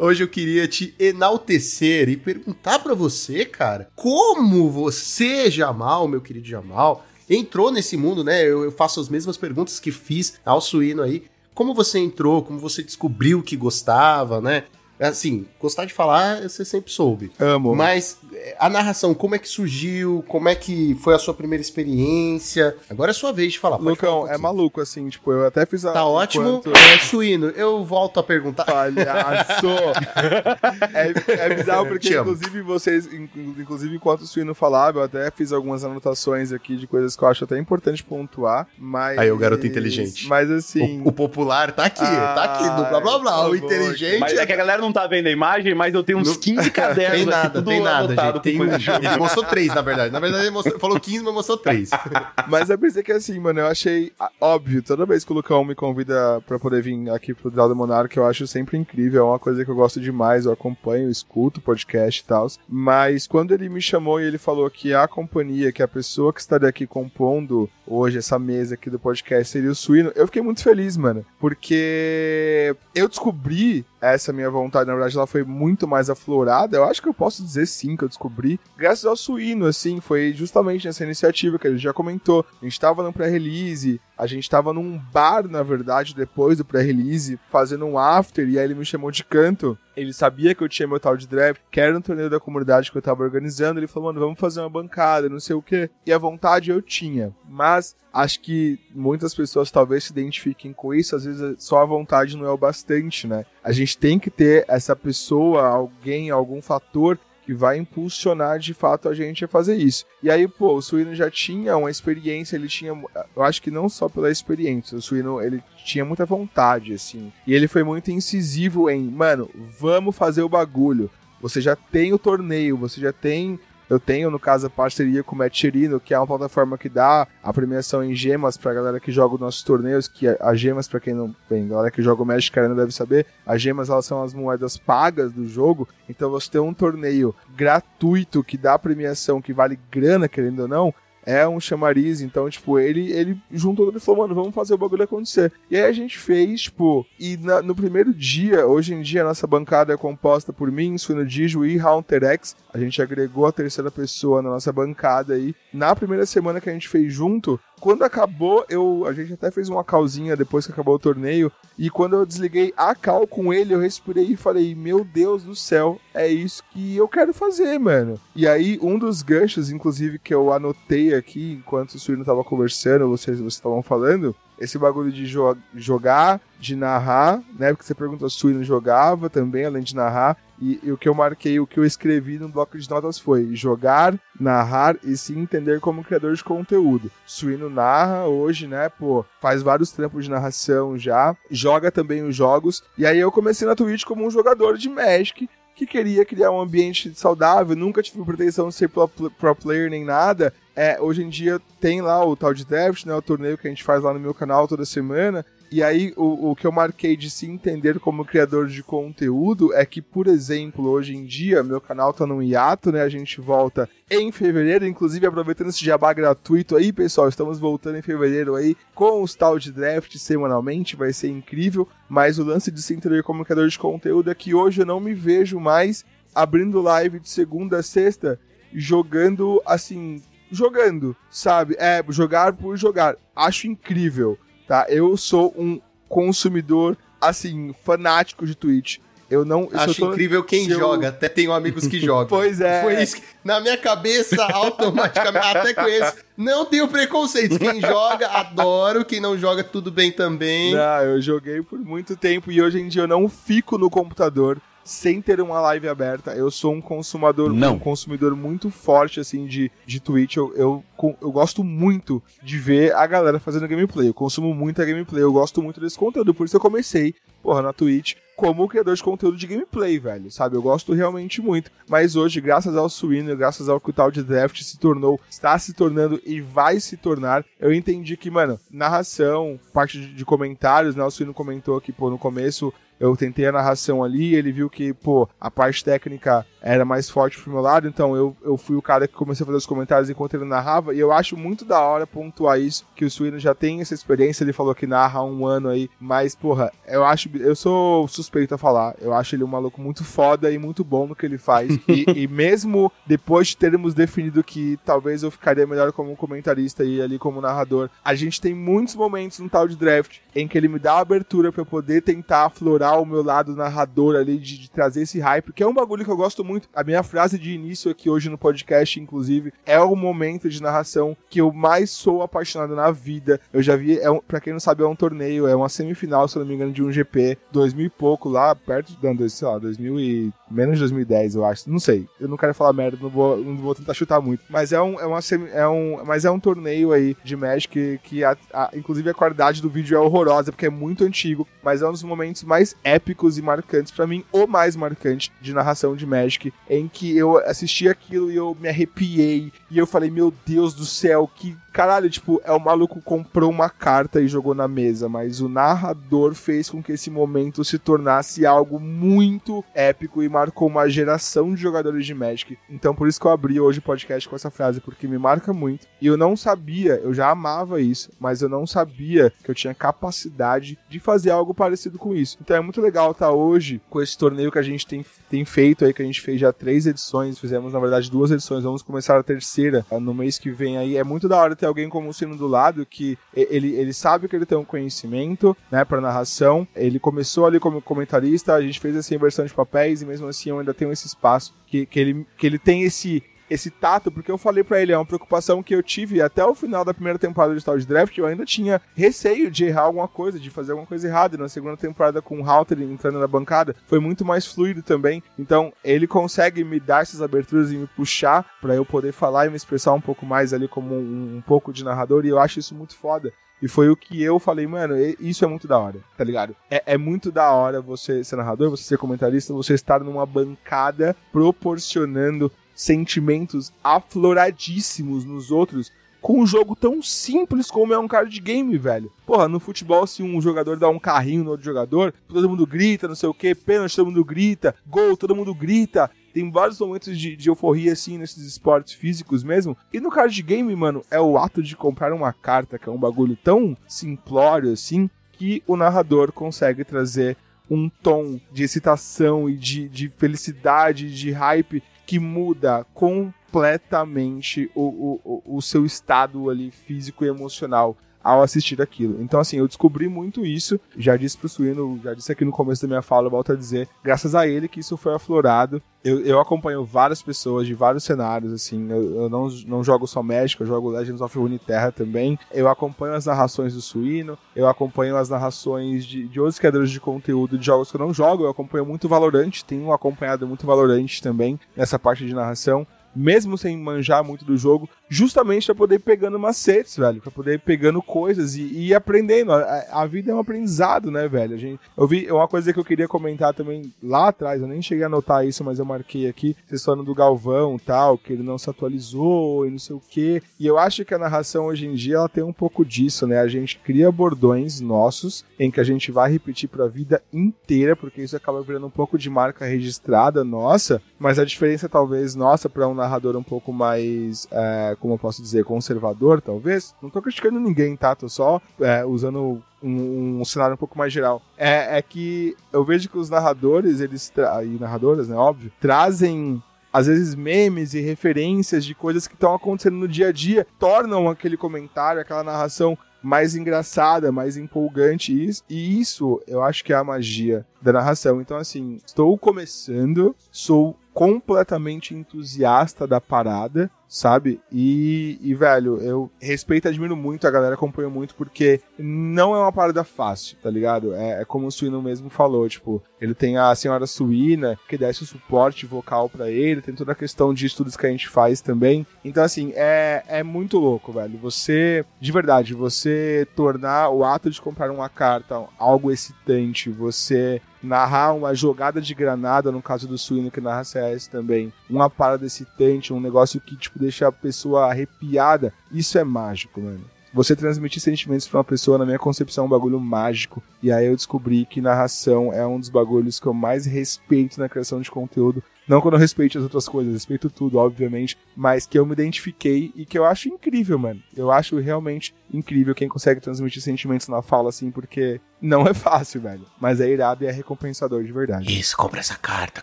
[0.00, 6.46] Hoje eu queria te enaltecer e perguntar pra você, cara, como você, Jamal, meu querido
[6.46, 8.44] Jamal, entrou nesse mundo, né?
[8.44, 11.24] Eu, eu faço as mesmas perguntas que fiz ao Suíno aí.
[11.52, 14.66] Como você entrou, como você descobriu que gostava, né?
[15.00, 17.32] Assim, gostar de falar, você sempre soube.
[17.36, 17.74] Amo.
[17.74, 18.18] Mas
[18.58, 20.24] a narração, como é que surgiu?
[20.28, 22.76] Como é que foi a sua primeira experiência?
[22.90, 23.78] Agora é sua vez de falar.
[23.78, 25.92] pode falar um Lucão, é maluco, assim, tipo, eu até fiz a.
[25.92, 26.48] Tá ótimo.
[26.64, 28.64] enquanto- É, suíno, eu volto a perguntar.
[28.64, 29.66] Palhaço!
[30.94, 35.52] é, é bizarro porque, inclusive, vocês, inclu- inclusive, enquanto o Suíno falava, eu até fiz
[35.52, 39.18] algumas anotações aqui de coisas que eu acho até importante pontuar, mas...
[39.18, 40.26] Aí, o garoto inteligente.
[40.28, 41.00] Mas, assim...
[41.02, 43.44] O, o popular tá aqui, tá aqui, no blá blá blá.
[43.44, 44.18] Ai, O inteligente.
[44.20, 46.36] Mas é que a galera não tá vendo a imagem, mas eu tenho uns Não-
[46.40, 48.56] 15 cadernos Tem aqui, nada, tudo tem nada, anotado gente.
[48.56, 50.12] com ele mostrou três, na verdade.
[50.12, 51.90] Na verdade, ele mostrou- falou 15, mas mostrou três.
[52.48, 55.74] Mas eu pensei que assim, mano, eu achei óbvio, toda vez que o Lucão me
[55.74, 59.38] convida pra poder vir aqui pro Draw do Monarca, eu acho sempre incrível, é uma
[59.38, 62.46] coisa que eu gosto demais, eu acompanho, eu escuto o podcast e tal.
[62.68, 66.40] Mas quando ele me chamou e ele falou que a companhia, que a pessoa que
[66.40, 70.62] estaria aqui compondo hoje essa mesa aqui do podcast seria o Suíno, eu fiquei muito
[70.62, 76.76] feliz, mano, porque eu descobri essa minha vontade, na verdade, ela foi muito mais aflorada.
[76.76, 80.32] Eu acho que eu posso dizer sim que eu descobri, graças ao Suíno, assim, foi
[80.32, 82.44] justamente nessa iniciativa que gente já comentou.
[82.60, 87.38] A gente tava no pré-release, a gente tava num bar, na verdade, depois do pré-release,
[87.50, 89.78] fazendo um after, e aí ele me chamou de canto.
[89.96, 92.90] Ele sabia que eu tinha meu tal de draft, que era um torneio da comunidade
[92.90, 93.80] que eu tava organizando.
[93.80, 95.90] Ele falou, mano, vamos fazer uma bancada, não sei o quê.
[96.06, 97.34] E a vontade eu tinha.
[97.48, 101.16] Mas acho que muitas pessoas talvez se identifiquem com isso.
[101.16, 103.44] Às vezes só a vontade não é o bastante, né?
[103.62, 109.08] A gente tem que ter essa pessoa, alguém, algum fator que vai impulsionar de fato
[109.08, 110.04] a gente a fazer isso.
[110.22, 112.90] E aí, pô, o Suíno já tinha uma experiência, ele tinha,
[113.34, 117.32] eu acho que não só pela experiência, o Suíno, ele tinha muita vontade, assim.
[117.46, 119.48] E ele foi muito incisivo em, mano,
[119.80, 121.10] vamos fazer o bagulho.
[121.40, 123.58] Você já tem o torneio, você já tem
[123.88, 125.64] eu tenho, no caso, a parceria com o Matt
[126.04, 129.40] que é uma plataforma que dá a premiação em gemas pra galera que joga os
[129.40, 131.34] nossos torneios, que as gemas, pra quem não...
[131.48, 134.76] Bem, galera que joga o Magic Arena deve saber, as gemas, elas são as moedas
[134.76, 140.28] pagas do jogo, então você tem um torneio gratuito que dá premiação, que vale grana,
[140.28, 140.94] querendo ou não,
[141.28, 145.02] é um chamariz, então, tipo, ele, ele juntou e falou, mano, vamos fazer o bagulho
[145.02, 145.52] acontecer.
[145.70, 149.24] E aí a gente fez, tipo, e na- no primeiro dia, hoje em dia, a
[149.26, 152.56] nossa bancada é composta por mim, Suino Dijo e Haunter X.
[152.72, 155.54] A gente agregou a terceira pessoa na nossa bancada aí.
[155.72, 159.68] Na primeira semana que a gente fez junto, quando acabou, eu, a gente até fez
[159.68, 161.50] uma calzinha depois que acabou o torneio.
[161.78, 165.54] E quando eu desliguei a cal com ele, eu respirei e falei: Meu Deus do
[165.54, 168.18] céu, é isso que eu quero fazer, mano.
[168.34, 173.08] E aí, um dos ganchos, inclusive, que eu anotei aqui enquanto o Suíno tava conversando,
[173.08, 177.70] vocês estavam falando, esse bagulho de jo- jogar, de narrar, né?
[177.72, 180.36] Porque você perguntou se o Suíno jogava também, além de narrar.
[180.60, 183.54] E, e o que eu marquei, o que eu escrevi no bloco de notas foi
[183.54, 187.10] jogar, narrar e se entender como criador de conteúdo.
[187.26, 192.82] Suíno narra hoje, né, pô, faz vários trampos de narração já, joga também os jogos.
[192.96, 195.48] E aí eu comecei na Twitch como um jogador de Magic
[195.78, 200.04] que queria criar um ambiente saudável, nunca tive pretensão de ser pro, pro player nem
[200.04, 200.52] nada.
[200.74, 203.70] É, hoje em dia tem lá o tal de draft, né, o torneio que a
[203.70, 205.46] gente faz lá no meu canal toda semana.
[205.70, 209.84] E aí, o, o que eu marquei de se entender como criador de conteúdo é
[209.84, 213.02] que, por exemplo, hoje em dia, meu canal tá num hiato, né?
[213.02, 218.02] A gente volta em fevereiro, inclusive aproveitando esse jabá gratuito aí, pessoal, estamos voltando em
[218.02, 221.86] fevereiro aí com os tal de draft semanalmente, vai ser incrível.
[222.08, 224.98] Mas o lance de se entender como criador de conteúdo é que hoje eu não
[224.98, 226.02] me vejo mais
[226.34, 228.40] abrindo live de segunda a sexta
[228.72, 230.22] jogando assim.
[230.50, 231.76] Jogando, sabe?
[231.78, 233.16] É, jogar por jogar.
[233.36, 234.38] Acho incrível
[234.68, 234.86] tá?
[234.88, 238.98] Eu sou um consumidor, assim, fanático de Twitch.
[239.30, 239.68] Eu não.
[239.74, 241.08] Acho eu tô- incrível quem eu- joga.
[241.08, 242.26] Até tenho amigos que jogam.
[242.28, 242.80] Pois é.
[242.82, 246.14] Foi isso que, na minha cabeça, automaticamente, até conheço.
[246.34, 247.58] Não tenho preconceito.
[247.58, 249.04] Quem joga, adoro.
[249.04, 250.72] Quem não joga, tudo bem também.
[250.74, 254.58] Não, eu joguei por muito tempo e hoje em dia eu não fico no computador
[254.88, 256.32] sem ter uma live aberta.
[256.32, 257.74] Eu sou um consumador, Não.
[257.74, 260.36] um consumidor muito forte assim de, de Twitch.
[260.36, 260.84] Eu, eu,
[261.20, 264.08] eu gosto muito de ver a galera fazendo gameplay.
[264.08, 265.22] Eu consumo muita gameplay.
[265.22, 266.32] Eu gosto muito desse conteúdo.
[266.32, 270.56] Por isso eu comecei porra, na Twitch, como criador de conteúdo de gameplay, velho, sabe?
[270.56, 271.70] Eu gosto realmente muito.
[271.88, 275.58] Mas hoje, graças ao Suíno, graças ao que o tal de draft se tornou, está
[275.58, 280.94] se tornando e vai se tornar, eu entendi que, mano, narração, parte de, de comentários,
[280.94, 281.04] né?
[281.04, 284.92] O Suíno comentou que, pô, no começo eu tentei a narração ali, ele viu que,
[284.92, 288.82] pô, a parte técnica era mais forte pro meu lado, então eu, eu fui o
[288.82, 291.80] cara que comecei a fazer os comentários enquanto ele narrava, e eu acho muito da
[291.80, 295.24] hora pontuar isso, que o Suíno já tem essa experiência, ele falou que narra há
[295.24, 299.44] um ano aí, mas, porra, eu acho, eu sou suspeito a falar, eu acho ele
[299.44, 303.48] um maluco muito foda e muito bom no que ele faz, e, e, mesmo depois
[303.48, 308.14] de termos definido que talvez eu ficaria melhor como comentarista e ali como narrador, a
[308.14, 311.52] gente tem muitos momentos no tal de draft em que ele me dá a abertura
[311.52, 315.62] para poder tentar aflorar o meu lado narrador ali, de, de trazer esse hype, que
[315.62, 316.68] é um bagulho que eu gosto muito.
[316.74, 321.16] A minha frase de início aqui hoje no podcast, inclusive, é o momento de narração
[321.30, 323.40] que eu mais sou apaixonado na vida.
[323.52, 326.28] Eu já vi, é um, pra quem não sabe, é um torneio, é uma semifinal,
[326.28, 329.48] se eu não me engano, de um GP, 2000 e pouco, lá perto, de, sei
[329.48, 331.70] lá, 2000 e menos de 2010, eu acho.
[331.70, 332.08] Não sei.
[332.20, 334.44] Eu não quero falar merda, não vou, não vou tentar chutar muito.
[334.48, 337.68] Mas é um, é uma semi, é um, mas é um torneio aí de Magic
[337.68, 341.46] que, que a, a, inclusive a qualidade do vídeo é horrorosa porque é muito antigo,
[341.62, 345.52] mas é um dos momentos mais épicos e marcantes para mim, o mais marcante de
[345.52, 350.10] narração de Magic, em que eu assisti aquilo e eu me arrepiei e eu falei,
[350.10, 354.52] meu Deus do céu, que caralho, tipo, é o maluco comprou uma carta e jogou
[354.52, 360.20] na mesa, mas o narrador fez com que esse momento se tornasse algo muito épico
[360.20, 362.58] e marcou uma geração de jogadores de Magic.
[362.68, 365.52] Então por isso que eu abri hoje o podcast com essa frase, porque me marca
[365.52, 365.86] muito.
[366.00, 369.72] E eu não sabia, eu já amava isso, mas eu não sabia que eu tinha
[369.72, 372.38] capacidade de fazer algo parecido com isso.
[372.40, 375.84] Então é muito legal estar hoje com esse torneio que a gente tem, tem feito
[375.84, 379.16] aí, que a gente fez já três edições, fizemos na verdade duas edições, vamos começar
[379.16, 380.96] a terceira no mês que vem aí.
[380.96, 384.28] É muito da hora ter alguém como o Sino do lado que ele, ele sabe
[384.28, 386.66] que ele tem um conhecimento, né, para narração.
[386.74, 390.50] Ele começou ali como comentarista, a gente fez essa inversão de papéis e mesmo assim
[390.50, 394.30] eu ainda tenho esse espaço que, que, ele, que ele tem esse esse tato, porque
[394.30, 397.18] eu falei para ele, é uma preocupação que eu tive até o final da primeira
[397.18, 400.86] temporada de Star Draft, eu ainda tinha receio de errar alguma coisa, de fazer alguma
[400.86, 401.36] coisa errada.
[401.36, 405.22] E na segunda temporada com o Halter entrando na bancada, foi muito mais fluido também.
[405.38, 409.50] Então, ele consegue me dar essas aberturas e me puxar para eu poder falar e
[409.50, 412.58] me expressar um pouco mais ali como um, um pouco de narrador, e eu acho
[412.58, 413.32] isso muito foda.
[413.60, 416.54] E foi o que eu falei, mano, isso é muito da hora, tá ligado?
[416.70, 421.16] É, é, muito da hora você ser narrador, você ser comentarista, você estar numa bancada
[421.32, 425.90] proporcionando sentimentos afloradíssimos nos outros
[426.20, 429.12] com um jogo tão simples como é um card game, velho.
[429.26, 433.08] Porra, no futebol, se um jogador dá um carrinho no outro jogador, todo mundo grita,
[433.08, 436.10] não sei o que, pênalti, todo mundo grita, gol, todo mundo grita.
[436.32, 439.76] Tem vários momentos de, de, euforia, assim, nesses esportes físicos mesmo.
[439.92, 442.98] E no card game, mano, é o ato de comprar uma carta, que é um
[442.98, 447.36] bagulho tão simplório, assim, que o narrador consegue trazer
[447.70, 455.58] um tom de excitação e de, de felicidade, de hype que muda completamente o, o,
[455.58, 459.22] o seu estado ali físico e emocional ao assistir aquilo.
[459.22, 460.78] Então, assim, eu descobri muito isso.
[460.96, 463.56] Já disse pro Suíno, já disse aqui no começo da minha fala, eu volto a
[463.56, 465.82] dizer, graças a ele que isso foi aflorado.
[466.04, 468.88] Eu, eu acompanho várias pessoas de vários cenários, assim.
[468.90, 472.38] Eu, eu não, não jogo só México, eu jogo Legends of Runeterra também.
[472.52, 477.00] Eu acompanho as narrações do Suíno, eu acompanho as narrações de, de outros criadores de
[477.00, 478.44] conteúdo de jogos que eu não jogo.
[478.44, 483.76] Eu acompanho muito Valorant, tenho acompanhado muito Valorant também nessa parte de narração mesmo sem
[483.76, 488.02] manjar muito do jogo, justamente para poder ir pegando macetes, velho, para poder ir pegando
[488.02, 489.52] coisas e, e ir aprendendo.
[489.52, 491.54] A, a, vida é um aprendizado, né, velho?
[491.54, 494.82] A gente, eu vi uma coisa que eu queria comentar também lá atrás, eu nem
[494.82, 498.42] cheguei a anotar isso, mas eu marquei aqui, vocês falando do Galvão tal, que ele
[498.42, 500.42] não se atualizou e não sei o quê.
[500.58, 503.40] E eu acho que a narração hoje em dia ela tem um pouco disso, né?
[503.40, 507.96] A gente cria bordões nossos em que a gente vai repetir para a vida inteira,
[507.96, 512.68] porque isso acaba virando um pouco de marca registrada nossa, mas a diferença talvez nossa
[512.68, 516.94] para um narrador um pouco mais é, como eu posso dizer, conservador, talvez.
[517.02, 518.14] Não tô criticando ninguém, tá?
[518.14, 521.42] Tô só é, usando um, um, cenário um pouco mais geral.
[521.56, 524.32] É, é que eu vejo que os narradores, eles
[524.64, 526.62] e narradoras, né, óbvio, trazem
[526.92, 531.28] às vezes memes e referências de coisas que estão acontecendo no dia a dia, tornam
[531.28, 535.32] aquele comentário, aquela narração mais engraçada, mais empolgante.
[535.68, 538.40] E isso eu acho que é a magia da narração.
[538.40, 544.60] Então, assim, estou começando, sou completamente entusiasta da parada sabe?
[544.72, 549.58] E, e, velho, eu respeito e admiro muito, a galera acompanha muito, porque não é
[549.58, 551.14] uma parada fácil, tá ligado?
[551.14, 555.22] É, é como o Suíno mesmo falou, tipo, ele tem a senhora Suína, que desce
[555.22, 558.60] o suporte vocal para ele, tem toda a questão de estudos que a gente faz
[558.60, 559.06] também.
[559.24, 561.38] Então, assim, é, é muito louco, velho.
[561.38, 568.32] Você, de verdade, você tornar o ato de comprar uma carta algo excitante, você narrar
[568.32, 573.12] uma jogada de granada, no caso do Suíno que narra CS também, uma parada excitante,
[573.12, 577.04] um negócio que, tipo, deixa a pessoa arrepiada, isso é mágico, mano.
[577.32, 580.62] Você transmitir sentimentos pra uma pessoa, na minha concepção, é um bagulho mágico.
[580.82, 584.68] E aí eu descobri que narração é um dos bagulhos que eu mais respeito na
[584.68, 585.62] criação de conteúdo.
[585.86, 589.92] Não quando eu respeito as outras coisas, respeito tudo, obviamente, mas que eu me identifiquei
[589.94, 591.22] e que eu acho incrível, mano.
[591.36, 596.40] Eu acho realmente incrível quem consegue transmitir sentimentos na fala assim, porque não é fácil,
[596.40, 596.64] velho.
[596.80, 598.78] Mas é irado e é recompensador de verdade.
[598.78, 599.82] Isso, compra essa carta,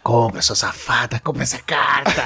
[0.01, 2.23] compra, sua safada, compra essa carta.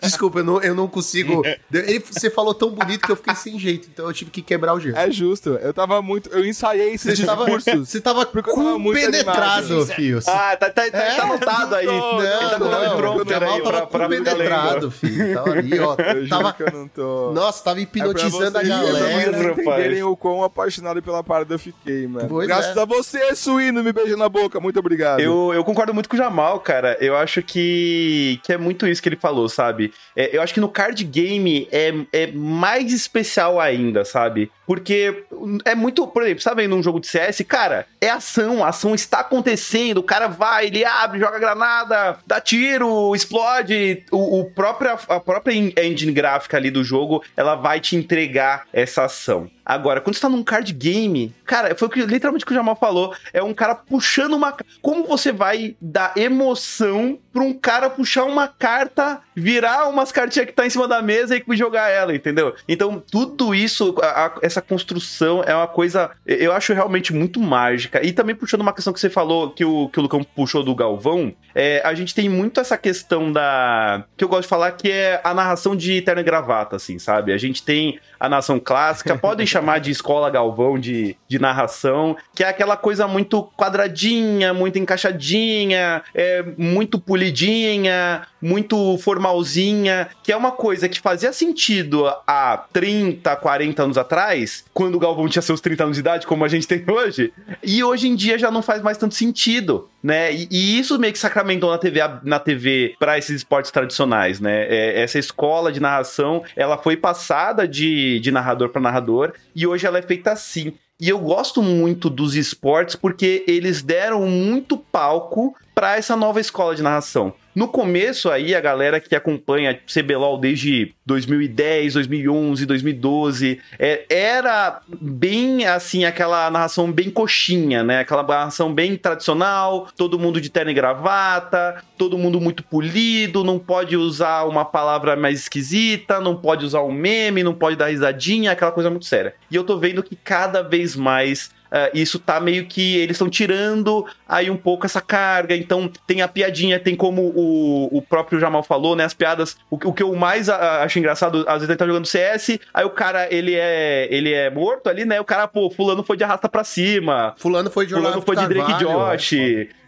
[0.00, 1.42] Desculpa, eu não, eu não consigo.
[1.72, 4.74] Ele, você falou tão bonito que eu fiquei sem jeito, então eu tive que quebrar
[4.74, 4.96] o gelo.
[4.96, 6.28] É justo, eu tava muito.
[6.30, 7.88] Eu ensaiei esses Você tava, discursos.
[7.88, 10.20] você tava eu tava muito compenetrado, filho.
[10.26, 11.16] Ah, tá, tá, tá, É?
[11.16, 11.86] tá anotado aí.
[11.86, 14.90] Não, Ele tá Não, não, o Jamal aí tava pra, pra compenetrado, lendo.
[14.90, 15.34] filho.
[15.34, 15.96] Tava ali, ó.
[15.98, 17.32] Eu juro Tava, que eu não tô.
[17.32, 19.58] nossa, tava É hipnotizando pra a vocês- é pra vocês rapaz.
[19.58, 22.28] entenderem o quão apaixonado pela parada eu fiquei, mano.
[22.28, 22.80] Pois Graças é.
[22.80, 24.60] a você, Suíno, me beija na boca.
[24.60, 25.20] Muito obrigado.
[25.20, 26.96] Eu, eu concordo muito com o Jamal, cara.
[27.00, 29.92] Eu acho que, que é muito isso que ele falou, sabe?
[30.14, 34.50] É, eu acho que no card game é, é mais especial ainda, sabe?
[34.66, 35.24] Porque
[35.64, 39.20] é muito, por exemplo, sabe num jogo de CS, cara, é ação, a ação está
[39.20, 44.04] acontecendo, o cara vai, ele abre, joga granada, dá tiro, explode.
[44.10, 48.91] O, o próprio, a própria engine gráfica ali do jogo, ela vai te entregar essa
[49.00, 49.50] ação.
[49.64, 52.56] Agora, quando você tá num card game, cara, foi o que, literalmente o que o
[52.56, 53.14] Jamal falou.
[53.32, 54.54] É um cara puxando uma.
[54.80, 60.52] Como você vai dar emoção pra um cara puxar uma carta, virar umas cartinhas que
[60.52, 62.54] tá em cima da mesa e jogar ela, entendeu?
[62.68, 66.10] Então, tudo isso, a- a- essa construção é uma coisa.
[66.26, 68.04] Eu acho realmente muito mágica.
[68.04, 70.74] E também puxando uma questão que você falou, que o, que o Lucão puxou do
[70.74, 74.04] Galvão, é, a gente tem muito essa questão da.
[74.16, 77.32] que eu gosto de falar, que é a narração de terno e gravata, assim, sabe?
[77.32, 78.81] A gente tem a narração clássica,
[79.20, 84.78] podem chamar de escola Galvão de, de narração, que é aquela coisa muito quadradinha, muito
[84.78, 93.36] encaixadinha, é, muito polidinha, muito formalzinha, que é uma coisa que fazia sentido há 30,
[93.36, 96.66] 40 anos atrás, quando o Galvão tinha seus 30 anos de idade, como a gente
[96.66, 97.32] tem hoje,
[97.62, 100.34] e hoje em dia já não faz mais tanto sentido, né?
[100.34, 104.66] E, e isso meio que sacramentou na TV, na TV para esses esportes tradicionais, né?
[104.68, 109.86] É, essa escola de narração, ela foi passada de, de narrador para narrador e hoje
[109.86, 110.72] ela é feita assim.
[111.00, 116.74] E eu gosto muito dos esportes porque eles deram muito palco para essa nova escola
[116.74, 117.34] de narração.
[117.54, 125.66] No começo aí, a galera que acompanha CBLOL desde 2010, 2011, 2012, é, era bem
[125.66, 128.00] assim, aquela narração bem coxinha, né?
[128.00, 133.58] Aquela narração bem tradicional, todo mundo de terno e gravata, todo mundo muito polido, não
[133.58, 138.52] pode usar uma palavra mais esquisita, não pode usar um meme, não pode dar risadinha,
[138.52, 139.34] aquela coisa muito séria.
[139.50, 141.50] E eu tô vendo que cada vez mais
[141.94, 145.56] isso tá meio que eles estão tirando aí um pouco essa carga.
[145.56, 149.04] Então tem a piadinha, tem como o, o próprio Jamal falou, né?
[149.04, 149.56] As piadas.
[149.70, 152.58] O, que- o que eu mais ah, acho engraçado, às vezes ele tá jogando CS,
[152.74, 155.20] aí o cara ele é ele é morto ali, né?
[155.20, 157.34] O cara, pô, fulano foi de arrasta pra cima.
[157.38, 159.32] Fulano foi de Fulano foi de Drake Carvalho, Josh.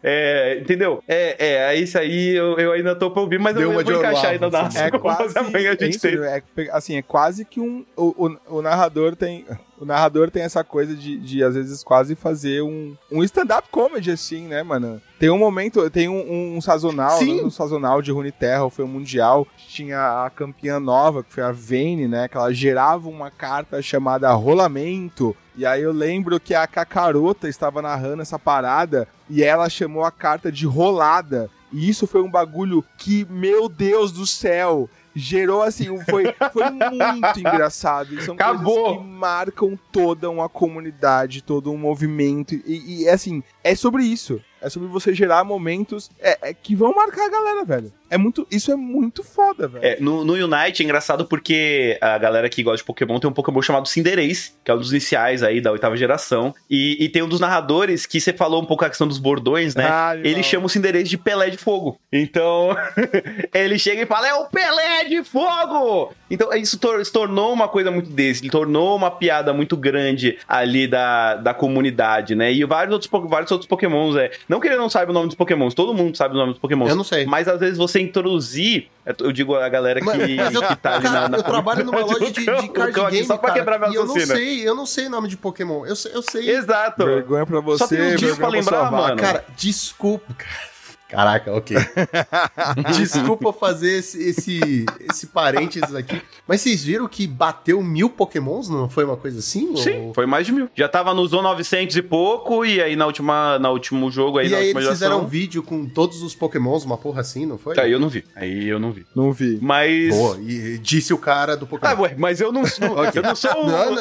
[0.07, 1.03] É, entendeu?
[1.09, 3.81] É, é, é isso aí eu, eu ainda tô pra ouvir, mas Deu eu, vou
[3.81, 4.79] encaixar Olavo, ainda na assim.
[4.79, 5.39] É quase.
[5.39, 6.19] amanhã a gente isso, tem.
[6.19, 6.43] é,
[6.73, 7.87] assim, é quase que um.
[7.97, 9.47] O, o, o narrador tem.
[9.85, 14.11] O narrador tem essa coisa de, de às vezes, quase fazer um, um stand-up comedy,
[14.11, 14.99] assim, né, mano?
[15.19, 17.45] Tem um momento, tem um, um sazonal, Sim.
[17.45, 22.09] um sazonal de Runeterra, foi um mundial, tinha a campeã nova, que foi a Vayne,
[22.09, 27.47] né, que ela gerava uma carta chamada Rolamento, e aí eu lembro que a Cacarota
[27.47, 32.31] estava narrando essa parada, e ela chamou a carta de Rolada, e isso foi um
[32.31, 38.15] bagulho que, meu Deus do céu, gerou assim, foi, foi muito engraçado.
[38.15, 38.85] E São Acabou.
[38.85, 42.55] coisas que marcam toda uma comunidade, todo um movimento.
[42.67, 44.41] E, e, assim, é sobre isso.
[44.61, 47.93] É sobre você gerar momentos é, é, que vão marcar a galera, velho.
[48.15, 49.85] É muito, isso é muito foda, velho.
[49.85, 53.33] É, no, no Unite é engraçado porque a galera que gosta de Pokémon tem um
[53.33, 56.55] Pokémon chamado Cinderace, que é um dos iniciais aí da oitava geração.
[56.71, 59.75] E, e tem um dos narradores que você falou um pouco a questão dos bordões,
[59.75, 59.87] né?
[59.89, 61.99] Ah, ele chama o Cinderace de Pelé de Fogo.
[62.13, 62.69] Então,
[63.53, 66.13] ele chega e fala: É o Pelé de Fogo!
[66.31, 70.39] Então, isso tor- se tornou uma coisa muito desse, ele tornou uma piada muito grande
[70.49, 72.53] ali da, da comunidade, né?
[72.53, 74.31] E vários outros, vários outros Pokémons, é.
[74.49, 76.61] Não que ele não saiba o nome dos pokémons, todo mundo sabe o nome dos
[76.61, 76.89] pokémons.
[76.91, 77.25] Eu não sei.
[77.27, 81.03] Mas às vezes você introduzir, eu digo a galera que, Mas eu, que tá ali
[81.05, 83.79] cara, na, na- eu trabalho numa loja de, de card game, só pra cara, quebrar
[83.79, 85.85] minha e eu não sei, eu não sei o nome de Pokémon.
[85.87, 86.49] Eu sei, eu sei.
[86.51, 87.05] Exato.
[87.05, 88.97] Vergonha pra você, Só tem um dia vergonha pra lembrar, vaca.
[88.97, 89.17] mano.
[89.17, 90.33] Cara, desculpa.
[90.35, 90.74] cara.
[91.15, 91.77] Caraca, ok.
[92.97, 96.21] Desculpa fazer esse, esse, esse parênteses aqui.
[96.47, 98.69] Mas vocês viram que bateu mil pokémons?
[98.69, 99.75] Não foi uma coisa assim?
[99.77, 100.69] Sim, Ou- foi mais de mil.
[100.75, 104.49] Já tava no Zone 900 e pouco, e aí na última, na último jogo aí,
[104.49, 105.31] E na aí última eles fizeram um geração...
[105.31, 107.79] vídeo com todos os pokémons, uma porra assim, não foi?
[107.79, 108.25] Aí eu não vi.
[108.35, 109.07] Aí eu não vi.
[109.15, 109.59] Não vi.
[109.63, 110.15] Mas...
[110.15, 111.93] Boa, e disse o cara do Pokémon.
[111.93, 112.85] Ah, ué, mas eu não sou...
[112.99, 113.13] Ok.
[113.15, 113.51] Eu não sou...
[113.53, 114.01] um- Não, não,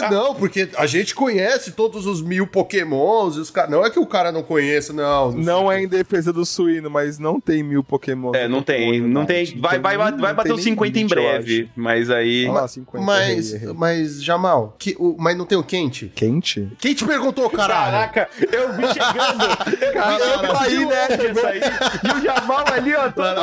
[0.00, 3.70] não, não, porque a gente conhece todos os mil pokémons e os caras.
[3.70, 5.32] Não é que o cara não conheça, não.
[5.32, 8.32] Não é em defesa do suíno, mas não tem mil Pokémon.
[8.34, 9.44] É, não tem, não tem.
[9.58, 12.46] Vai, vai, vai, vai bater os 50 em breve, mas aí.
[12.48, 13.04] Olha lá, 50.
[13.04, 13.74] Mas, errei, errei.
[13.78, 16.10] mas, Jamal, que, o, mas não tem o quente?
[16.14, 16.68] Quente?
[16.78, 17.86] Quem te perguntou, caralho?
[18.12, 19.46] Caraca, eu vi chegando.
[19.86, 21.60] Eu, Caralho, eu caí nessa aí.
[22.04, 23.10] E o Jamal ali, ó.
[23.10, 23.34] Tá,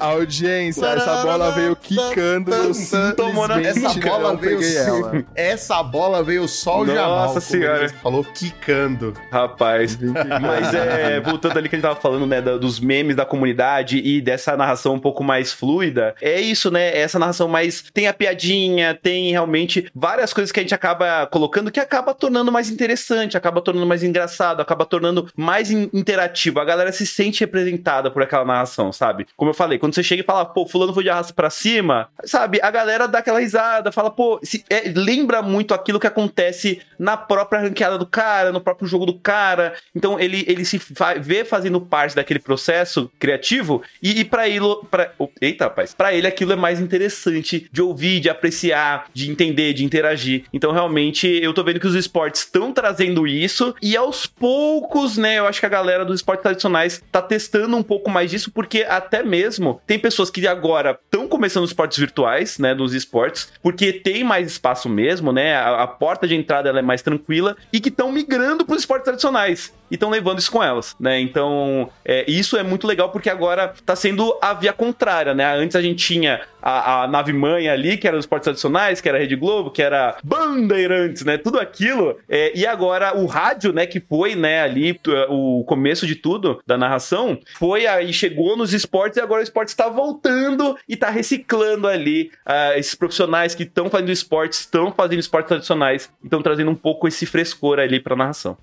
[0.00, 5.26] Audiência, essa bola veio quicando no Tomou na- simplesmente Essa bola veio.
[5.34, 7.28] Essa bola veio só o Nossa Jamal.
[7.28, 7.88] como senhora.
[8.02, 9.03] Falou quicando.
[9.30, 9.98] Rapaz.
[10.40, 14.20] Mas é, voltando ali que a gente tava falando, né, dos memes da comunidade e
[14.20, 16.88] dessa narração um pouco mais fluida, é isso, né?
[16.90, 17.84] É Essa narração mais.
[17.92, 22.50] Tem a piadinha, tem realmente várias coisas que a gente acaba colocando que acaba tornando
[22.50, 26.60] mais interessante, acaba tornando mais engraçado, acaba tornando mais in- interativo.
[26.60, 29.26] A galera se sente representada por aquela narração, sabe?
[29.36, 32.08] Como eu falei, quando você chega e fala, pô, fulano foi de arrasto pra cima,
[32.24, 32.58] sabe?
[32.62, 37.16] A galera dá aquela risada, fala, pô, se- é, lembra muito aquilo que acontece na
[37.16, 39.74] própria ranqueada do cara, no próprio jogo do cara.
[39.94, 44.64] Então ele, ele se fa- vê fazendo parte daquele processo criativo e, e para ele,
[44.90, 49.30] pra, oh, eita, rapaz, para ele aquilo é mais interessante de ouvir, de apreciar, de
[49.30, 50.44] entender, de interagir.
[50.52, 55.38] Então realmente eu tô vendo que os esportes estão trazendo isso e aos poucos, né,
[55.38, 58.82] eu acho que a galera dos esportes tradicionais tá testando um pouco mais disso porque
[58.88, 63.92] até mesmo tem pessoas que agora estão começando os esportes virtuais, né, dos esportes, porque
[63.92, 67.88] tem mais espaço mesmo, né, a, a porta de entrada é mais tranquila e que
[67.88, 71.20] estão migrando para os esportes tradicionais e estão levando isso com elas, né?
[71.20, 75.44] Então, é, isso é muito legal porque agora tá sendo a via contrária, né?
[75.56, 79.08] Antes a gente tinha a, a nave mãe ali, que era os esportes tradicionais, que
[79.08, 81.36] era a Rede Globo, que era Bandeirantes, né?
[81.36, 82.18] Tudo aquilo.
[82.26, 83.86] é, e agora o rádio, né?
[83.86, 84.62] Que foi, né?
[84.62, 89.44] Ali o começo de tudo da narração, foi aí, chegou nos esportes e agora o
[89.44, 94.90] esporte está voltando e tá reciclando ali ah, esses profissionais que estão fazendo esportes, estão
[94.90, 98.56] fazendo esportes tradicionais, estão trazendo um pouco esse frescor ali pra narração.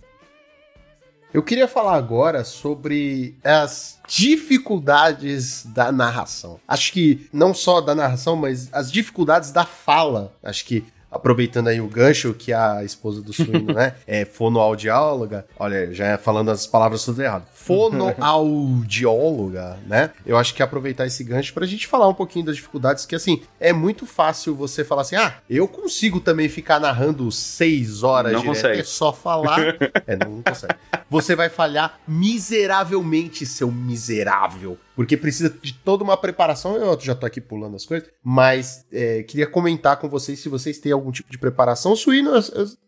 [1.33, 6.59] Eu queria falar agora sobre as dificuldades da narração.
[6.67, 10.35] Acho que não só da narração, mas as dificuldades da fala.
[10.43, 15.45] Acho que aproveitando aí o gancho que a esposa do suíno, né, é fonoaudióloga.
[15.57, 17.47] Olha, já falando as palavras todas erradas.
[17.65, 20.11] Fonoaudióloga, né?
[20.25, 23.41] Eu acho que aproveitar esse gancho pra gente falar um pouquinho das dificuldades, que assim,
[23.59, 28.41] é muito fácil você falar assim: "Ah, eu consigo também ficar narrando seis horas Não
[28.41, 28.81] direto, consegue.
[28.81, 29.59] é só falar".
[30.07, 30.75] é, não consegue.
[31.09, 34.77] Você vai falhar miseravelmente, seu miserável.
[35.01, 36.75] Porque precisa de toda uma preparação.
[36.75, 38.07] Eu já tô aqui pulando as coisas.
[38.23, 41.93] Mas é, queria comentar com vocês se vocês têm algum tipo de preparação.
[41.93, 42.31] O suíno,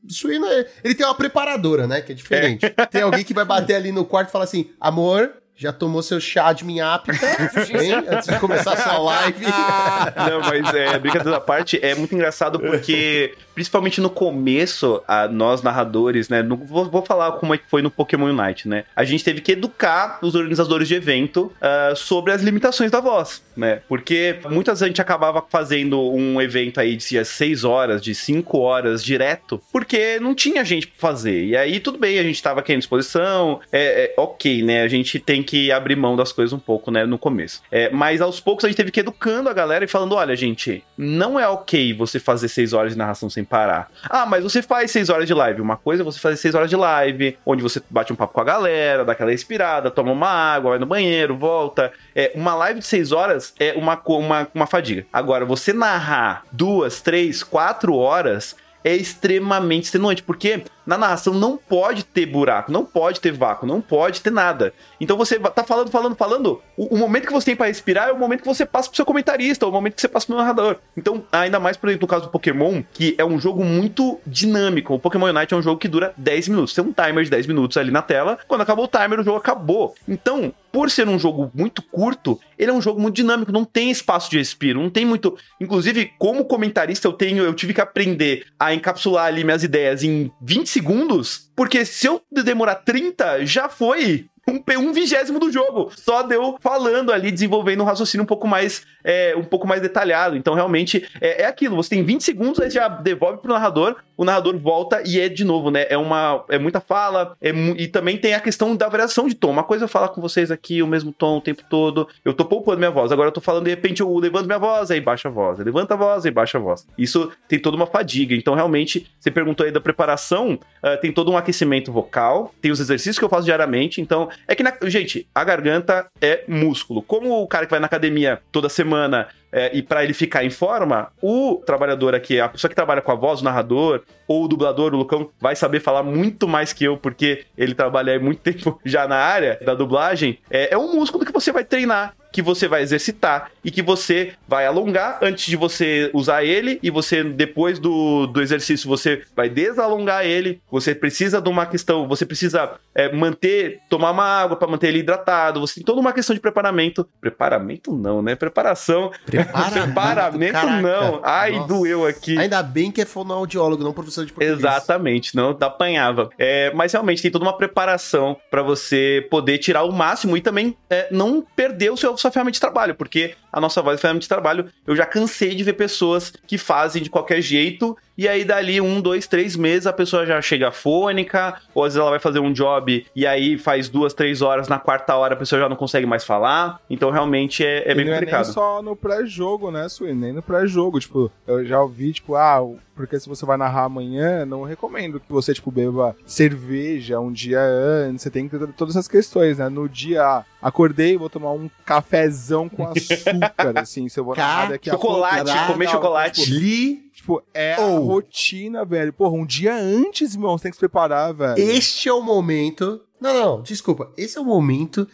[0.08, 2.02] suíno é- ele tem uma preparadora, né?
[2.02, 2.70] Que é diferente.
[2.92, 5.34] Tem alguém que vai bater ali no quarto e falar assim: amor.
[5.56, 7.12] Já tomou seu chá de minhapta?
[7.80, 7.94] Hein?
[8.10, 9.46] Antes de começar a sua live.
[10.28, 15.62] Não, mas é, brincadeira da parte, é muito engraçado porque, principalmente no começo, a, nós
[15.62, 16.42] narradores, né?
[16.42, 18.84] no- vou, vou falar como é que foi no Pokémon Unite, né?
[18.96, 23.44] A gente teve que educar os organizadores de evento ah, sobre as limitações da voz,
[23.56, 23.82] né?
[23.88, 28.58] Porque muitas vezes a gente acabava fazendo um evento aí de 6 horas, de 5
[28.60, 31.46] horas direto, porque não tinha gente pra fazer.
[31.46, 34.82] E aí, tudo bem, a gente tava aqui à disposição, é, é ok, né?
[34.82, 37.62] A gente tem que abrir mão das coisas um pouco, né, no começo.
[37.72, 40.84] É, mas aos poucos a gente teve que educando a galera e falando: olha, gente,
[40.98, 43.90] não é ok você fazer seis horas de narração sem parar.
[44.10, 45.62] Ah, mas você faz seis horas de live.
[45.62, 48.42] Uma coisa é você fazer seis horas de live, onde você bate um papo com
[48.42, 51.92] a galera, dá aquela respirada, toma uma água, vai no banheiro, volta.
[52.16, 55.06] É, uma live de seis horas é uma, uma, uma fadiga.
[55.12, 62.04] Agora, você narrar duas, três, quatro horas é extremamente extenuante, porque na narração não pode
[62.04, 64.74] ter buraco, não pode ter vácuo, não pode ter nada.
[65.00, 66.62] Então você tá falando, falando, falando.
[66.78, 68.96] O, o momento que você tem pra respirar é o momento que você passa pro
[68.96, 70.78] seu comentarista, é o momento que você passa pro narrador.
[70.96, 74.94] Então, ainda mais, por exemplo, no caso do Pokémon, que é um jogo muito dinâmico.
[74.94, 76.74] O Pokémon Unite é um jogo que dura 10 minutos.
[76.74, 78.38] Tem um timer de 10 minutos ali na tela.
[78.48, 79.96] Quando acabou o timer, o jogo acabou.
[80.08, 83.92] Então, por ser um jogo muito curto, ele é um jogo muito dinâmico, não tem
[83.92, 85.38] espaço de respiro, não tem muito.
[85.62, 90.32] Inclusive, como comentarista, eu tenho, eu tive que aprender a encapsular ali minhas ideias em
[90.42, 95.92] 20 segundos, porque se eu demorar 30, já foi um, um vigésimo do jogo.
[95.96, 100.36] Só deu falando ali, desenvolvendo um raciocínio um pouco mais, é, um pouco mais detalhado.
[100.36, 101.76] Então, realmente, é, é aquilo.
[101.76, 105.44] Você tem 20 segundos, aí já devolve pro narrador, o narrador volta e é de
[105.44, 105.86] novo, né?
[105.90, 109.52] É uma é muita fala, é e também tem a questão da variação de tom.
[109.52, 112.08] Uma coisa é falar com vocês aqui o mesmo tom o tempo todo.
[112.24, 113.12] Eu tô poupando minha voz.
[113.12, 115.60] Agora eu tô falando, de repente, eu levanto minha voz, aí baixa a voz.
[115.60, 116.88] Eu levanto a voz, aí baixa a voz.
[116.98, 118.36] Isso tem toda uma fadiga.
[118.36, 122.80] Então, realmente, você perguntou aí da preparação, uh, tem todo um aquecimento vocal, tem os
[122.80, 124.02] exercícios que eu faço diariamente.
[124.02, 124.74] Então, é que, na...
[124.84, 127.02] gente, a garganta é músculo.
[127.02, 130.50] Como o cara que vai na academia toda semana é, e para ele ficar em
[130.50, 134.48] forma, o trabalhador aqui, a pessoa que trabalha com a voz, o narrador ou o
[134.48, 138.42] dublador, o Lucão, vai saber falar muito mais que eu, porque ele trabalha há muito
[138.52, 140.40] tempo já na área da dublagem.
[140.50, 144.34] É, é um músculo que você vai treinar que você vai exercitar e que você
[144.48, 149.48] vai alongar antes de você usar ele e você depois do, do exercício você vai
[149.48, 150.60] desalongar ele.
[150.70, 155.00] Você precisa de uma questão, você precisa é, manter, tomar uma água para manter ele
[155.00, 155.60] hidratado.
[155.62, 157.08] Você tem toda uma questão de preparamento.
[157.22, 158.36] Preparamento não, né?
[158.36, 159.12] Preparação.
[159.26, 160.82] Preparamento, Preparamento caraca.
[160.82, 161.22] não.
[161.24, 161.68] Ai, Nossa.
[161.68, 162.38] doeu aqui.
[162.38, 164.58] Ainda bem que é fonoaudiólogo, não professor de português.
[164.58, 166.30] Exatamente, não apanhava.
[166.40, 170.76] É, mas realmente tem toda uma preparação para você poder tirar o máximo e também
[170.90, 174.24] é, não perder o seu, sua ferramenta de trabalho, porque a nossa voz é ferramenta
[174.24, 174.70] de trabalho.
[174.88, 179.02] Eu já cansei de ver pessoas que fazem de qualquer jeito e aí dali um,
[179.02, 182.52] dois, três meses a pessoa já chega fônica, ou às vezes ela vai fazer um
[182.54, 186.06] job e aí faz duas, três horas, na quarta hora a pessoa já não consegue
[186.06, 186.80] mais falar.
[186.90, 188.42] Então realmente é, é E bem não complicado.
[188.42, 190.20] é nem só no pré-jogo, né, Suíno?
[190.22, 191.00] Nem no pré-jogo.
[191.00, 192.60] Tipo, eu já ouvi, tipo, ah,
[192.96, 197.60] porque se você vai narrar amanhã, não recomendo que você, tipo, beba cerveja um dia
[197.62, 198.22] antes.
[198.22, 199.68] Você tem que ter todas essas questões, né?
[199.70, 204.70] No dia, ah, acordei, vou tomar um cafezão com açúcar, assim, se eu vou narrar
[204.70, 205.08] daqui a pouco.
[205.08, 206.42] Chocolate, comer não, chocolate.
[206.44, 209.14] tipo, Li, Tipo, é a rotina, velho.
[209.14, 211.58] Porra, um dia antes, irmão, você tem que se preparar, velho.
[211.58, 213.00] este é o momento.
[213.18, 214.12] Não, não, desculpa.
[214.18, 215.08] Esse é o momento.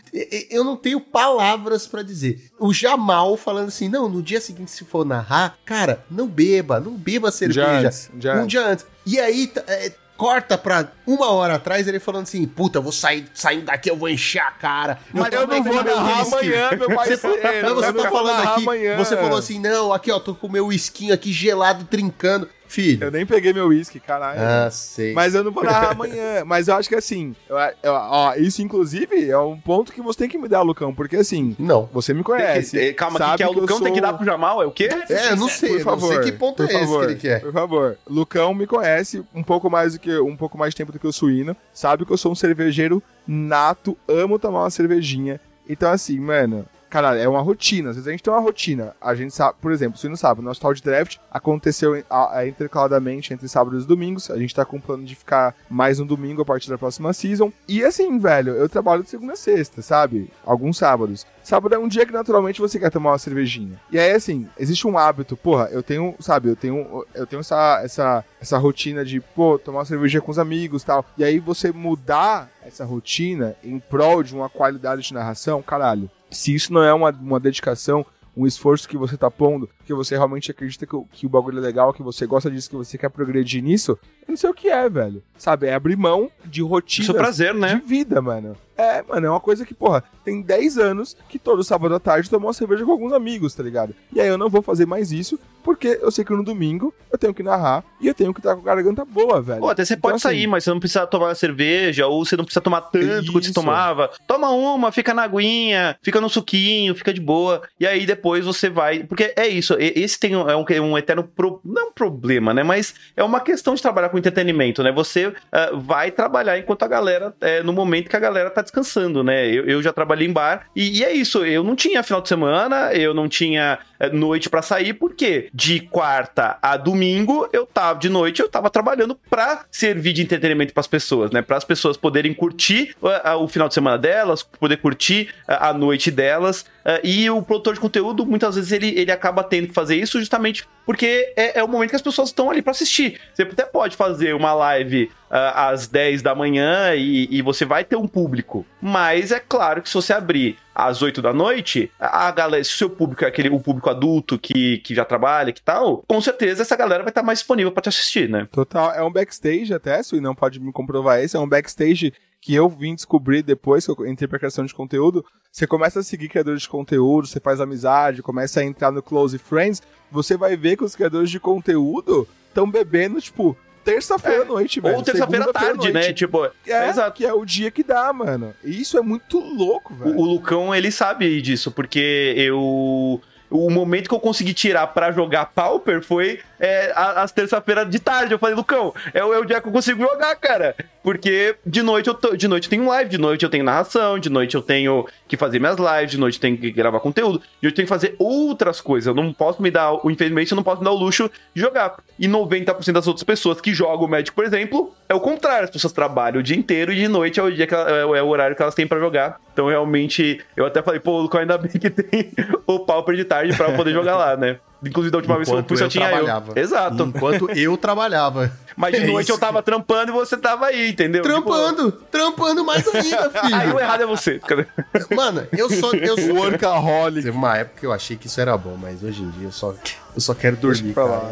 [0.50, 2.50] Eu não tenho palavras pra dizer.
[2.60, 6.94] O Jamal falando assim: não, no dia seguinte, se for narrar, cara, não beba, não
[6.94, 7.88] beba Um dia cerveja.
[7.88, 8.48] antes, um dia um antes.
[8.50, 8.86] dia antes.
[9.06, 13.26] E aí, é, corta pra uma hora atrás, ele falando assim: puta, eu vou sair,
[13.34, 15.00] saindo daqui, eu vou encher a cara.
[15.14, 17.40] Mas eu não vou narrar whisky." amanhã, meu Você, parceiro.
[17.42, 18.98] mas você Eu não tá falando aqui, amanhã.
[18.98, 22.50] você falou assim, não, aqui ó, tô com o meu whiskinho aqui gelado, trincando.
[22.70, 24.40] Filho, Eu nem peguei meu uísque, caralho.
[24.40, 25.12] ah, sei.
[25.14, 26.46] Mas eu não vou narrar amanhã.
[26.46, 30.20] Mas eu acho que assim, eu- eu- ó, isso inclusive é um ponto que você
[30.20, 31.90] tem que me dar, Lucão, porque assim, Não.
[31.92, 32.78] você me Tem conhece.
[32.78, 34.62] que- eh, calma, sabe que, que é o Lucão tem que sou- dar pro Jamal?
[34.62, 34.88] É o quê?
[35.10, 37.12] É, eu não sei, Por favor, não sei que ponto por é esse favor, que
[37.12, 37.42] ele quer.
[37.42, 37.98] Por favor.
[38.08, 41.08] Lucão me conhece um pouco mais do que um pouco mais de tempo do que
[41.08, 41.58] o Suíno.
[41.74, 45.40] Sabe que eu sou um cervejeiro nato, amo tomar uma cervejinha.
[45.68, 47.90] Então, assim, mano, caralho, é uma rotina.
[47.90, 48.96] Às vezes a gente tem uma rotina.
[49.02, 52.46] A gente sabe, por exemplo, o Suíno sabe, o nosso tal de draft aconteceu a-
[52.46, 54.30] intercaladamente entre sábados e domingos.
[54.32, 57.14] A gente tá com um plano de ficar mais um domingo a partir da próxima
[57.14, 57.52] season.
[57.68, 60.30] E assim, velho, eu trabalho de segunda a sexta, sabe?
[60.46, 61.26] Alguns sábados.
[61.44, 63.80] Sábado é um dia que naturalmente você quer tomar uma cervejinha.
[63.92, 67.82] E aí, assim, existe um hábito, porra, eu tenho, sabe, eu tenho, eu tenho essa,
[67.84, 71.04] essa, essa rotina de, pô, tomar uma cerveja com os amigos tal.
[71.18, 76.10] E aí você mudar essa rotina em prol de uma qualidade de narração, caralho.
[76.30, 80.16] Se isso não é uma, uma dedicação, um esforço que você tá pondo, que você
[80.16, 83.10] realmente acredita que, que o bagulho é legal, que você gosta disso, que você quer
[83.10, 85.24] progredir nisso, eu não sei o que é, velho.
[85.40, 87.82] Sabe, é abrir mão de rotina Isso é prazer, de né?
[87.86, 88.56] vida, mano.
[88.78, 92.28] É, mano, é uma coisa que, porra, tem 10 anos que todo sábado à tarde
[92.28, 93.94] eu tomo uma cerveja com alguns amigos, tá ligado?
[94.14, 97.18] E aí eu não vou fazer mais isso, porque eu sei que no domingo eu
[97.18, 99.60] tenho que narrar e eu tenho que estar com a garganta boa, velho.
[99.60, 102.38] Pô, até você Então, pode sair, assim, mas você não precisa tomar cerveja, ou você
[102.38, 103.54] não precisa tomar tanto quanto você Isso.
[103.54, 104.12] tomava.
[104.26, 107.62] Toma uma, fica na aguinha, fica no suquinho, fica de boa.
[107.82, 109.04] E aí depois você vai.
[109.04, 111.24] Porque é isso, esse tem um, é um, um eterno.
[111.24, 112.64] Pro, não é um problema, né?
[112.64, 114.92] Mas é uma questão de trabalhar com entretenimento, né?
[114.94, 117.34] Você ah, vai trabalhar enquanto a galera.
[117.42, 119.48] é, no momento que a galera tá descansando, né?
[119.48, 121.46] Eu, eu já trabalhei em bar, e, e é isso.
[121.46, 125.80] Eu não tinha final de semana, eu não tinha é, noite pra sair, porque de
[125.82, 130.88] quarta a domingo eu tava de noite, eu tava trabalhando pra servir de entretenimento pras
[130.88, 131.42] pessoas, né?
[131.42, 135.74] Para as pessoas poderem curtir ah, ah, o final de semana delas, poder curtir a
[135.74, 136.66] noite delas.
[136.90, 140.18] Ah, e o produtor de conteúdo, muitas vezes, ele, ele acaba tendo que fazer isso
[140.18, 143.20] justamente porque é, é o momento que as pessoas estão ali pra assistir.
[143.32, 147.84] Você até pode fazer uma live ah, às 10 da manhã e, e você vai
[147.84, 148.66] ter um público.
[148.82, 152.78] Mas é claro que se você abrir às 8 da noite, a galera, se o
[152.78, 156.64] seu público é aquele o público adulto que, que já trabalha, que tal, com certeza
[156.64, 158.48] essa galera vai estar mais disponível pra te assistir, né?
[158.52, 162.56] Total, é um backstage até, se não pode me comprovar isso, é um backstage que
[162.56, 165.26] eu vim descobrir depois que eu entrei pra criação de conteúdo.
[165.52, 169.38] Você começa a seguir criadores de conteúdo, você faz amizade, começa a entrar no Close
[169.38, 174.80] Friends, você vai ver que os criadores de conteúdo estão bebendo, tipo, terça-feira à noite,
[174.80, 174.98] velho.
[174.98, 176.14] Ou terça-feira à tarde, né?
[176.14, 177.14] Tipo, É, exato.
[177.18, 178.54] que é o dia que dá, mano.
[178.64, 180.16] E isso é muito louco, velho.
[180.16, 183.20] O, o Lucão, ele sabe disso, porque eu.
[183.50, 188.34] O momento que eu consegui tirar pra jogar Pauper foi é, às terça-feira de tarde.
[188.34, 190.76] Eu falei, Lucão, é, é o dia que eu consigo jogar, cara.
[191.02, 194.20] Porque de noite, eu tô- de noite eu tenho live, de noite eu tenho narração,
[194.20, 197.40] de noite eu tenho que fazer minhas lives, de noite eu tenho que gravar conteúdo,
[197.40, 199.08] de noite eu tenho que fazer outras coisas.
[199.08, 201.96] Eu não posso me dar, infelizmente, eu não posso me dar o luxo de jogar.
[202.20, 205.64] E 90% das outras pessoas que jogam o Magic, por exemplo, é o contrário.
[205.64, 208.02] As pessoas trabalham o dia inteiro e de noite é o dia que ela- é,
[208.02, 209.40] é o horário que elas têm pra jogar.
[209.54, 212.32] Então, realmente, eu até falei, pô, Lucão, ainda bem que tem
[212.68, 214.58] o Pauper de tarde pra eu poder jogar lá, né?
[214.82, 216.54] Inclusive, da última vez que eu Enquanto fui, só eu tinha trabalhava.
[216.56, 216.64] eu.
[216.64, 217.04] Exato.
[217.04, 218.50] Enquanto eu trabalhava.
[218.78, 219.34] Mas de É noite isso.
[219.34, 221.22] eu tava trampando e você tava aí, entendeu?
[221.22, 223.80] Trampando, trampando mais ainda, Tipo, aí o filho.
[223.82, 224.40] errado é você.
[224.40, 224.66] Cadê?
[225.14, 225.92] Mano, eu só.
[225.92, 226.32] Eu só...
[226.34, 227.26] Workaholic.
[227.26, 229.52] Teve uma época que eu achei que isso era bom, mas hoje em dia eu
[229.52, 229.74] só,
[230.16, 230.94] eu só quero dormir.
[230.94, 231.16] pra cara.
[231.18, 231.32] lá.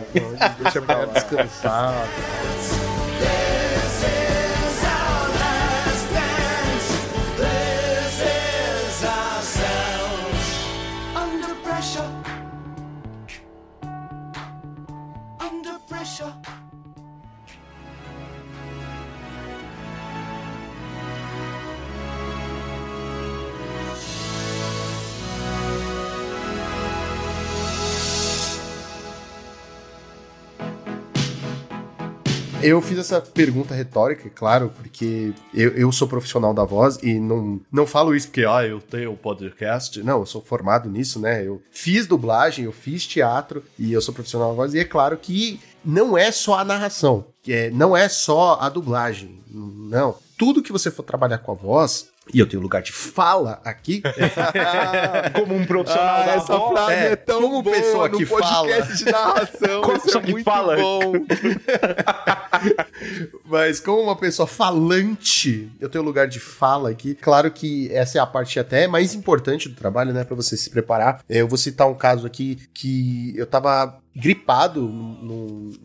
[0.62, 1.06] Deixa pra lá.
[1.06, 1.94] descansar.
[32.68, 37.61] Eu fiz essa pergunta retórica, claro, porque eu, eu sou profissional da voz e não,
[37.72, 40.03] não falo isso porque, ah, eu tenho podcast.
[40.03, 41.48] Não, eu sou formado nisso, né?
[41.48, 44.73] Eu fiz dublagem, eu fiz teatro e eu sou profissional da voz.
[44.73, 49.39] E é claro que não é só a narração, é, não é só a dublagem.
[49.49, 50.15] Não.
[50.38, 54.02] Tudo que você for trabalhar com a voz, e eu tenho lugar de fala aqui,
[55.34, 56.72] Como um profissional Ah, da essa voz.
[56.72, 59.82] frase é, é, tão como boa pessoa que podcast de narração.
[59.82, 60.76] Como isso pessoa é que muito fala.
[60.78, 61.14] bom.
[63.45, 67.16] Mas como uma pessoa falante, eu tenho lugar de fala aqui.
[67.16, 70.24] Claro que essa é a parte até mais importante do trabalho, né?
[70.24, 71.22] Pra você se preparar.
[71.30, 74.89] É, Eu vou citar um caso aqui que eu tava gripado,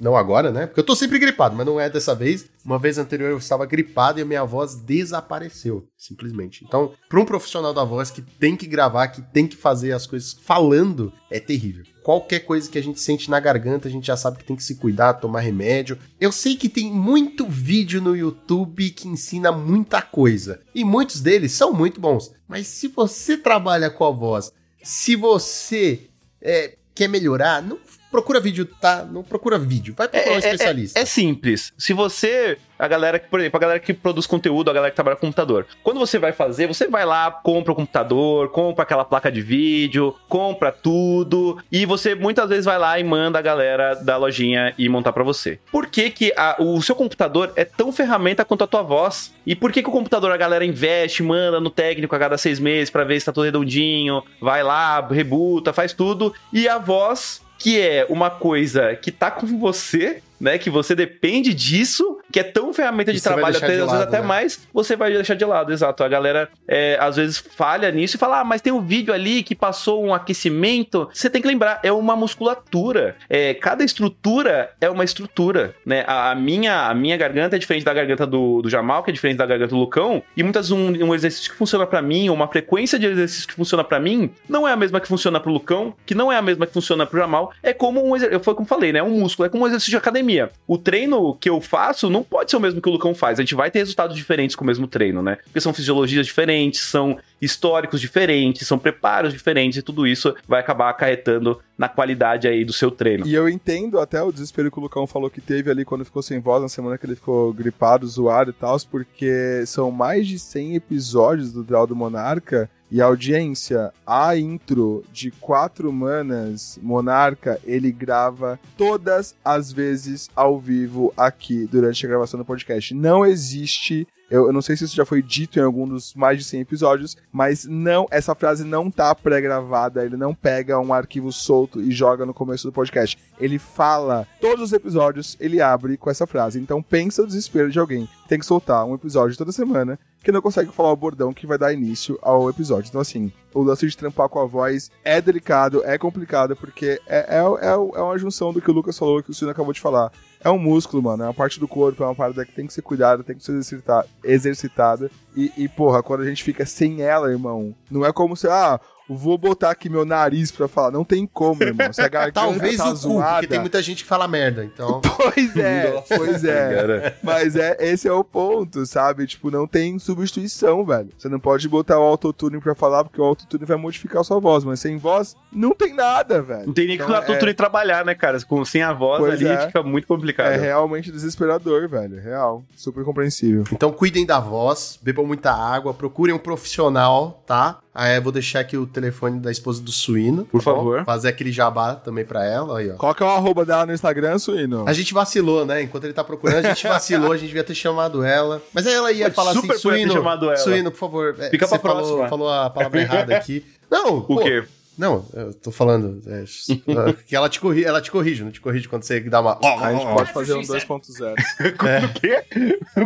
[0.01, 0.67] não agora, né?
[0.67, 2.47] Porque eu tô sempre gripado, mas não é dessa vez.
[2.65, 6.65] Uma vez anterior eu estava gripado e a minha voz desapareceu, simplesmente.
[6.65, 10.07] Então, para um profissional da voz que tem que gravar, que tem que fazer as
[10.07, 11.85] coisas falando, é terrível.
[12.03, 14.65] Qualquer coisa que a gente sente na garganta, a gente já sabe que tem que
[14.65, 15.99] se cuidar, tomar remédio.
[16.19, 20.61] Eu sei que tem muito vídeo no YouTube que ensina muita coisa.
[20.75, 22.33] E muitos deles são muito bons.
[22.49, 24.51] Mas se você trabalha com a voz,
[24.83, 26.09] se você
[26.41, 27.79] é, quer melhorar, não
[28.13, 29.05] procura vídeo, tá?
[29.11, 29.95] Não procura vídeo.
[29.97, 31.01] Vai procurar um especialista.
[31.01, 31.73] É, simples.
[31.77, 32.57] Se você.
[32.79, 35.29] A galera que, por exemplo, a galera que produz conteúdo, a galera que trabalha com
[35.29, 35.67] computador.
[35.85, 40.17] Quando você vai fazer, você vai lá, compra o computador, compra aquela placa de vídeo,
[40.29, 41.63] compra tudo.
[41.71, 45.23] E você muitas vezes vai lá e manda a galera da lojinha ir montar pra
[45.23, 45.61] você.
[45.71, 49.33] Por que, que a- o seu computador é tão ferramenta quanto a tua voz?
[49.47, 52.59] E por que, que o computador a galera investe, manda no técnico a cada seis
[52.59, 56.35] meses pra ver se tá tudo redondinho, vai lá, rebuta, faz tudo.
[56.53, 60.59] E a voz que é uma coisa que tá com você, né?
[60.59, 63.93] Que você depende disso, que é tão ferramenta de vai trabalho, até, de às vezes
[63.93, 64.27] lado, até né?
[64.27, 66.03] mais, você vai deixar de lado, exato.
[66.03, 69.45] A galera é, às vezes falha nisso e fala: ah, mas tem um vídeo ali
[69.45, 71.09] que passou um aquecimento.
[71.15, 73.15] Você tem que lembrar, é uma musculatura.
[73.31, 76.05] É, cada estrutura é uma estrutura, né?
[76.09, 79.15] A, a minha, a minha garganta é diferente da garganta do, do Jamal, que é
[79.15, 82.49] diferente da garganta do Lucão, e muitas um, um exercício que funciona pra mim, uma
[82.49, 85.95] frequência de exercício que funciona pra mim, não é a mesma que funciona pro Lucão,
[86.05, 87.53] que não é a mesma que funciona pro Jamal.
[87.63, 89.03] É como um exercício, foi como falei, né?
[89.03, 90.32] Um músculo, é como um exercício de academia.
[90.67, 93.39] O treino que eu faço não pode ser o mesmo que o Lucão faz.
[93.39, 95.37] A gente vai ter resultados diferentes com o mesmo treino, né?
[95.45, 100.89] Porque são fisiologias diferentes, são históricos diferentes, são preparos diferentes, e tudo isso vai acabar
[100.89, 103.27] acarretando na qualidade aí do seu treino.
[103.27, 106.23] E eu entendo até o desespero que o Lucão falou que teve ali quando ficou
[106.23, 110.39] sem voz, na semana que ele ficou gripado, zoado e tal, porque são mais de
[110.39, 117.91] 100 episódios do Draw do Monarca e audiência, a intro de quatro manas Monarca, ele
[117.91, 122.93] grava todas as vezes ao vivo aqui durante a gravação do podcast.
[122.95, 126.39] Não existe eu, eu não sei se isso já foi dito em algum dos mais
[126.39, 131.31] de 100 episódios, mas não, essa frase não tá pré-gravada, ele não pega um arquivo
[131.31, 133.19] solto e joga no começo do podcast.
[133.39, 136.59] Ele fala todos os episódios, ele abre com essa frase.
[136.59, 140.41] Então pensa o desespero de alguém tem que soltar um episódio toda semana que não
[140.41, 142.89] consegue falar o bordão que vai dar início ao episódio.
[142.89, 147.37] Então, assim, o lance de trampar com a voz é delicado, é complicado, porque é,
[147.37, 149.73] é, é, é uma junção do que o Lucas falou e que o Cino acabou
[149.73, 150.11] de falar.
[150.45, 151.23] É um músculo, mano.
[151.23, 153.45] É uma parte do corpo, é uma parada que tem que ser cuidada, tem que
[153.45, 155.11] ser exercita- exercitada.
[155.37, 158.81] E, e, porra, quando a gente fica sem ela, irmão, não é como se, ah,
[159.15, 160.91] vou botar aqui meu nariz pra falar.
[160.91, 161.93] Não tem como, irmão.
[161.93, 163.33] Se a garganta Talvez tá o cu, zoada...
[163.35, 165.01] porque tem muita gente que fala merda, então...
[165.23, 166.75] Pois é, pois é.
[166.75, 167.17] Cara.
[167.23, 169.27] Mas é, esse é o ponto, sabe?
[169.27, 171.11] Tipo, não tem substituição, velho.
[171.17, 174.41] Você não pode botar o autotune pra falar, porque o autotune vai modificar a sua
[174.41, 174.65] voz.
[174.65, 176.67] Mas sem voz, não tem nada, velho.
[176.67, 178.41] Não tem nem que Então, o autotune trabalhar, né, cara?
[178.43, 179.67] Com, sem a voz Pois ali é.
[179.67, 180.53] fica muito complicado.
[180.53, 182.21] É realmente desesperador, velho.
[182.21, 182.65] Real.
[182.77, 183.65] Super compreensível.
[183.73, 187.79] Então cuidem da voz, bebam muita água, procurem um profissional, tá?
[187.95, 190.47] Aí eu vou deixar aqui o telefone da esposa do Suíno.
[190.47, 191.05] Por tá favor.
[191.05, 192.95] Fazer aquele jabá também pra ela, aí, ó.
[192.95, 194.85] Qual que é o arroba dela no Instagram, Suíno?
[194.89, 195.83] A gente vacilou, né?
[195.83, 198.63] Enquanto ele tá procurando, a gente vacilou, a gente devia ter chamado ela.
[198.73, 200.57] Mas aí ela ia Mas falar super assim, podia ter Suíno, chamado ela.
[200.57, 201.37] Suíno, por favor.
[201.39, 202.29] é, Fica você pra falou, próxima.
[202.29, 203.65] falou a palavra errada aqui.
[203.91, 204.65] Não, O pô, quê?
[205.03, 206.45] Não, eu tô falando é,
[207.27, 209.59] que ela te, corri, ela te corrige, não te corrige quando você dá uma...
[209.61, 211.35] A gente pode fazer um 2.0.
[211.77, 212.45] Quando o quê?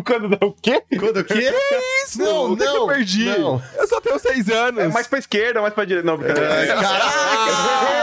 [0.04, 0.82] Quando dá o quê?
[0.98, 1.54] Quando o quê?
[2.04, 3.24] Isso, Não, é que eu não, perdi.
[3.24, 3.62] não.
[3.78, 4.78] Eu só tenho seis anos.
[4.78, 6.06] É mais pra esquerda, mais pra direita.
[6.06, 6.54] Não, brincadeira.
[6.54, 7.95] É, Caraca!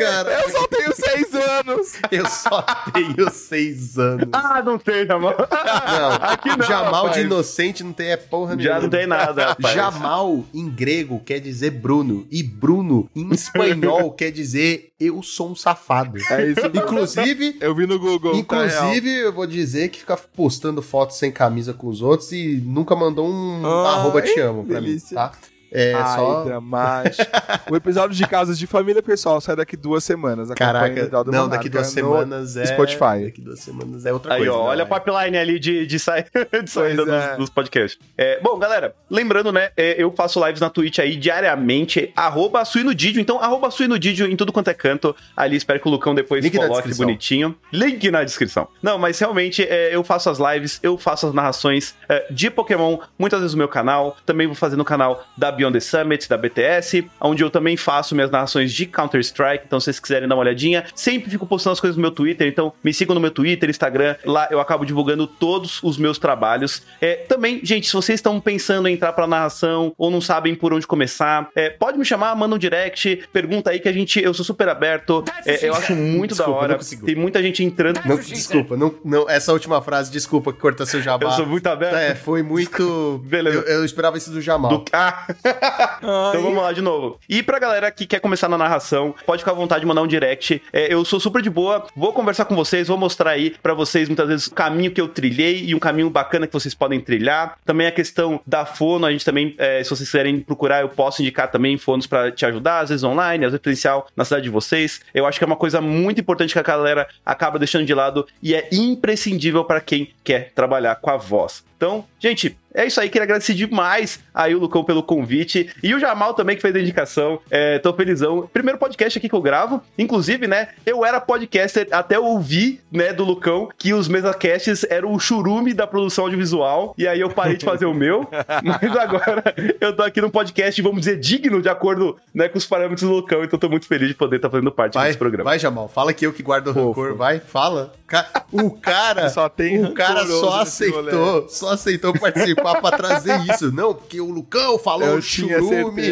[0.00, 1.92] Cara, Eu só tenho seis anos.
[2.10, 2.62] eu só
[2.92, 4.28] tenho seis anos.
[4.32, 5.34] Ah, não tem, Jamal.
[5.38, 7.14] Não, Aqui não, Jamal rapaz.
[7.14, 8.74] de inocente não tem é porra nenhuma.
[8.76, 9.74] Já não tem nada, rapaz.
[9.74, 12.26] Jamal em grego quer dizer Bruno.
[12.30, 16.18] E Bruno em espanhol quer dizer eu sou um safado.
[16.30, 16.60] É isso.
[16.74, 18.32] Inclusive, Eu vi no Google.
[18.32, 22.60] tá inclusive eu vou dizer que fica postando fotos sem camisa com os outros e
[22.64, 25.08] nunca mandou um Ai, arroba te amo pra delícia.
[25.08, 25.32] mim, tá?
[25.72, 26.44] É Ai, só.
[26.44, 27.30] dramático.
[27.70, 30.50] o episódio de Casas de Família, pessoal, sai daqui duas semanas.
[30.50, 32.66] Caraca, não, Monarca daqui duas semanas é.
[32.66, 33.24] Spotify.
[33.24, 34.52] Daqui duas semanas é outra Aí, coisa.
[34.52, 34.84] ó, olha é.
[34.84, 36.20] a pipeline ali de, de, sa...
[36.20, 37.28] de saída Pois é.
[37.28, 37.98] dos, dos podcasts.
[38.18, 43.20] É, bom, galera, lembrando, né, é, eu faço lives na Twitch aí diariamente, arroba suinodidio,
[43.20, 45.14] então arroba suinodidio em tudo quanto é canto.
[45.36, 47.56] Ali, espero que o Lucão depois Link coloque bonitinho.
[47.72, 48.68] Link na descrição.
[48.82, 52.98] Não, mas realmente, é, eu faço as lives, eu faço as narrações é, de Pokémon,
[53.18, 56.36] muitas vezes no meu canal, também vou fazer no canal da Beyond the Summit, da
[56.36, 60.42] BTS, onde eu também faço minhas narrações de Counter-Strike, então se vocês quiserem dar uma
[60.42, 63.68] olhadinha, sempre fico postando as coisas no meu Twitter, então me sigam no meu Twitter,
[63.68, 66.82] Instagram, lá eu acabo divulgando todos os meus trabalhos.
[67.00, 70.72] É, também, gente, se vocês estão pensando em entrar pra narração ou não sabem por
[70.72, 74.32] onde começar, é, pode me chamar, manda um direct, pergunta aí que a gente, eu
[74.32, 78.00] sou super aberto, é, eu acho muito Desculpa, da hora, tem muita gente entrando.
[78.04, 81.28] Não, desculpa, não, não, essa última frase, desculpa que corta seu jabá.
[81.30, 81.94] Eu sou muito aberto.
[81.94, 83.18] É, foi muito.
[83.24, 83.58] Beleza.
[83.58, 84.78] Eu, eu esperava isso do Jamal.
[84.78, 84.84] Do...
[84.92, 85.26] Ah.
[85.98, 87.18] então vamos lá de novo.
[87.28, 90.06] E pra galera que quer começar na narração, pode ficar à vontade de mandar um
[90.06, 90.62] direct.
[90.72, 94.08] É, eu sou super de boa, vou conversar com vocês, vou mostrar aí pra vocês
[94.08, 97.56] muitas vezes o caminho que eu trilhei e um caminho bacana que vocês podem trilhar.
[97.64, 101.22] Também a questão da fono, a gente também, é, se vocês quiserem procurar, eu posso
[101.22, 104.50] indicar também fonos pra te ajudar, às vezes online, às vezes presencial na cidade de
[104.50, 105.00] vocês.
[105.14, 108.26] Eu acho que é uma coisa muito importante que a galera acaba deixando de lado
[108.42, 111.64] e é imprescindível pra quem quer trabalhar com a voz.
[111.76, 113.08] Então, gente, é isso aí.
[113.08, 115.70] Queria agradecer demais aí o Lucão pelo convite.
[115.82, 117.40] E o Jamal também, que fez a indicação.
[117.50, 118.48] É, tô felizão.
[118.52, 119.82] Primeiro podcast aqui que eu gravo.
[119.98, 120.68] Inclusive, né?
[120.84, 125.72] Eu era podcaster até eu ouvir, né, do Lucão, que os mesacasts eram o churume
[125.72, 126.94] da produção audiovisual.
[126.96, 128.28] E aí eu parei de fazer o meu.
[128.62, 129.42] Mas agora
[129.80, 133.16] eu tô aqui num podcast, vamos dizer, digno, de acordo né, com os parâmetros do
[133.16, 133.42] Lucão.
[133.42, 135.44] Então tô muito feliz de poder estar fazendo parte Vai, desse programa.
[135.48, 135.88] vai, Jamal.
[135.88, 137.16] Fala que eu que guardo o rancor.
[137.16, 137.94] Vai, fala.
[138.10, 139.28] Ca- O cara.
[139.30, 143.70] Só tem o cara só aceitou, só aceitou participar pra trazer isso.
[143.70, 146.02] Não, porque o Lucão falou Eu churume.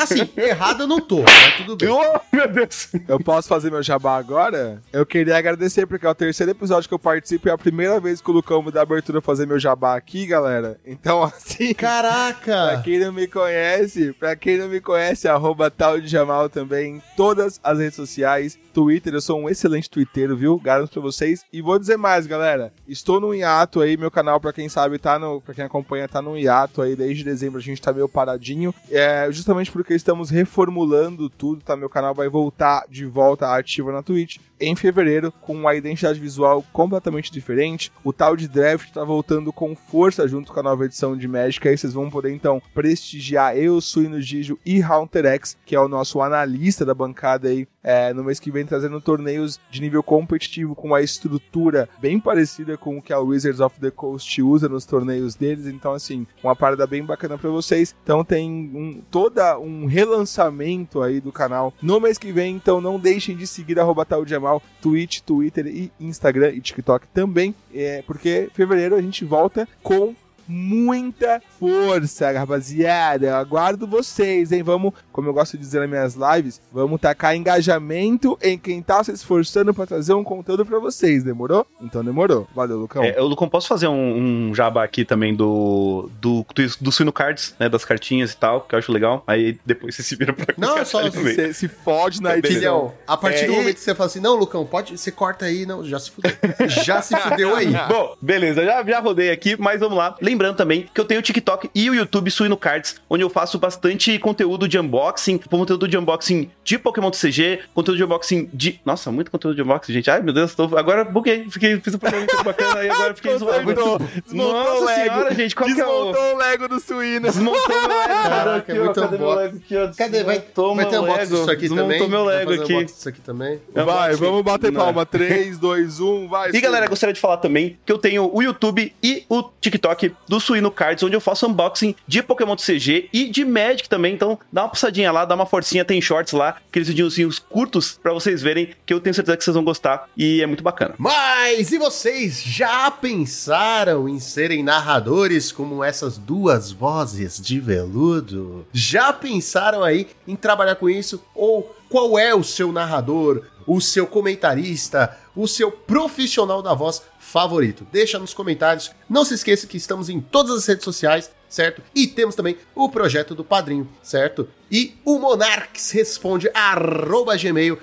[0.00, 1.88] Assim, errado eu não tô, mas tudo bem.
[1.94, 2.88] Oh, meu Deus!
[3.08, 4.80] Eu posso fazer meu jabá agora?
[4.92, 7.98] Eu queria agradecer, porque é o terceiro episódio que eu participo e é a primeira
[7.98, 10.78] vez que o Lucão me dá abertura fazer meu jabá aqui, galera.
[10.86, 11.74] Então, assim.
[11.74, 12.80] Pra Caraca!
[12.84, 17.02] quem não me conhece, pra quem não me conhece, arroba tal de Jamal também em
[17.16, 18.58] todas as redes sociais.
[18.74, 20.58] Twitter, eu sou um excelente twitteiro, viu?
[20.58, 21.44] Garanto pra vocês.
[21.52, 22.72] E vou dizer mais, galera.
[22.88, 25.40] Estou no hiato aí, meu canal, pra quem sabe, tá no.
[25.40, 26.96] Pra quem acompanha, tá no hiato aí.
[26.96, 28.74] Desde dezembro a gente tá meio paradinho.
[28.90, 31.76] É justamente porque estamos reformulando tudo, tá?
[31.76, 36.64] Meu canal vai voltar de volta ativo na Twitch em fevereiro, com uma identidade visual
[36.72, 37.92] completamente diferente.
[38.02, 41.66] O tal de draft tá voltando com força junto com a nova edição de Magic.
[41.66, 45.88] Aí vocês vão poder então prestigiar eu, Suíno Gijo e Haunter X, que é o
[45.88, 50.74] nosso analista da bancada aí, é, no mês que vem trazendo torneios de nível competitivo
[50.74, 54.86] com uma estrutura bem parecida com o que a Wizards of the Coast usa nos
[54.86, 55.66] torneios deles.
[55.66, 57.94] Então, assim, uma parada bem bacana pra vocês.
[58.02, 62.56] Então tem um, toda um relançamento aí do canal no mês que vem.
[62.56, 67.54] Então não deixem de seguir arroba Jamal, Twitch, Twitter e Instagram e TikTok também.
[67.74, 70.14] É, porque fevereiro a gente volta com
[70.46, 73.26] muita força, rapaziada.
[73.26, 74.62] Eu aguardo vocês, hein?
[74.62, 79.02] Vamos, como eu gosto de dizer nas minhas lives, vamos tacar engajamento em quem tá
[79.02, 81.66] se esforçando pra trazer um conteúdo pra vocês, demorou?
[81.80, 82.46] Então demorou.
[82.54, 83.02] Valeu, Lucão.
[83.02, 87.12] É, eu, Lucão, posso fazer um, um jabá aqui também do, do, do, do Suino
[87.12, 87.68] Cards, né?
[87.68, 89.22] Das cartinhas e tal, que eu acho legal.
[89.26, 91.02] Aí depois você se vira pra Não, é só.
[91.10, 92.54] Você se fode na edição.
[92.56, 95.10] Filhão, a partir É, do e- momento que você fala assim, não, Lucão, pode, você
[95.10, 96.32] corta aí, não, já se fudeu.
[96.84, 97.72] já se fudeu aí.
[97.88, 100.16] Bom, beleza, já, já rodei aqui, mas vamos lá.
[100.34, 103.56] Lembrando também que eu tenho o TikTok e o YouTube Suino Cards, onde eu faço
[103.56, 108.80] bastante conteúdo de unboxing, conteúdo de unboxing de Pokémon TCG, conteúdo de unboxing de.
[108.84, 110.10] Nossa, muito conteúdo de unboxing, gente.
[110.10, 110.76] Ai, meu Deus, tô...
[110.76, 111.48] agora buguei.
[111.48, 113.64] Fiquei, fiz um programa muito bacana e agora fiquei zoado.
[113.64, 115.00] Desmontou, desmontou Nossa o Lego.
[115.04, 115.88] senhora, gente, qual que é o.
[115.88, 117.26] Desmontou o Lego do suíno.
[117.26, 118.12] Desmontou meu Lego.
[118.24, 119.34] Caraca, aqui, é ó, muito cadê meu.
[119.34, 119.90] Lego aqui, ó?
[119.96, 120.24] Cadê?
[120.24, 121.36] Vai, Desmontou vai ter Lego.
[121.36, 122.08] disso aqui Desmontou também?
[122.08, 122.84] meu Vai Lego aqui.
[122.86, 123.60] disso aqui também?
[123.72, 124.80] Vai, vamos bater Não.
[124.80, 125.06] palma.
[125.06, 126.48] 3, 2, 1, vai.
[126.48, 126.62] E Suíno.
[126.64, 130.70] galera, gostaria de falar também que eu tenho o YouTube e o TikTok do Suíno
[130.70, 134.14] Cards, onde eu faço unboxing de Pokémon CG e de Magic também.
[134.14, 138.12] Então dá uma passadinha lá, dá uma forcinha, tem shorts lá, aqueles videozinhos curtos pra
[138.12, 140.94] vocês verem, que eu tenho certeza que vocês vão gostar e é muito bacana.
[140.98, 148.66] Mas e vocês já pensaram em serem narradores como essas duas vozes de veludo?
[148.72, 151.22] Já pensaram aí em trabalhar com isso?
[151.34, 157.02] Ou qual é o seu narrador, o seu comentarista, o seu profissional da voz
[157.34, 157.84] favorito?
[157.90, 158.92] Deixa nos comentários.
[159.10, 161.82] Não se esqueça que estamos em todas as redes sociais, certo?
[161.92, 164.48] E temos também o projeto do Padrinho, certo?
[164.70, 167.80] E o Monarques responde arroba gmail.com.br,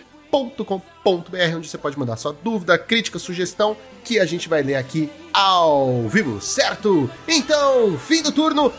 [1.58, 3.76] onde você pode mandar sua dúvida, crítica, sugestão,
[4.06, 7.12] que a gente vai ler aqui ao vivo, certo?
[7.28, 8.72] Então, fim do turno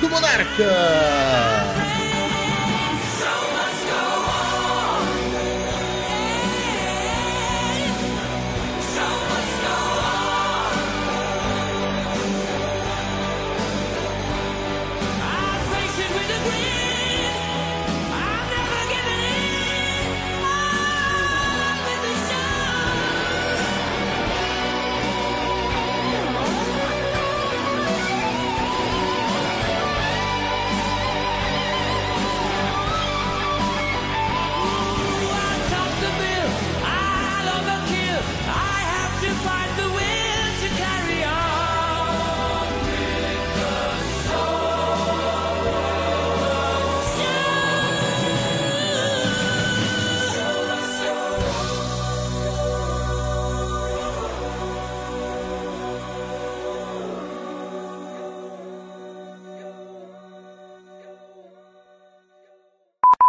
[0.00, 1.93] do Monarca!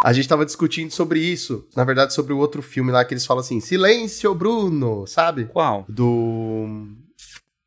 [0.05, 3.25] A gente tava discutindo sobre isso, na verdade sobre o outro filme lá que eles
[3.25, 5.45] falam assim, silêncio Bruno, sabe?
[5.45, 5.83] Qual?
[5.89, 6.89] Do...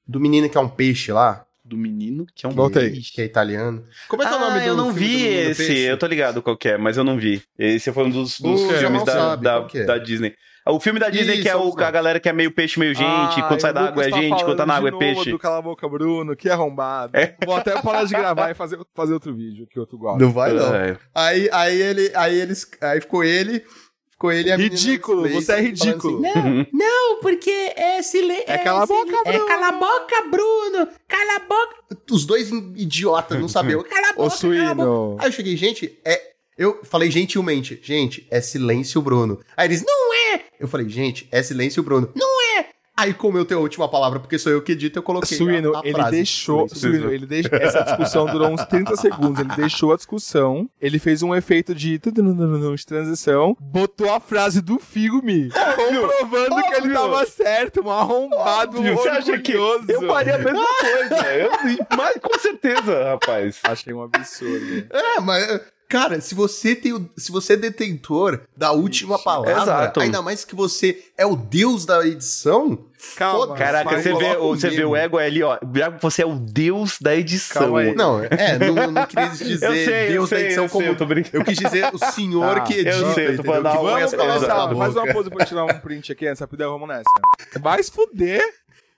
[0.06, 2.90] Do menino que é um peixe lá, Do menino que é um Voltei.
[2.90, 3.12] peixe.
[3.12, 3.82] que é italiano.
[4.09, 5.66] Como é que é o nome ah, do eu não vi esse.
[5.66, 5.81] peixe?
[5.82, 7.43] Eu tô ligado qual que é, mas eu não vi.
[7.59, 9.85] Esse foi um dos, dos O filmes da, sabe, da, é?
[9.85, 10.32] da Disney.
[10.68, 12.94] O filme da Disney Isso, que é o, a galera que é meio peixe, meio
[12.94, 13.42] gente.
[13.48, 15.30] quando sai da água é gente, quando tá na água é peixe.
[15.30, 17.16] Do Cala a Boca Bruno, que arrombado.
[17.16, 17.34] É.
[17.44, 20.22] Vou até parar de gravar e fazer, fazer outro vídeo que outro gosta.
[20.22, 20.74] Não vai não.
[20.74, 20.98] É.
[21.14, 23.64] Aí, aí ele, aí eles, aí ficou ele,
[24.10, 26.26] ficou ele e a Ridículo, Space você é falando ridículo.
[26.26, 28.44] assim, não, não, porque é silêncio.
[28.46, 29.46] É cala a boca, Bruno.
[29.46, 30.88] cala a boca, Bruno.
[31.08, 31.76] Cala a boca.
[32.10, 33.82] Os dois idiotas não sabiam.
[33.82, 34.22] Cala a boca.
[34.22, 34.86] Ô, cala a boca.
[34.86, 35.16] Suíno.
[35.18, 36.28] Aí eu cheguei, gente, é.
[36.58, 39.38] Eu falei gentilmente, gente, é silêncio, Bruno.
[39.56, 40.17] Aí eles, não é!
[40.59, 42.10] Eu falei, gente, é silêncio, Bruno.
[42.15, 42.78] Não é!
[42.98, 45.39] Aí, como eu tenho a última palavra, porque sou eu que edito, eu coloquei.
[45.39, 46.10] Suíno, a, a ele frase.
[46.10, 46.69] deixou.
[46.69, 47.56] Suíno, ele deixou.
[47.56, 49.39] Essa discussão durou uns 30 segundos.
[49.39, 50.69] Ele deixou a discussão.
[50.81, 53.56] Ele fez um efeito de, de transição.
[53.60, 55.48] Botou a frase do filme.
[55.77, 57.82] comprovando que ele tava certo.
[57.86, 61.35] Um arrombado Óbvio, Você acha que eu faria a mesma coisa?
[61.35, 61.51] Eu,
[61.97, 63.60] mas com certeza, rapaz.
[63.62, 64.89] Achei um absurdo.
[64.90, 65.60] É, mas.
[65.89, 70.01] Cara, se você tem o, se você é detentor da última palavra, Exato.
[70.01, 72.85] ainda mais que você é o deus da edição,
[73.16, 73.55] Calma.
[73.55, 75.56] Caraca, você vê, você vê o ego ali, ó.
[76.02, 77.62] Você é o deus da edição.
[77.62, 77.94] Calma aí.
[77.94, 80.85] Não, é, não, não quis dizer Eu sei, eu deus da sei, edição eu como.
[80.85, 81.36] sei, eu tô brincando.
[81.36, 83.77] eu quis dizer o senhor Tá, que edita, eu sei, eu tô falando que da
[83.77, 86.89] põe as palavras Faz uma pose pra eu tirar um print aqui antes, rapidão, vamos
[86.89, 87.60] nessa.
[87.60, 88.43] Vai se fuder.
[88.43, 88.52] Eu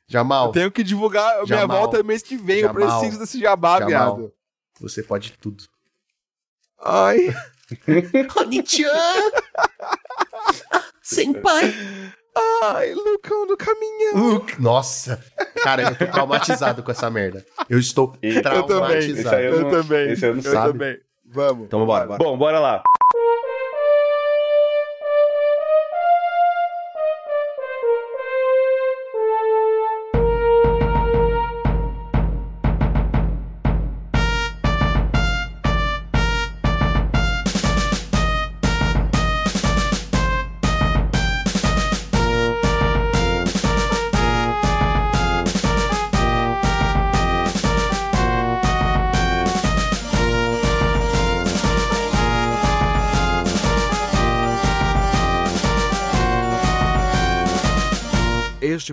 [0.09, 1.79] Jamal, tenho que divulgar minha Jamal.
[1.79, 2.61] volta mês que vem.
[2.61, 2.99] Eu Jamal.
[3.01, 3.89] preciso desse jabá, Jamal.
[4.17, 4.33] viado.
[4.81, 5.62] você pode tudo.
[6.82, 7.35] Ai.
[8.35, 8.93] Konnichiwa!
[11.02, 11.74] Senpai!
[12.62, 14.15] Ai, Lucão do caminhão.
[14.16, 15.23] Luke, nossa!
[15.62, 17.44] Cara, eu tô traumatizado com essa merda.
[17.69, 18.66] Eu estou Eu também.
[18.66, 19.36] traumatizado.
[19.36, 20.09] Esse eu Eu não- também.
[20.23, 20.73] eu não eu sabe.
[20.73, 20.98] também.
[21.32, 21.66] Vamos.
[21.66, 22.19] Então bora, bora.
[22.19, 22.82] Bom, bora lá.